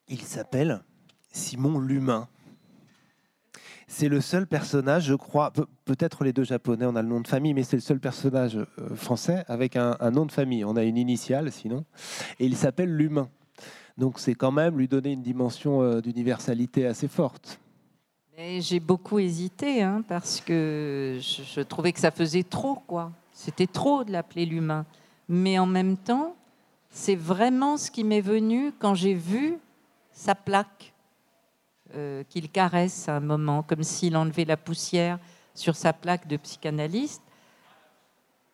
il 0.09 0.21
s'appelle 0.21 0.83
Simon 1.33 1.79
l'humain. 1.79 2.29
C'est 3.87 4.09
le 4.09 4.21
seul 4.21 4.47
personnage, 4.47 5.05
je 5.05 5.15
crois, 5.15 5.51
peut-être 5.87 6.23
les 6.23 6.35
deux 6.35 6.45
japonais, 6.45 6.85
on 6.85 6.95
a 6.95 7.01
le 7.01 7.09
nom 7.09 7.23
de 7.23 7.27
famille, 7.27 7.55
mais 7.55 7.63
c'est 7.63 7.77
le 7.77 7.83
seul 7.83 8.01
personnage 8.01 8.57
euh, 8.57 8.95
français 8.95 9.45
avec 9.49 9.77
un, 9.77 9.97
nom 10.11 10.27
de 10.27 10.33
famille. 10.33 10.63
On 10.63 10.77
a 10.77 10.85
une 10.85 10.99
initiale 10.99 11.51
sinon. 11.51 11.87
Et 12.39 12.45
il 12.45 12.55
s'appelle 12.55 12.95
l'humain. 12.95 13.31
Donc 13.97 14.19
c'est 14.19 14.35
quand 14.35 14.53
même 14.53 14.77
lui 14.77 14.89
donner 14.89 15.13
une 15.13 15.23
dimension 15.23 15.81
euh, 15.81 16.03
d'universalité 16.03 16.87
assez 16.87 17.09
forte. 17.09 17.59
J'ai 18.37 18.79
beaucoup 18.79 19.19
hésité 19.19 19.83
hein, 19.83 20.05
parce 20.07 20.41
que 20.43 21.19
je, 21.19 21.43
je, 21.43 21.61
trouvais 21.63 21.93
que 21.93 21.99
ça 21.99 22.11
faisait 22.11 22.45
trop, 22.45 22.77
quoi. 22.87 23.11
C'était 23.33 23.67
trop 23.67 24.05
de 24.05 24.13
l'appeler 24.13 24.45
l'humain. 24.47 24.85
Mais 25.29 25.59
en 25.59 25.67
même 25.67 25.97
temps, 25.97 26.37
c'est 26.91 27.17
vraiment 27.17 27.77
ce 27.77 27.91
qui 27.91 28.05
m'est 28.05 28.21
venu 28.21 28.73
quand 28.79 28.95
j'ai 28.95 29.15
vu 29.15 29.59
sa 30.13 30.35
plaque 30.35 30.93
euh, 31.95 32.23
qu'il 32.29 32.51
caresse 32.51 33.09
à 33.09 33.17
un 33.17 33.21
moment, 33.21 33.63
comme 33.63 33.83
s'il 33.83 34.17
enlevait 34.17 34.45
la 34.45 34.57
poussière 34.57 35.19
sur 35.55 35.77
sa 35.77 35.93
plaque 35.93 36.27
de 36.27 36.37
psychanalyste. 36.37 37.23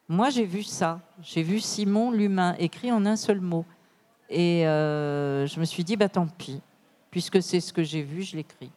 Moi, 0.08 0.30
j'ai 0.30 0.44
vu 0.44 0.62
ça. 0.62 1.00
J'ai 1.22 1.42
vu 1.42 1.60
Simon 1.60 2.10
l'humain 2.10 2.54
écrit 2.58 2.92
en 2.92 3.06
un 3.06 3.16
seul 3.16 3.40
mot. 3.40 3.64
Et 4.28 4.66
euh, 4.66 5.46
je 5.46 5.58
me 5.60 5.64
suis 5.64 5.84
dit, 5.84 5.96
bah 5.96 6.08
tant 6.08 6.26
pis, 6.26 6.60
puisque 7.10 7.42
c'est 7.42 7.60
ce 7.60 7.72
que 7.72 7.82
j'ai 7.82 8.02
vu, 8.02 8.22
je 8.22 8.36
l'écris. 8.36 8.70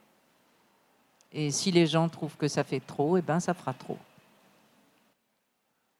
Et 1.31 1.51
si 1.51 1.71
les 1.71 1.85
gens 1.85 2.07
trouvent 2.09 2.37
que 2.37 2.47
ça 2.47 2.63
fait 2.63 2.79
trop, 2.79 3.17
eh 3.17 3.21
ben 3.21 3.39
ça 3.39 3.53
fera 3.53 3.73
trop. 3.73 3.97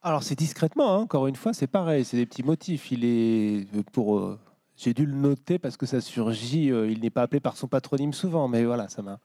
Alors 0.02 0.22
c'est 0.22 0.36
discrètement, 0.36 0.94
hein, 0.94 0.98
encore 0.98 1.26
une 1.26 1.34
fois, 1.34 1.52
c'est 1.52 1.66
pareil, 1.66 2.04
c'est 2.04 2.16
des 2.16 2.26
petits 2.26 2.44
motifs. 2.44 2.92
Il 2.92 3.04
est 3.04 3.66
pour, 3.92 4.18
euh, 4.18 4.38
j'ai 4.76 4.94
dû 4.94 5.04
le 5.04 5.14
noter 5.14 5.58
parce 5.58 5.76
que 5.76 5.86
ça 5.86 6.00
surgit. 6.00 6.70
Euh, 6.70 6.90
il 6.90 7.00
n'est 7.00 7.10
pas 7.10 7.22
appelé 7.22 7.40
par 7.40 7.56
son 7.56 7.66
patronyme 7.66 8.12
souvent, 8.12 8.46
mais 8.46 8.64
voilà, 8.64 8.88
ça 8.88 9.02
m'a. 9.02 9.18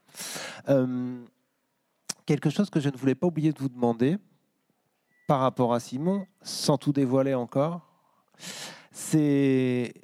Euh, 0.68 1.22
quelque 2.26 2.50
chose 2.50 2.70
que 2.70 2.80
je 2.80 2.88
ne 2.88 2.96
voulais 2.96 3.14
pas 3.14 3.28
oublier 3.28 3.52
de 3.52 3.58
vous 3.58 3.68
demander 3.68 4.16
par 5.28 5.40
rapport 5.40 5.72
à 5.74 5.80
Simon, 5.80 6.26
sans 6.42 6.76
tout 6.76 6.92
dévoiler 6.92 7.34
encore, 7.34 7.80
c'est 8.90 9.94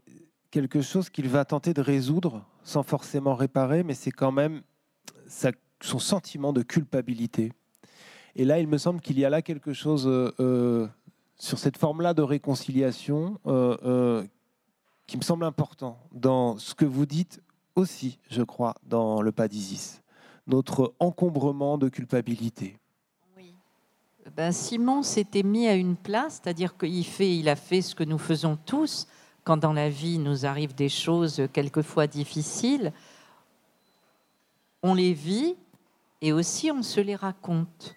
quelque 0.50 0.82
chose 0.82 1.10
qu'il 1.10 1.28
va 1.28 1.44
tenter 1.44 1.74
de 1.74 1.82
résoudre 1.82 2.46
sans 2.62 2.82
forcément 2.82 3.34
réparer, 3.34 3.82
mais 3.82 3.94
c'est 3.94 4.12
quand 4.12 4.32
même 4.32 4.62
son 5.82 5.98
sentiment 5.98 6.52
de 6.52 6.62
culpabilité 6.62 7.52
et 8.41 8.47
là, 8.47 8.59
il 8.59 8.66
me 8.66 8.78
semble 8.78 9.03
qu'il 9.03 9.18
y 9.18 9.26
a 9.26 9.28
là 9.28 9.43
quelque 9.43 9.74
chose 9.74 10.07
euh, 10.07 10.32
euh, 10.41 10.88
sur 11.36 11.59
cette 11.59 11.76
forme-là 11.76 12.14
de 12.14 12.22
réconciliation 12.22 13.38
euh, 13.47 14.26
qui 15.07 15.18
me 15.18 15.22
semble 15.22 15.45
important 15.45 15.99
dans 16.11 16.57
ce 16.57 16.74
que 16.74 16.86
vous 16.86 17.05
dites 17.05 17.43
aussi, 17.74 18.18
je 18.30 18.41
crois, 18.41 18.76
dans 18.82 19.20
le 19.20 19.30
pas 19.30 19.47
d'Isis, 19.47 20.01
notre 20.47 20.95
encombrement 21.01 21.76
de 21.76 21.91
culpabilité. 21.91 22.78
Oui. 23.36 23.55
Ben, 24.34 24.53
Simon 24.53 25.03
s'était 25.03 25.43
mis 25.43 25.68
à 25.68 25.74
une 25.74 25.97
place, 25.97 26.41
c'est-à-dire 26.43 26.78
qu'il 26.78 27.05
fait, 27.05 27.36
il 27.36 27.47
a 27.47 27.57
fait 27.57 27.82
ce 27.82 27.95
que 27.95 28.05
nous 28.05 28.16
faisons 28.16 28.57
tous 28.64 29.07
quand 29.45 29.59
dans 29.59 29.74
la 29.74 29.91
vie 29.91 30.18
nous 30.18 30.47
arrivent 30.47 30.74
des 30.74 30.88
choses 30.88 31.43
quelquefois 31.53 32.07
difficiles. 32.07 32.95
On 34.82 34.95
les 34.95 35.12
vit 35.12 35.57
et 36.22 36.32
aussi 36.32 36.70
on 36.70 36.82
se 36.82 37.03
les 37.03 37.16
raconte 37.16 37.97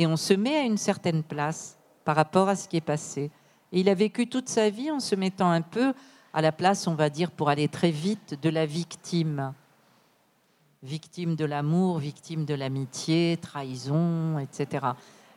et 0.00 0.06
on 0.06 0.16
se 0.16 0.32
met 0.32 0.56
à 0.56 0.62
une 0.62 0.78
certaine 0.78 1.22
place 1.22 1.76
par 2.06 2.16
rapport 2.16 2.48
à 2.48 2.56
ce 2.56 2.66
qui 2.66 2.78
est 2.78 2.80
passé. 2.80 3.30
Et 3.70 3.80
il 3.80 3.88
a 3.90 3.94
vécu 3.94 4.26
toute 4.26 4.48
sa 4.48 4.70
vie 4.70 4.90
en 4.90 4.98
se 4.98 5.14
mettant 5.14 5.50
un 5.50 5.60
peu 5.60 5.92
à 6.32 6.40
la 6.40 6.52
place, 6.52 6.86
on 6.86 6.94
va 6.94 7.10
dire, 7.10 7.30
pour 7.30 7.50
aller 7.50 7.68
très 7.68 7.90
vite, 7.90 8.38
de 8.40 8.48
la 8.48 8.64
victime. 8.64 9.52
Victime 10.82 11.36
de 11.36 11.44
l'amour, 11.44 11.98
victime 11.98 12.46
de 12.46 12.54
l'amitié, 12.54 13.38
trahison, 13.42 14.38
etc. 14.38 14.86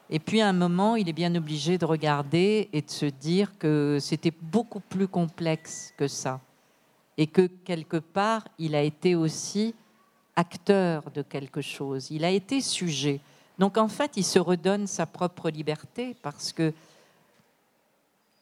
Et 0.09 0.20
puis 0.20 0.39
à 0.39 0.47
un 0.47 0.53
moment, 0.53 0.95
il 0.95 1.09
est 1.09 1.14
bien 1.14 1.36
obligé 1.36 1.78
de 1.78 1.84
regarder 1.84 2.70
et 2.72 2.84
de 2.84 2.89
se 2.89 3.07
dire 3.07 3.57
que 3.57 3.97
c'était 3.99 4.32
beaucoup 4.43 4.80
plus 4.80 5.09
complexe 5.09 5.93
que 5.97 6.07
ça. 6.07 6.39
Et 7.18 7.28
que 7.28 7.47
quelque 7.47 7.97
part, 7.97 8.47
il 8.57 8.76
a 8.76 8.82
été 8.82 9.14
aussi 9.14 9.76
acteur 10.38 11.11
de 11.11 11.22
quelque 11.22 11.59
chose. 11.59 12.07
Il 12.11 12.24
a 12.24 12.30
été 12.30 12.61
sujet. 12.61 13.20
Donc 13.64 13.78
en 13.78 13.88
fait, 13.88 14.18
il 14.18 14.26
se 14.26 14.39
redonne 14.39 14.88
sa 14.88 15.05
propre 15.05 15.49
liberté 15.49 16.18
parce 16.22 16.51
que 16.51 16.74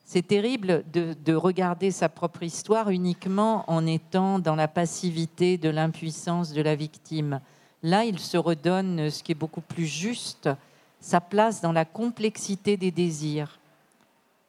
c'est 0.04 0.26
terrible 0.26 0.84
de, 0.92 1.36
regarder 1.36 1.92
sa 1.92 2.10
propre 2.10 2.42
histoire 2.42 2.90
uniquement 2.90 3.64
en 3.68 3.86
étant 3.86 4.40
dans 4.40 4.56
la 4.56 4.68
passivité 4.68 5.60
de 5.60 5.70
l'impuissance 5.70 6.54
de 6.54 6.62
la 6.64 6.74
victime. 6.74 7.40
Là, 7.84 8.04
il 8.04 8.18
se 8.18 8.36
redonne 8.36 9.12
ce 9.12 9.22
qui 9.22 9.34
est 9.34 9.36
beaucoup 9.36 9.62
plus 9.62 9.86
juste, 9.86 10.50
sa 11.00 11.22
place 11.22 11.62
dans 11.62 11.72
la 11.72 11.86
complexité 11.86 12.76
des 12.76 12.90
désirs. 12.90 13.60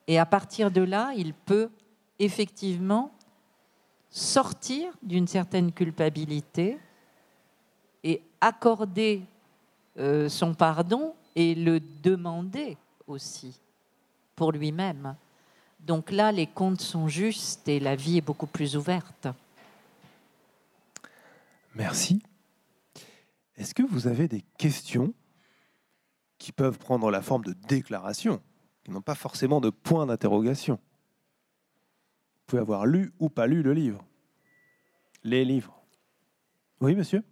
Et 0.06 0.18
à 0.18 0.24
partir 0.24 0.70
de 0.70 0.80
là, 0.80 1.12
il 1.14 1.34
peut 1.34 1.68
effectivement 2.18 3.10
sortir 4.08 4.90
d'une 5.02 5.26
certaine 5.26 5.70
culpabilité 5.70 6.78
et 8.04 8.22
accorder 8.40 9.26
euh, 9.98 10.28
son 10.28 10.54
pardon 10.54 11.14
et 11.34 11.54
le 11.54 11.80
demander 11.80 12.76
aussi 13.06 13.60
pour 14.34 14.52
lui-même. 14.52 15.16
Donc 15.80 16.10
là, 16.10 16.32
les 16.32 16.46
comptes 16.46 16.80
sont 16.80 17.08
justes 17.08 17.66
et 17.68 17.80
la 17.80 17.96
vie 17.96 18.18
est 18.18 18.22
beaucoup 18.22 18.46
plus 18.46 18.76
ouverte. 18.76 19.28
Merci. 21.74 22.22
Est-ce 23.56 23.74
que 23.74 23.82
vous 23.82 24.06
avez 24.06 24.28
des 24.28 24.42
questions 24.58 25.12
qui 26.38 26.52
peuvent 26.52 26.78
prendre 26.78 27.10
la 27.10 27.22
forme 27.22 27.44
de 27.44 27.52
déclarations, 27.52 28.40
qui 28.84 28.90
n'ont 28.90 29.02
pas 29.02 29.14
forcément 29.14 29.60
de 29.60 29.70
point 29.70 30.06
d'interrogation? 30.06 30.74
Vous 30.74 32.46
pouvez 32.46 32.62
avoir 32.62 32.86
lu 32.86 33.12
ou 33.18 33.28
pas 33.28 33.46
lu 33.46 33.62
le 33.62 33.72
livre? 33.72 34.04
Les 35.24 35.44
livres. 35.44 35.80
Oui, 36.80 36.94
monsieur? 36.94 37.22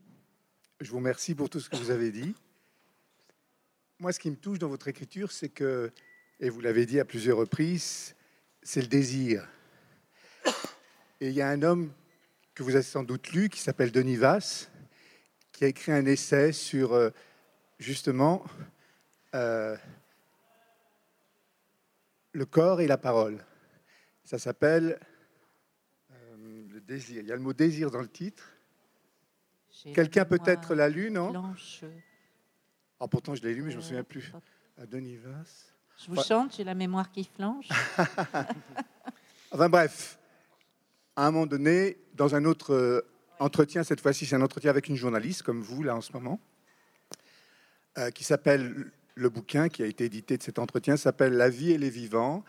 Je 0.81 0.91
vous 0.91 0.99
remercie 0.99 1.35
pour 1.35 1.51
tout 1.51 1.61
ce 1.61 1.69
que 1.69 1.77
vous 1.77 1.91
avez 1.91 2.11
dit 2.11 2.35
moi, 4.01 4.13
ce 4.13 4.19
qui 4.19 4.31
me 4.31 4.37
touche 4.37 4.59
dans 4.59 4.69
votre 4.69 4.89
écriture, 4.89 5.31
c'est 5.31 5.51
que, 5.51 5.93
et 6.41 6.49
vous 6.49 6.63
l'avez 6.63 6.87
dit 6.87 6.99
à 6.99 7.05
plusieurs 7.05 7.37
reprises, 7.37 8.17
c'est 8.63 8.81
le 8.81 8.87
désir. 8.87 9.47
Et 11.21 11.29
il 11.29 11.35
y 11.35 11.43
a 11.43 11.49
un 11.51 11.63
homme 11.63 11.93
que 12.55 12.63
vous 12.63 12.75
avez 12.75 12.83
sans 12.83 13.03
doute 13.03 13.29
lu, 13.33 13.51
qui 13.51 13.61
s'appelle 13.61 13.93
Denis 13.93 14.17
Vasse, 14.17 14.71
qui 15.53 15.65
a 15.65 15.67
écrit 15.69 15.93
un 15.93 16.07
essai 16.07 16.53
sur 16.53 16.95
euh, 16.95 17.11
justement 17.79 18.43
euh, 19.35 19.77
le 22.33 22.47
corps 22.47 22.81
et 22.81 22.87
la 22.87 22.97
parole. 22.97 23.45
Ça 24.25 24.39
s'appelle 24.39 24.99
euh, 26.11 26.65
le 26.71 26.81
désir. 26.81 27.21
Il 27.21 27.29
y 27.29 27.33
a 27.33 27.37
le 27.37 27.43
mot 27.43 27.53
désir 27.53 27.91
dans 27.91 28.01
le 28.01 28.09
titre. 28.09 28.57
Quelqu'un 29.95 30.25
peut-être 30.25 30.75
l'a 30.75 30.89
lu, 30.89 31.11
non? 31.11 31.33
Ah, 33.01 33.09
pourtant, 33.09 33.35
je 33.35 33.43
l'ai 33.43 33.55
lu, 33.55 33.63
mais 33.63 33.71
je 33.71 33.77
ne 33.77 33.83
me 33.83 33.87
souviens 33.87 34.05
plus. 34.05 34.31
À 34.79 34.85
Denis 34.85 35.17
Vasse. 35.17 35.73
Je 35.99 36.11
vous 36.11 36.23
chante, 36.23 36.55
j'ai 36.57 36.65
la 36.65 36.75
mémoire 36.75 37.11
qui 37.11 37.25
flanche. 37.25 37.69
enfin 39.51 39.69
bref, 39.69 40.19
à 41.17 41.27
un 41.27 41.31
moment 41.31 41.47
donné, 41.47 41.99
dans 42.15 42.35
un 42.35 42.45
autre 42.45 42.75
euh, 42.75 43.01
entretien, 43.39 43.83
cette 43.83 44.01
fois-ci, 44.01 44.27
c'est 44.27 44.37
un 44.37 44.43
entretien 44.43 44.71
avec 44.71 44.89
une 44.89 44.97
journaliste 44.97 45.43
comme 45.43 45.63
vous, 45.63 45.83
là, 45.83 45.97
en 45.97 46.01
ce 46.01 46.13
moment, 46.13 46.41
euh, 47.99 48.11
qui 48.11 48.25
s'appelle, 48.25 48.91
le 49.15 49.29
bouquin 49.29 49.69
qui 49.69 49.83
a 49.83 49.87
été 49.87 50.05
édité 50.05 50.37
de 50.37 50.43
cet 50.43 50.59
entretien 50.59 50.97
s'appelle 50.97 51.35
La 51.35 51.49
vie 51.49 51.73
et 51.73 51.79
les 51.79 51.91
vivants. 51.91 52.45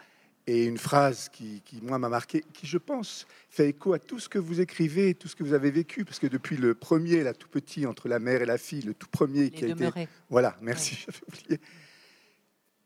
Et 0.53 0.65
une 0.65 0.77
phrase 0.77 1.29
qui, 1.29 1.63
moi, 1.81 1.97
m'a 1.97 2.09
marqué, 2.09 2.43
qui, 2.51 2.67
je 2.67 2.77
pense, 2.77 3.25
fait 3.49 3.69
écho 3.69 3.93
à 3.93 3.99
tout 3.99 4.19
ce 4.19 4.27
que 4.27 4.37
vous 4.37 4.59
écrivez 4.59 5.15
tout 5.15 5.29
ce 5.29 5.35
que 5.37 5.45
vous 5.45 5.53
avez 5.53 5.71
vécu, 5.71 6.03
parce 6.03 6.19
que 6.19 6.27
depuis 6.27 6.57
le 6.57 6.75
premier, 6.75 7.23
là, 7.23 7.33
tout 7.33 7.47
petit, 7.47 7.85
entre 7.85 8.09
la 8.09 8.19
mère 8.19 8.41
et 8.41 8.45
la 8.45 8.57
fille, 8.57 8.81
le 8.81 8.93
tout 8.93 9.07
premier 9.07 9.49
qui 9.49 9.63
a 9.63 9.69
été... 9.69 9.89
Voilà, 10.29 10.57
merci, 10.59 11.05
j'avais 11.05 11.23
oublié. 11.25 11.61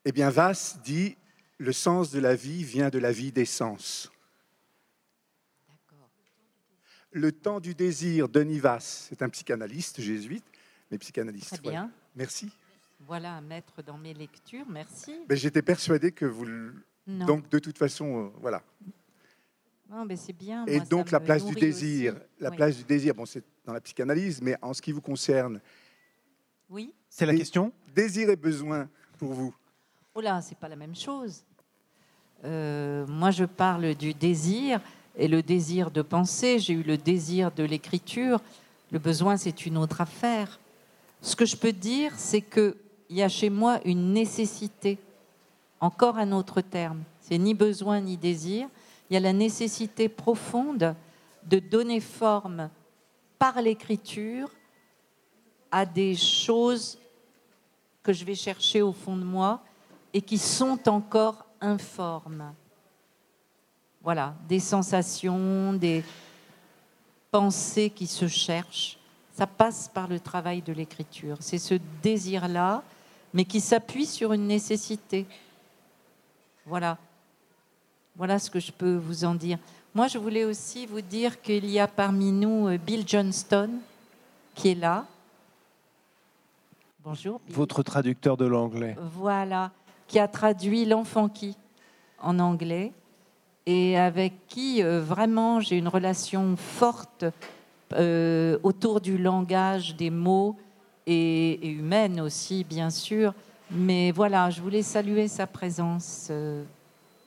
Eh 0.05 0.11
bien, 0.11 0.30
Vasse 0.30 0.80
dit, 0.84 1.18
le 1.57 1.72
sens 1.74 2.11
de 2.11 2.20
la 2.20 2.36
vie 2.36 2.63
vient 2.63 2.89
de 2.89 2.99
la 2.99 3.11
vie 3.11 3.32
des 3.32 3.45
sens. 3.45 4.11
Le 7.09 7.32
temps 7.32 7.59
du 7.59 7.74
désir, 7.74 8.30
Denis 8.30 8.59
Vasse, 8.59 9.07
c'est 9.09 9.24
un 9.24 9.30
psychanalyste 9.30 10.01
jésuite, 10.01 10.45
mais 10.91 10.99
psychanalyste. 10.99 11.63
Très 11.63 11.72
bien. 11.72 11.91
Merci. 12.16 12.51
Voilà 12.99 13.38
à 13.38 13.41
mettre 13.41 13.82
dans 13.82 13.97
mes 13.97 14.13
lectures, 14.13 14.68
merci. 14.70 15.16
J'étais 15.32 15.63
persuadé 15.63 16.11
que 16.11 16.26
vous. 16.26 16.45
Non, 17.08 17.26
Donc, 17.26 17.49
de 17.49 17.60
toute 17.60 17.78
façon, 17.78 18.26
euh, 18.26 18.30
voilà. 18.41 18.64
non 19.89 20.06
mais 20.06 20.16
c'est 20.16 20.34
bien. 20.34 20.66
Et 20.66 20.78
moi, 20.78 20.86
donc, 20.86 21.12
la 21.12 21.20
place 21.20 21.45
du 21.45 21.53
désir. 21.56 22.14
aussi. 22.14 22.24
La 22.39 22.49
Oui. 22.49 22.56
place 22.56 22.78
du 22.78 22.84
désir, 22.84 23.14
bon, 23.14 23.26
c'est 23.26 23.43
dans 23.66 23.74
la 23.74 23.82
psychanalyse, 23.82 24.41
mais 24.41 24.56
en 24.62 24.74
ce 24.74 24.82
qui 24.82 24.91
vous 24.91 25.01
concerne, 25.01 25.60
Oui. 26.70 26.91
C'est 27.10 27.26
la 27.28 27.36
question 27.36 27.72
désir 27.93 28.30
et 28.30 28.36
besoin 28.36 28.89
pour 29.20 29.32
vous. 29.34 29.53
Oh 30.16 30.22
là, 30.22 30.41
c'est 30.41 30.58
pas 30.58 30.68
la 30.68 30.76
même 30.76 30.95
chose. 30.95 31.43
Euh, 32.43 33.06
moi, 33.08 33.32
je 33.32 33.45
parle 33.45 33.93
du 33.95 34.14
désir 34.14 34.82
et 35.16 35.28
le 35.28 35.41
désir 35.43 35.91
de 35.91 36.01
penser. 36.01 36.60
J'ai 36.60 36.74
eu 36.74 36.84
le 36.84 36.97
désir 36.97 37.51
de 37.51 37.64
l'écriture. 37.64 38.41
Le 38.91 38.99
besoin, 38.99 39.38
c'est 39.38 39.66
une 39.66 39.78
autre 39.78 40.01
affaire. 40.01 40.60
Ce 41.22 41.36
que 41.36 41.45
je 41.45 41.56
peux 41.56 41.72
dire, 41.72 42.12
c'est 42.18 42.41
qu'il 42.41 42.76
y 43.10 43.22
a 43.22 43.30
chez 43.30 43.49
moi 43.49 43.80
une 43.86 44.12
nécessité. 44.14 44.97
Encore 45.86 46.18
un 46.18 46.32
autre 46.32 46.62
terme. 46.62 47.04
C'est 47.22 47.38
ni 47.38 47.54
besoin 47.54 48.02
ni 48.02 48.18
désir. 48.18 48.68
Il 49.08 49.14
y 49.14 49.18
a 49.18 49.20
la 49.20 49.34
nécessité 49.34 50.10
profonde 50.10 50.96
de 51.44 51.60
donner 51.60 52.00
forme 52.00 52.72
par 53.38 53.62
l'écriture 53.62 54.50
à 55.70 55.86
des 55.86 56.16
choses 56.16 56.98
que 58.02 58.14
je 58.14 58.26
vais 58.26 58.34
chercher 58.34 58.82
au 58.82 58.94
fond 58.94 59.16
de 59.16 59.24
moi 59.24 59.62
et 60.12 60.22
qui 60.22 60.40
sont 60.40 60.90
encore 60.90 61.46
informes. 61.62 62.52
Voilà, 64.02 64.34
des 64.50 64.60
sensations, 64.60 65.74
des 65.74 66.04
pensées 67.30 67.92
qui 67.92 68.08
se 68.08 68.28
cherchent. 68.28 68.98
Ça 69.34 69.46
passe 69.46 69.88
par 69.94 70.08
le 70.08 70.20
travail 70.20 70.64
de 70.64 70.74
l'écriture. 70.74 71.38
C'est 71.42 71.60
ce 71.60 71.76
désir-là, 72.02 72.82
mais 73.36 73.46
qui 73.46 73.62
s'appuie 73.62 74.08
sur 74.08 74.34
une 74.34 74.48
nécessité. 74.48 75.28
Voilà. 76.66 76.97
Voilà 78.16 78.39
ce 78.39 78.49
que 78.49 78.59
je 78.59 78.72
peux 78.72 78.95
vous 78.95 79.24
en 79.24 79.36
dire. 79.36 79.59
Moi, 79.93 80.07
je 80.07 80.18
voulais 80.18 80.45
aussi 80.45 80.86
vous 80.86 81.01
dire 81.01 81.41
qu'il 81.41 81.70
y 81.70 81.80
a 81.80 81.88
parmi 81.88 82.32
nous 82.32 82.68
euh, 82.68 82.78
Bill 82.78 83.03
Johnston, 83.07 83.70
qui 84.55 84.70
est 84.70 84.76
là. 84.76 85.05
Bonjour. 87.03 87.39
Bill. 87.45 87.55
Votre 87.55 87.84
traducteur 87.84 88.36
de 88.36 88.45
l'anglais. 88.45 88.95
Voilà, 89.13 89.72
qui 90.07 90.18
a 90.18 90.28
traduit 90.28 90.86
L'enfant 90.86 91.30
qui 91.30 91.55
en 92.20 92.39
anglais 92.39 92.91
et 93.66 93.97
avec 93.97 94.47
qui 94.47 94.84
euh, 94.84 95.01
vraiment 95.01 95.59
j'ai 95.59 95.78
une 95.78 95.88
relation 95.88 96.55
forte 96.55 97.26
euh, 97.93 98.57
autour 98.63 99.01
du 99.01 99.18
langage, 99.18 99.95
des 99.95 100.09
mots 100.09 100.55
et, 101.05 101.51
et 101.53 101.70
humaine 101.70 102.20
aussi, 102.22 102.63
bien 102.63 102.89
sûr. 102.89 103.34
Mais 103.72 104.11
voilà, 104.11 104.49
je 104.49 104.61
voulais 104.61 104.84
saluer 104.84 105.28
sa 105.28 105.47
présence 105.47 106.28
euh, 106.30 106.63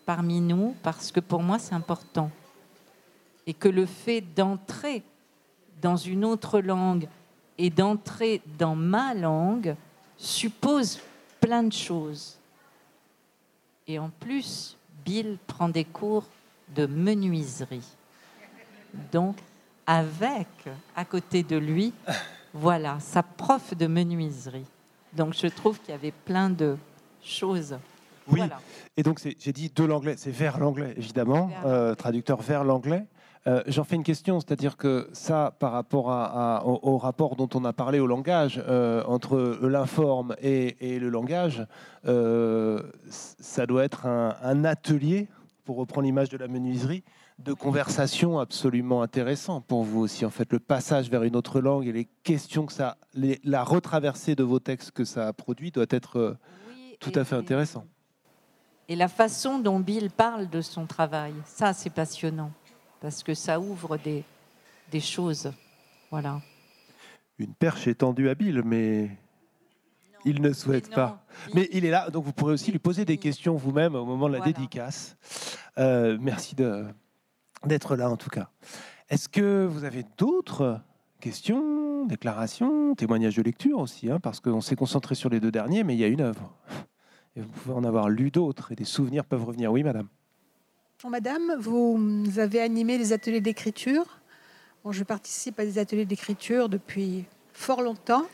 parmi 0.07 0.41
nous 0.41 0.77
parce 0.83 1.11
que 1.11 1.21
pour 1.21 1.43
moi 1.43 1.59
c'est 1.59 1.75
important. 1.75 2.31
Et 3.47 3.55
que 3.55 3.69
le 3.69 3.87
fait 3.87 4.21
d'entrer 4.21 5.03
dans 5.81 5.97
une 5.97 6.25
autre 6.25 6.61
langue 6.61 7.09
et 7.57 7.71
d'entrer 7.71 8.41
dans 8.59 8.77
ma 8.77 9.15
langue 9.15 9.75
suppose 10.17 11.01
plein 11.41 11.63
de 11.65 11.73
choses. 11.73 12.39
Et 13.87 13.99
en 13.99 14.11
plus, 14.11 14.77
Bill 15.05 15.39
prend 15.47 15.69
des 15.69 15.85
cours 15.85 16.27
de 16.75 16.87
menuiserie. 16.87 17.97
Donc, 19.13 19.37
avec, 19.87 20.49
à 20.95 21.05
côté 21.05 21.43
de 21.43 21.57
lui, 21.57 21.93
voilà, 22.53 23.01
sa 23.01 23.23
prof 23.23 23.75
de 23.75 23.87
menuiserie. 23.87 24.67
Donc, 25.17 25.35
je 25.35 25.47
trouve 25.49 25.79
qu'il 25.81 25.91
y 25.91 25.95
avait 25.97 26.13
plein 26.13 26.51
de 26.51 26.77
choses. 27.23 27.77
Oui. 28.31 28.39
Voilà. 28.41 28.61
Et 28.97 29.03
donc, 29.03 29.21
j'ai 29.39 29.53
dit 29.53 29.71
de 29.75 29.85
l'anglais, 29.85 30.15
c'est 30.19 30.31
vers 30.31 30.59
l'anglais, 30.59 30.93
évidemment, 30.97 31.51
euh, 31.65 31.95
traducteur 31.95 32.41
vers 32.43 32.63
l'anglais. 32.65 33.05
Euh, 33.47 33.63
J'en 33.67 33.85
fais 33.85 33.97
une 33.97 34.03
question, 34.03 34.39
c'est-à-dire 34.41 34.77
que 34.77 35.09
ça, 35.15 35.55
par 35.59 35.73
rapport 35.73 36.11
à, 36.11 36.59
à- 36.59 36.65
au, 36.67 36.79
au 36.83 36.99
rapport 36.99 37.37
dont 37.37 37.49
on 37.55 37.65
a 37.65 37.73
parlé 37.73 38.01
au 38.01 38.07
langage, 38.07 38.63
euh, 38.69 39.03
entre 39.07 39.59
l'informe 39.63 40.35
et, 40.43 40.77
et 40.95 40.99
le 40.99 41.09
langage, 41.09 41.67
ça 43.09 43.67
doit 43.67 43.85
être 43.85 44.07
un, 44.07 44.37
un 44.43 44.65
atelier, 44.65 45.29
pour 45.65 45.77
reprendre 45.77 46.05
l'image 46.07 46.29
de 46.29 46.37
la 46.39 46.49
menuiserie, 46.49 47.05
de 47.39 47.53
conversation 47.53 48.39
absolument 48.39 49.01
intéressant 49.03 49.61
pour 49.61 49.85
vous 49.85 50.01
aussi. 50.01 50.25
En 50.25 50.31
fait, 50.31 50.53
le 50.53 50.59
passage 50.59 51.09
vers 51.09 51.23
une 51.23 51.37
autre 51.37 51.61
langue 51.61 51.87
et 51.87 51.93
les 51.93 52.07
questions 52.25 52.67
que 52.67 52.73
ça, 52.73 52.97
les- 53.15 53.41
la 53.45 53.63
retraversée 53.63 54.35
de 54.35 54.43
vos 54.43 54.59
textes 54.59 54.91
que 54.91 55.05
ça 55.05 55.29
a 55.29 55.33
produit 55.33 55.71
doit 55.71 55.87
être 55.91 56.19
euh, 56.19 56.37
Oui, 56.69 56.97
tout 56.99 57.13
à 57.15 57.25
fait 57.25 57.37
intéressant. 57.37 57.85
Et 58.89 58.97
la 58.97 59.09
façon 59.09 59.59
dont 59.61 59.79
Bill 59.81 60.11
parle 60.11 60.49
de 60.49 60.61
son 60.61 60.87
travail, 60.87 61.35
ça 61.45 61.73
c'est 61.75 61.91
passionnant, 61.91 62.51
parce 63.01 63.23
que 63.23 63.35
ça 63.35 63.61
ouvre 63.61 63.99
des, 63.99 64.25
des 64.91 65.01
choses. 65.01 65.53
Voilà. 66.11 66.41
Une 67.39 67.55
perche 67.55 67.87
est 67.87 67.97
tendue 67.97 68.29
à 68.31 68.35
Bill, 68.35 68.63
mais 68.65 69.11
il 70.25 70.41
ne 70.43 70.53
souhaite 70.53 70.89
Mais 70.89 70.95
pas. 70.97 71.25
Mais 71.55 71.69
il 71.73 71.85
est 71.85 71.91
là, 71.91 72.11
donc 72.11 72.25
vous 72.25 72.33
pourrez 72.33 72.55
aussi 72.55 72.73
lui 72.73 72.79
poser 72.81 73.05
des 73.05 73.19
questions 73.19 73.55
vous-même 73.55 73.95
au 73.95 74.05
moment 74.05 74.27
de 74.27 74.33
la 74.33 74.39
Voilà. 74.39 74.53
dédicace. 74.53 75.17
Euh, 75.79 76.17
merci 76.21 76.57
de- 76.57 76.87
d'être 77.67 77.97
là 77.97 78.11
en 78.11 78.17
tout 78.17 78.31
cas. 78.31 78.51
Est-ce 79.09 79.29
que 79.29 79.67
vous 79.67 79.85
avez 79.85 80.05
d'autres 80.17 80.81
questions, 81.21 82.07
déclarations, 82.07 82.95
témoignages 82.95 83.37
de 83.37 83.43
lecture 83.43 83.79
aussi 83.79 84.11
hein, 84.11 84.21
Parce 84.21 84.41
qu'on 84.41 84.61
s'est 84.61 84.77
concentré 84.77 85.15
sur 85.15 85.31
les 85.31 85.41
deux 85.41 85.51
derniers, 85.51 85.83
mais 85.85 85.95
il 85.95 86.01
y 86.01 86.05
a 86.05 86.09
une 86.09 86.21
œuvre. 86.21 86.55
Et 87.37 87.41
vous 87.41 87.49
pouvez 87.49 87.75
en 87.75 87.85
avoir 87.85 88.09
lu 88.09 88.31
d'autres 88.31 88.73
et 88.73 88.75
des 88.75 88.85
souvenirs 88.85 89.25
peuvent 89.25 89.45
revenir. 89.45 89.73
Oui, 89.73 89.83
madame. 89.83 90.09
Madame, 91.09 91.55
vous 91.61 91.99
avez 92.39 92.61
animé 92.61 92.99
des 92.99 93.13
ateliers 93.13 93.41
d'écriture. 93.41 94.21
Bon, 94.83 94.91
je 94.91 95.05
participe 95.05 95.59
à 95.61 95.65
des 95.65 95.79
ateliers 95.79 96.05
d'écriture 96.05 96.69
depuis 96.69 97.25
fort 97.53 97.83
longtemps. 97.83 98.27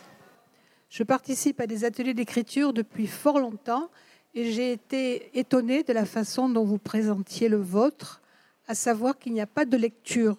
Je 0.89 1.03
participe 1.03 1.61
à 1.61 1.66
des 1.66 1.85
ateliers 1.85 2.14
d'écriture 2.14 2.72
depuis 2.72 3.07
fort 3.07 3.39
longtemps 3.39 3.91
et 4.35 4.51
j'ai 4.51 4.72
été 4.72 5.39
étonnée 5.39 5.83
de 5.83 5.93
la 5.93 6.05
façon 6.05 6.49
dont 6.49 6.64
vous 6.64 6.79
présentiez 6.79 7.49
le 7.49 7.57
vôtre, 7.57 8.22
à 8.67 8.75
savoir 8.75 9.19
qu'il 9.19 9.33
n'y 9.33 9.41
a 9.41 9.47
pas 9.47 9.65
de 9.65 9.77
lecture. 9.77 10.37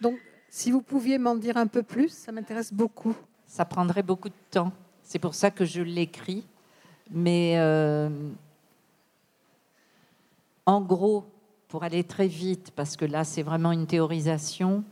Donc, 0.00 0.18
si 0.48 0.70
vous 0.70 0.82
pouviez 0.82 1.18
m'en 1.18 1.34
dire 1.34 1.56
un 1.56 1.66
peu 1.66 1.82
plus, 1.82 2.10
ça 2.10 2.32
m'intéresse 2.32 2.72
beaucoup. 2.72 3.14
Ça 3.46 3.64
prendrait 3.64 4.02
beaucoup 4.02 4.28
de 4.28 4.34
temps. 4.50 4.72
C'est 5.02 5.18
pour 5.18 5.34
ça 5.34 5.50
que 5.50 5.64
je 5.64 5.82
l'écris. 5.82 6.44
Mais 7.10 7.54
euh, 7.56 8.08
en 10.66 10.80
gros, 10.80 11.24
pour 11.68 11.82
aller 11.82 12.04
très 12.04 12.28
vite, 12.28 12.72
parce 12.74 12.96
que 12.96 13.04
là 13.04 13.24
c'est 13.24 13.42
vraiment 13.42 13.72
une 13.72 13.86
théorisation, 13.86 14.84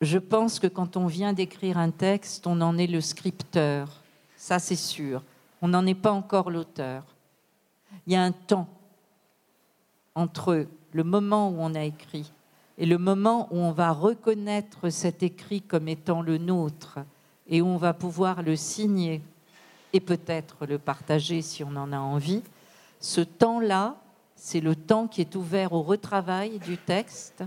je 0.00 0.18
pense 0.18 0.58
que 0.58 0.66
quand 0.66 0.96
on 0.96 1.06
vient 1.06 1.32
d'écrire 1.32 1.78
un 1.78 1.90
texte, 1.90 2.46
on 2.46 2.60
en 2.60 2.78
est 2.78 2.86
le 2.86 3.00
scripteur. 3.00 4.02
Ça 4.36 4.58
c'est 4.58 4.76
sûr. 4.76 5.22
On 5.60 5.68
n'en 5.68 5.86
est 5.86 5.94
pas 5.94 6.12
encore 6.12 6.50
l'auteur. 6.50 7.04
Il 8.06 8.12
y 8.12 8.16
a 8.16 8.22
un 8.22 8.32
temps 8.32 8.68
entre 10.14 10.66
le 10.92 11.04
moment 11.04 11.50
où 11.50 11.56
on 11.58 11.74
a 11.74 11.84
écrit 11.84 12.32
et 12.78 12.86
le 12.86 12.98
moment 12.98 13.48
où 13.50 13.58
on 13.58 13.72
va 13.72 13.90
reconnaître 13.90 14.88
cet 14.90 15.22
écrit 15.22 15.62
comme 15.62 15.88
étant 15.88 16.22
le 16.22 16.38
nôtre 16.38 17.00
et 17.48 17.60
où 17.60 17.66
on 17.66 17.76
va 17.76 17.92
pouvoir 17.92 18.42
le 18.42 18.56
signer 18.56 19.20
et 19.92 20.00
peut-être 20.00 20.66
le 20.66 20.78
partager 20.78 21.42
si 21.42 21.64
on 21.64 21.74
en 21.76 21.92
a 21.92 21.98
envie, 21.98 22.42
ce 23.00 23.20
temps-là, 23.20 23.96
c'est 24.36 24.60
le 24.60 24.76
temps 24.76 25.08
qui 25.08 25.20
est 25.20 25.34
ouvert 25.34 25.72
au 25.72 25.82
retravail 25.82 26.58
du 26.60 26.76
texte 26.76 27.42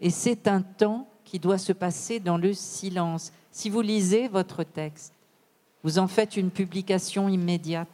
et 0.00 0.10
c'est 0.10 0.46
un 0.46 0.60
temps 0.62 1.08
qui 1.24 1.38
doit 1.38 1.58
se 1.58 1.72
passer 1.72 2.20
dans 2.20 2.36
le 2.36 2.52
silence. 2.52 3.32
Si 3.50 3.70
vous 3.70 3.80
lisez 3.80 4.28
votre 4.28 4.62
texte, 4.62 5.14
vous 5.82 5.98
en 5.98 6.06
faites 6.06 6.36
une 6.36 6.50
publication 6.50 7.28
immédiate 7.28 7.88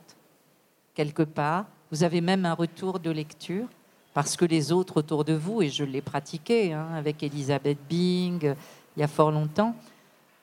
quelque 0.95 1.23
part, 1.23 1.67
vous 1.91 2.03
avez 2.03 2.21
même 2.21 2.47
un 2.47 2.55
retour 2.55 2.99
de 2.99 3.11
lecture 3.11 3.69
parce 4.15 4.37
que 4.37 4.45
les 4.45 4.73
autres 4.73 4.99
autour 4.99 5.25
de 5.25 5.35
vous, 5.35 5.61
et 5.61 5.69
je 5.69 5.85
l'ai 5.85 6.01
pratiqué 6.01 6.73
hein, 6.73 6.89
avec 6.95 7.23
Elisabeth 7.23 7.79
Bing 7.89 8.55
il 8.97 9.01
y 9.01 9.03
a 9.03 9.09
fort 9.09 9.33
longtemps, 9.33 9.75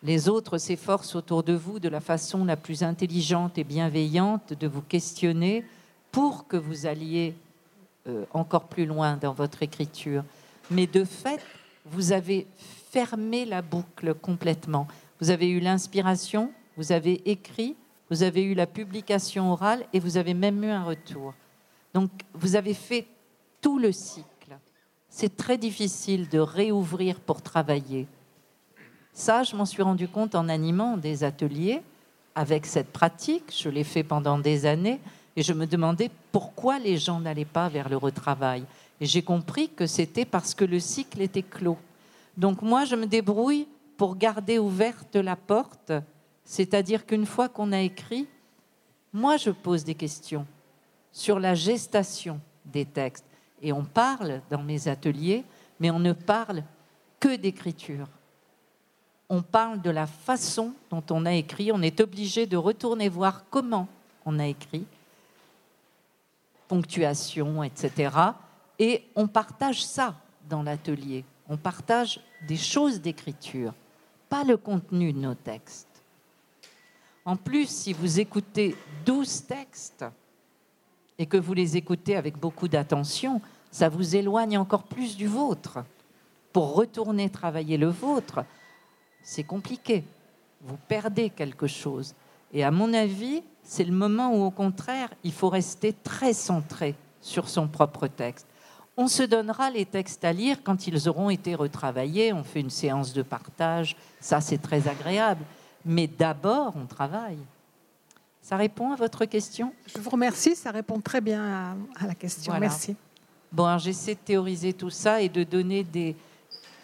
les 0.04 0.28
autres 0.28 0.58
s'efforcent 0.58 1.16
autour 1.16 1.44
de 1.44 1.54
vous 1.54 1.80
de 1.80 1.88
la 1.88 2.02
façon 2.02 2.44
la 2.44 2.58
plus 2.58 2.84
intelligente 2.84 3.58
et 3.58 3.64
bienveillante 3.64 4.54
de 4.54 4.68
vous 4.68 4.82
questionner 4.82 5.64
pour 6.12 6.48
que 6.48 6.58
vous 6.58 6.86
alliez 6.86 7.34
euh, 8.08 8.26
encore 8.34 8.66
plus 8.66 8.86
loin 8.86 9.16
dans 9.16 9.32
votre 9.32 9.64
écriture. 9.64 10.24
Mais 10.70 10.88
de 10.88 11.06
fait, 11.06 11.40
vous 11.86 12.12
avez 12.12 12.48
fermé 12.92 13.46
la 13.46 13.62
boucle 13.62 14.14
complètement. 14.16 14.88
Vous 15.22 15.30
avez 15.30 15.50
eu 15.50 15.60
l'inspiration, 15.60 16.52
vous 16.78 16.92
avez 16.92 17.22
écrit, 17.30 17.76
vous 18.10 18.24
avez 18.24 18.44
eu 18.44 18.54
la 18.54 18.68
publication 18.68 19.54
orale 19.54 19.86
et 19.94 20.00
vous 20.00 20.18
avez 20.18 20.34
même 20.34 20.64
eu 20.64 20.70
un 20.70 20.84
retour. 20.84 21.34
Donc, 21.94 22.10
vous 22.34 22.56
avez 22.56 22.74
fait 22.74 23.06
tout 23.62 23.80
le 23.80 23.92
cycle. 23.92 24.58
C'est 25.10 25.38
très 25.38 25.58
difficile 25.58 26.28
de 26.30 26.40
réouvrir 26.40 27.20
pour 27.20 27.42
travailler. 27.42 28.08
Ça, 29.14 29.44
je 29.44 29.56
m'en 29.56 29.66
suis 29.66 29.84
rendu 29.84 30.08
compte 30.08 30.36
en 30.36 30.50
animant 30.50 30.98
des 30.98 31.24
ateliers 31.24 31.82
avec 32.36 32.66
cette 32.66 32.92
pratique, 32.92 33.54
je 33.56 33.70
l'ai 33.70 33.84
fait 33.84 34.04
pendant 34.04 34.40
des 34.40 34.66
années, 34.66 35.00
et 35.36 35.44
je 35.44 35.54
me 35.54 35.66
demandais 35.66 36.10
pourquoi 36.32 36.80
les 36.80 36.98
gens 36.98 37.20
n'allaient 37.20 37.46
pas 37.46 37.70
vers 37.70 37.90
le 37.90 37.98
retravail. 37.98 38.64
Et 39.00 39.06
j'ai 39.06 39.22
compris 39.22 39.70
que 39.70 39.86
c'était 39.86 40.26
parce 40.26 40.54
que 40.54 40.66
le 40.66 40.80
cycle 40.80 41.22
était 41.22 41.44
clos. 41.44 41.78
Donc 42.38 42.62
moi, 42.62 42.86
je 42.86 42.96
me 42.96 43.06
débrouille 43.06 43.68
pour 43.98 44.16
garder 44.16 44.60
ouverte 44.60 45.16
la 45.16 45.36
porte, 45.36 45.92
c'est-à-dire 46.46 47.06
qu'une 47.06 47.26
fois 47.26 47.50
qu'on 47.50 47.72
a 47.72 47.82
écrit, 47.82 48.28
moi, 49.14 49.38
je 49.38 49.52
pose 49.52 49.84
des 49.84 49.96
questions 49.96 50.46
sur 51.12 51.40
la 51.40 51.54
gestation 51.54 52.40
des 52.66 52.86
textes. 52.86 53.26
Et 53.62 53.72
on 53.72 53.84
parle 53.84 54.42
dans 54.50 54.64
mes 54.64 54.88
ateliers, 54.88 55.44
mais 55.80 55.92
on 55.92 56.00
ne 56.00 56.14
parle 56.14 56.64
que 57.20 57.36
d'écriture. 57.36 58.08
On 59.30 59.42
parle 59.42 59.82
de 59.82 59.90
la 59.90 60.08
façon 60.08 60.74
dont 60.90 61.04
on 61.12 61.26
a 61.26 61.34
écrit. 61.34 61.72
On 61.72 61.82
est 61.82 62.02
obligé 62.02 62.46
de 62.46 62.58
retourner 62.58 63.08
voir 63.08 63.46
comment 63.50 63.88
on 64.26 64.40
a 64.40 64.48
écrit, 64.48 64.86
ponctuation, 66.68 67.64
etc. 67.64 68.16
Et 68.78 69.04
on 69.16 69.28
partage 69.28 69.86
ça 69.86 70.16
dans 70.50 70.64
l'atelier. 70.64 71.24
On 71.48 71.58
partage 71.58 72.20
des 72.48 72.58
choses 72.58 73.02
d'écriture, 73.02 73.74
pas 74.30 74.44
le 74.44 74.58
contenu 74.58 75.14
de 75.14 75.20
nos 75.20 75.36
textes. 75.36 75.88
En 77.26 77.36
plus, 77.36 77.70
si 77.70 77.94
vous 77.94 78.20
écoutez 78.20 78.76
12 79.06 79.46
textes 79.46 80.06
et 81.22 81.28
que 81.28 81.38
vous 81.38 81.54
les 81.54 81.78
écoutez 81.78 82.16
avec 82.16 82.40
beaucoup 82.40 82.68
d'attention, 82.68 83.42
ça 83.70 83.90
vous 83.90 84.16
éloigne 84.16 84.58
encore 84.58 84.82
plus 84.82 85.16
du 85.16 85.28
vôtre. 85.28 85.86
Pour 86.52 86.74
retourner 86.74 87.30
travailler 87.30 87.78
le 87.78 87.90
vôtre, 87.90 88.44
c'est 89.22 89.44
compliqué. 89.44 90.04
Vous 90.62 90.78
perdez 90.88 91.30
quelque 91.30 91.68
chose. 91.68 92.16
Et 92.52 92.64
à 92.64 92.72
mon 92.72 92.92
avis, 92.92 93.44
c'est 93.62 93.84
le 93.84 93.94
moment 93.94 94.36
où, 94.36 94.44
au 94.44 94.50
contraire, 94.50 95.10
il 95.24 95.32
faut 95.32 95.50
rester 95.50 95.94
très 95.94 96.34
centré 96.34 96.96
sur 97.22 97.50
son 97.50 97.68
propre 97.68 98.08
texte. 98.08 98.48
On 98.98 99.08
se 99.08 99.22
donnera 99.22 99.70
les 99.70 99.86
textes 99.86 100.26
à 100.26 100.34
lire 100.34 100.64
quand 100.64 100.88
ils 100.88 101.08
auront 101.08 101.30
été 101.30 101.54
retravaillés. 101.54 102.34
On 102.34 102.44
fait 102.44 102.62
une 102.62 102.72
séance 102.72 103.14
de 103.14 103.22
partage. 103.22 103.96
Ça, 104.20 104.42
c'est 104.42 104.58
très 104.58 104.88
agréable. 104.88 105.46
Mais 105.86 106.08
d'abord, 106.08 106.74
on 106.76 106.88
travaille. 106.88 107.38
Ça 108.42 108.58
répond 108.58 108.92
à 108.92 108.96
votre 108.96 109.26
question? 109.26 109.74
Je 109.86 110.00
vous 110.00 110.10
remercie. 110.10 110.56
Ça 110.56 110.72
répond 110.72 111.00
très 111.00 111.22
bien 111.22 111.78
à, 111.96 112.08
la 112.08 112.16
question. 112.16 112.54
Merci. 112.60 112.96
Bon, 113.52 113.78
j'essaie 113.78 114.16
de 114.16 114.20
théoriser 114.20 114.74
tout 114.74 114.90
ça 114.90 115.22
et 115.22 115.30
de 115.30 115.44
donner 115.44 115.84
des, 115.84 116.16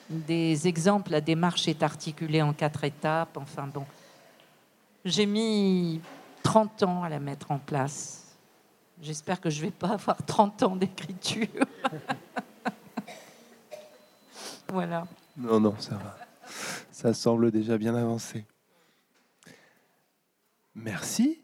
des 0.09 0.67
exemples. 0.67 1.11
La 1.11 1.21
démarche 1.21 1.67
est 1.67 1.81
articulée 1.81 2.41
en 2.41 2.53
quatre 2.53 2.83
étapes. 2.83 3.37
Enfin 3.37 3.67
bon, 3.67 3.85
j'ai 5.03 5.25
mis 5.25 5.99
30 6.43 6.83
ans 6.83 7.03
à 7.03 7.09
la 7.09 7.19
mettre 7.19 7.51
en 7.51 7.57
place. 7.57 8.35
J'espère 9.01 9.39
que 9.39 9.49
je 9.49 9.61
ne 9.61 9.65
vais 9.65 9.71
pas 9.71 9.89
avoir 9.89 10.23
30 10.23 10.63
ans 10.63 10.75
d'écriture. 10.75 11.47
voilà. 14.69 15.07
Non, 15.35 15.59
non, 15.59 15.75
ça 15.79 15.95
va. 15.95 16.17
Ça 16.91 17.13
semble 17.13 17.51
déjà 17.51 17.77
bien 17.77 17.95
avancé. 17.95 18.45
Merci. 20.75 21.39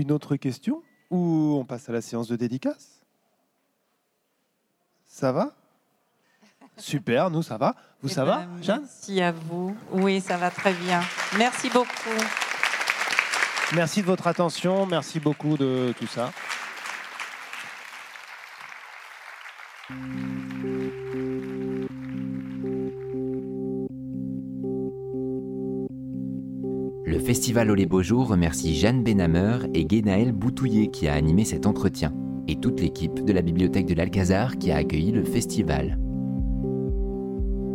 Une 0.00 0.12
autre 0.12 0.36
question 0.36 0.82
ou 1.10 1.58
on 1.60 1.66
passe 1.66 1.90
à 1.90 1.92
la 1.92 2.00
séance 2.00 2.26
de 2.26 2.34
dédicace? 2.34 3.02
Ça 5.06 5.30
va? 5.30 5.52
Super, 6.78 7.28
nous 7.28 7.42
ça 7.42 7.58
va. 7.58 7.76
Vous 8.00 8.08
eh 8.08 8.14
ça 8.14 8.24
va, 8.24 8.38
ben, 8.38 8.62
Jeanne? 8.62 8.80
Merci 8.80 9.20
à 9.20 9.30
vous. 9.30 9.76
Oui, 9.90 10.22
ça 10.22 10.38
va 10.38 10.50
très 10.50 10.72
bien. 10.72 11.02
Merci 11.36 11.68
beaucoup. 11.68 12.18
Merci 13.74 14.00
de 14.00 14.06
votre 14.06 14.26
attention, 14.26 14.86
merci 14.86 15.20
beaucoup 15.20 15.58
de 15.58 15.92
tout 15.98 16.06
ça. 16.06 16.32
Festival 27.30 27.70
Olé 27.70 27.86
Beaux 27.86 28.02
Jours 28.02 28.26
remercie 28.26 28.74
Jeanne 28.74 29.04
Benhammer 29.04 29.58
et 29.72 29.84
Guénaël 29.84 30.32
Boutouillet 30.32 30.88
qui 30.88 31.06
a 31.06 31.14
animé 31.14 31.44
cet 31.44 31.64
entretien, 31.64 32.12
et 32.48 32.56
toute 32.56 32.80
l'équipe 32.80 33.24
de 33.24 33.32
la 33.32 33.40
Bibliothèque 33.40 33.86
de 33.86 33.94
l'Alcazar 33.94 34.58
qui 34.58 34.72
a 34.72 34.78
accueilli 34.78 35.12
le 35.12 35.22
festival. 35.22 35.96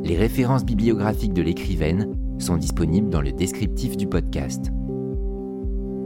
Les 0.03 0.17
références 0.17 0.65
bibliographiques 0.65 1.31
de 1.31 1.41
l'écrivaine 1.41 2.17
sont 2.37 2.57
disponibles 2.57 3.09
dans 3.09 3.21
le 3.21 3.31
descriptif 3.31 3.95
du 3.95 4.07
podcast. 4.07 4.73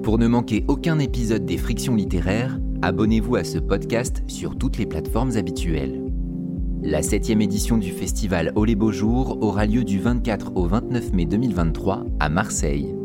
Pour 0.04 0.20
ne 0.20 0.28
manquer 0.28 0.64
aucun 0.68 1.00
épisode 1.00 1.47
des 1.47 1.58
Frictions 1.58 1.95
littéraires, 1.95 2.60
abonnez-vous 2.84 3.36
à 3.36 3.43
ce 3.43 3.58
podcast 3.58 4.22
sur 4.28 4.60
toutes 4.60 4.78
les 4.78 4.86
plateformes 4.86 5.38
habituelles. 5.38 6.00
La 6.84 7.02
septième 7.02 7.41
édition 7.41 7.80
du 7.80 7.89
festival 7.93 8.52
Olé 8.54 8.76
Beaux 8.76 8.91
Jours 8.91 9.39
aura 9.41 9.66
lieu 9.66 9.84
du 9.84 9.97
24 9.97 10.52
au 10.56 10.68
29 10.68 11.14
mai 11.14 11.26
2023 11.26 12.06
à 12.20 12.30
Marseille. 12.30 12.99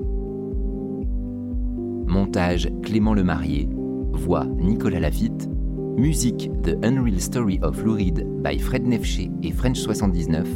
Montage 2.15 2.69
Clément 2.85 3.13
Lemarié, 3.13 3.69
voix 4.13 4.47
Nicolas 4.61 5.01
Lafitte, 5.01 5.49
musique 5.97 6.49
The 6.63 6.77
Unreal 6.85 7.21
Story 7.21 7.59
of 7.61 7.83
Louride 7.83 8.25
by 8.41 8.57
Fred 8.57 8.87
Nefché 8.87 9.33
et 9.43 9.51
French 9.51 9.79
79, 9.79 10.47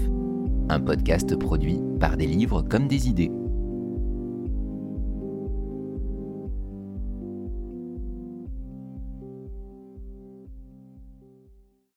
un 0.68 0.78
podcast 0.78 1.34
produit 1.34 1.80
par 1.98 2.16
des 2.16 2.28
livres 2.28 2.62
comme 2.62 2.86
des 2.86 3.08
idées. 3.08 3.32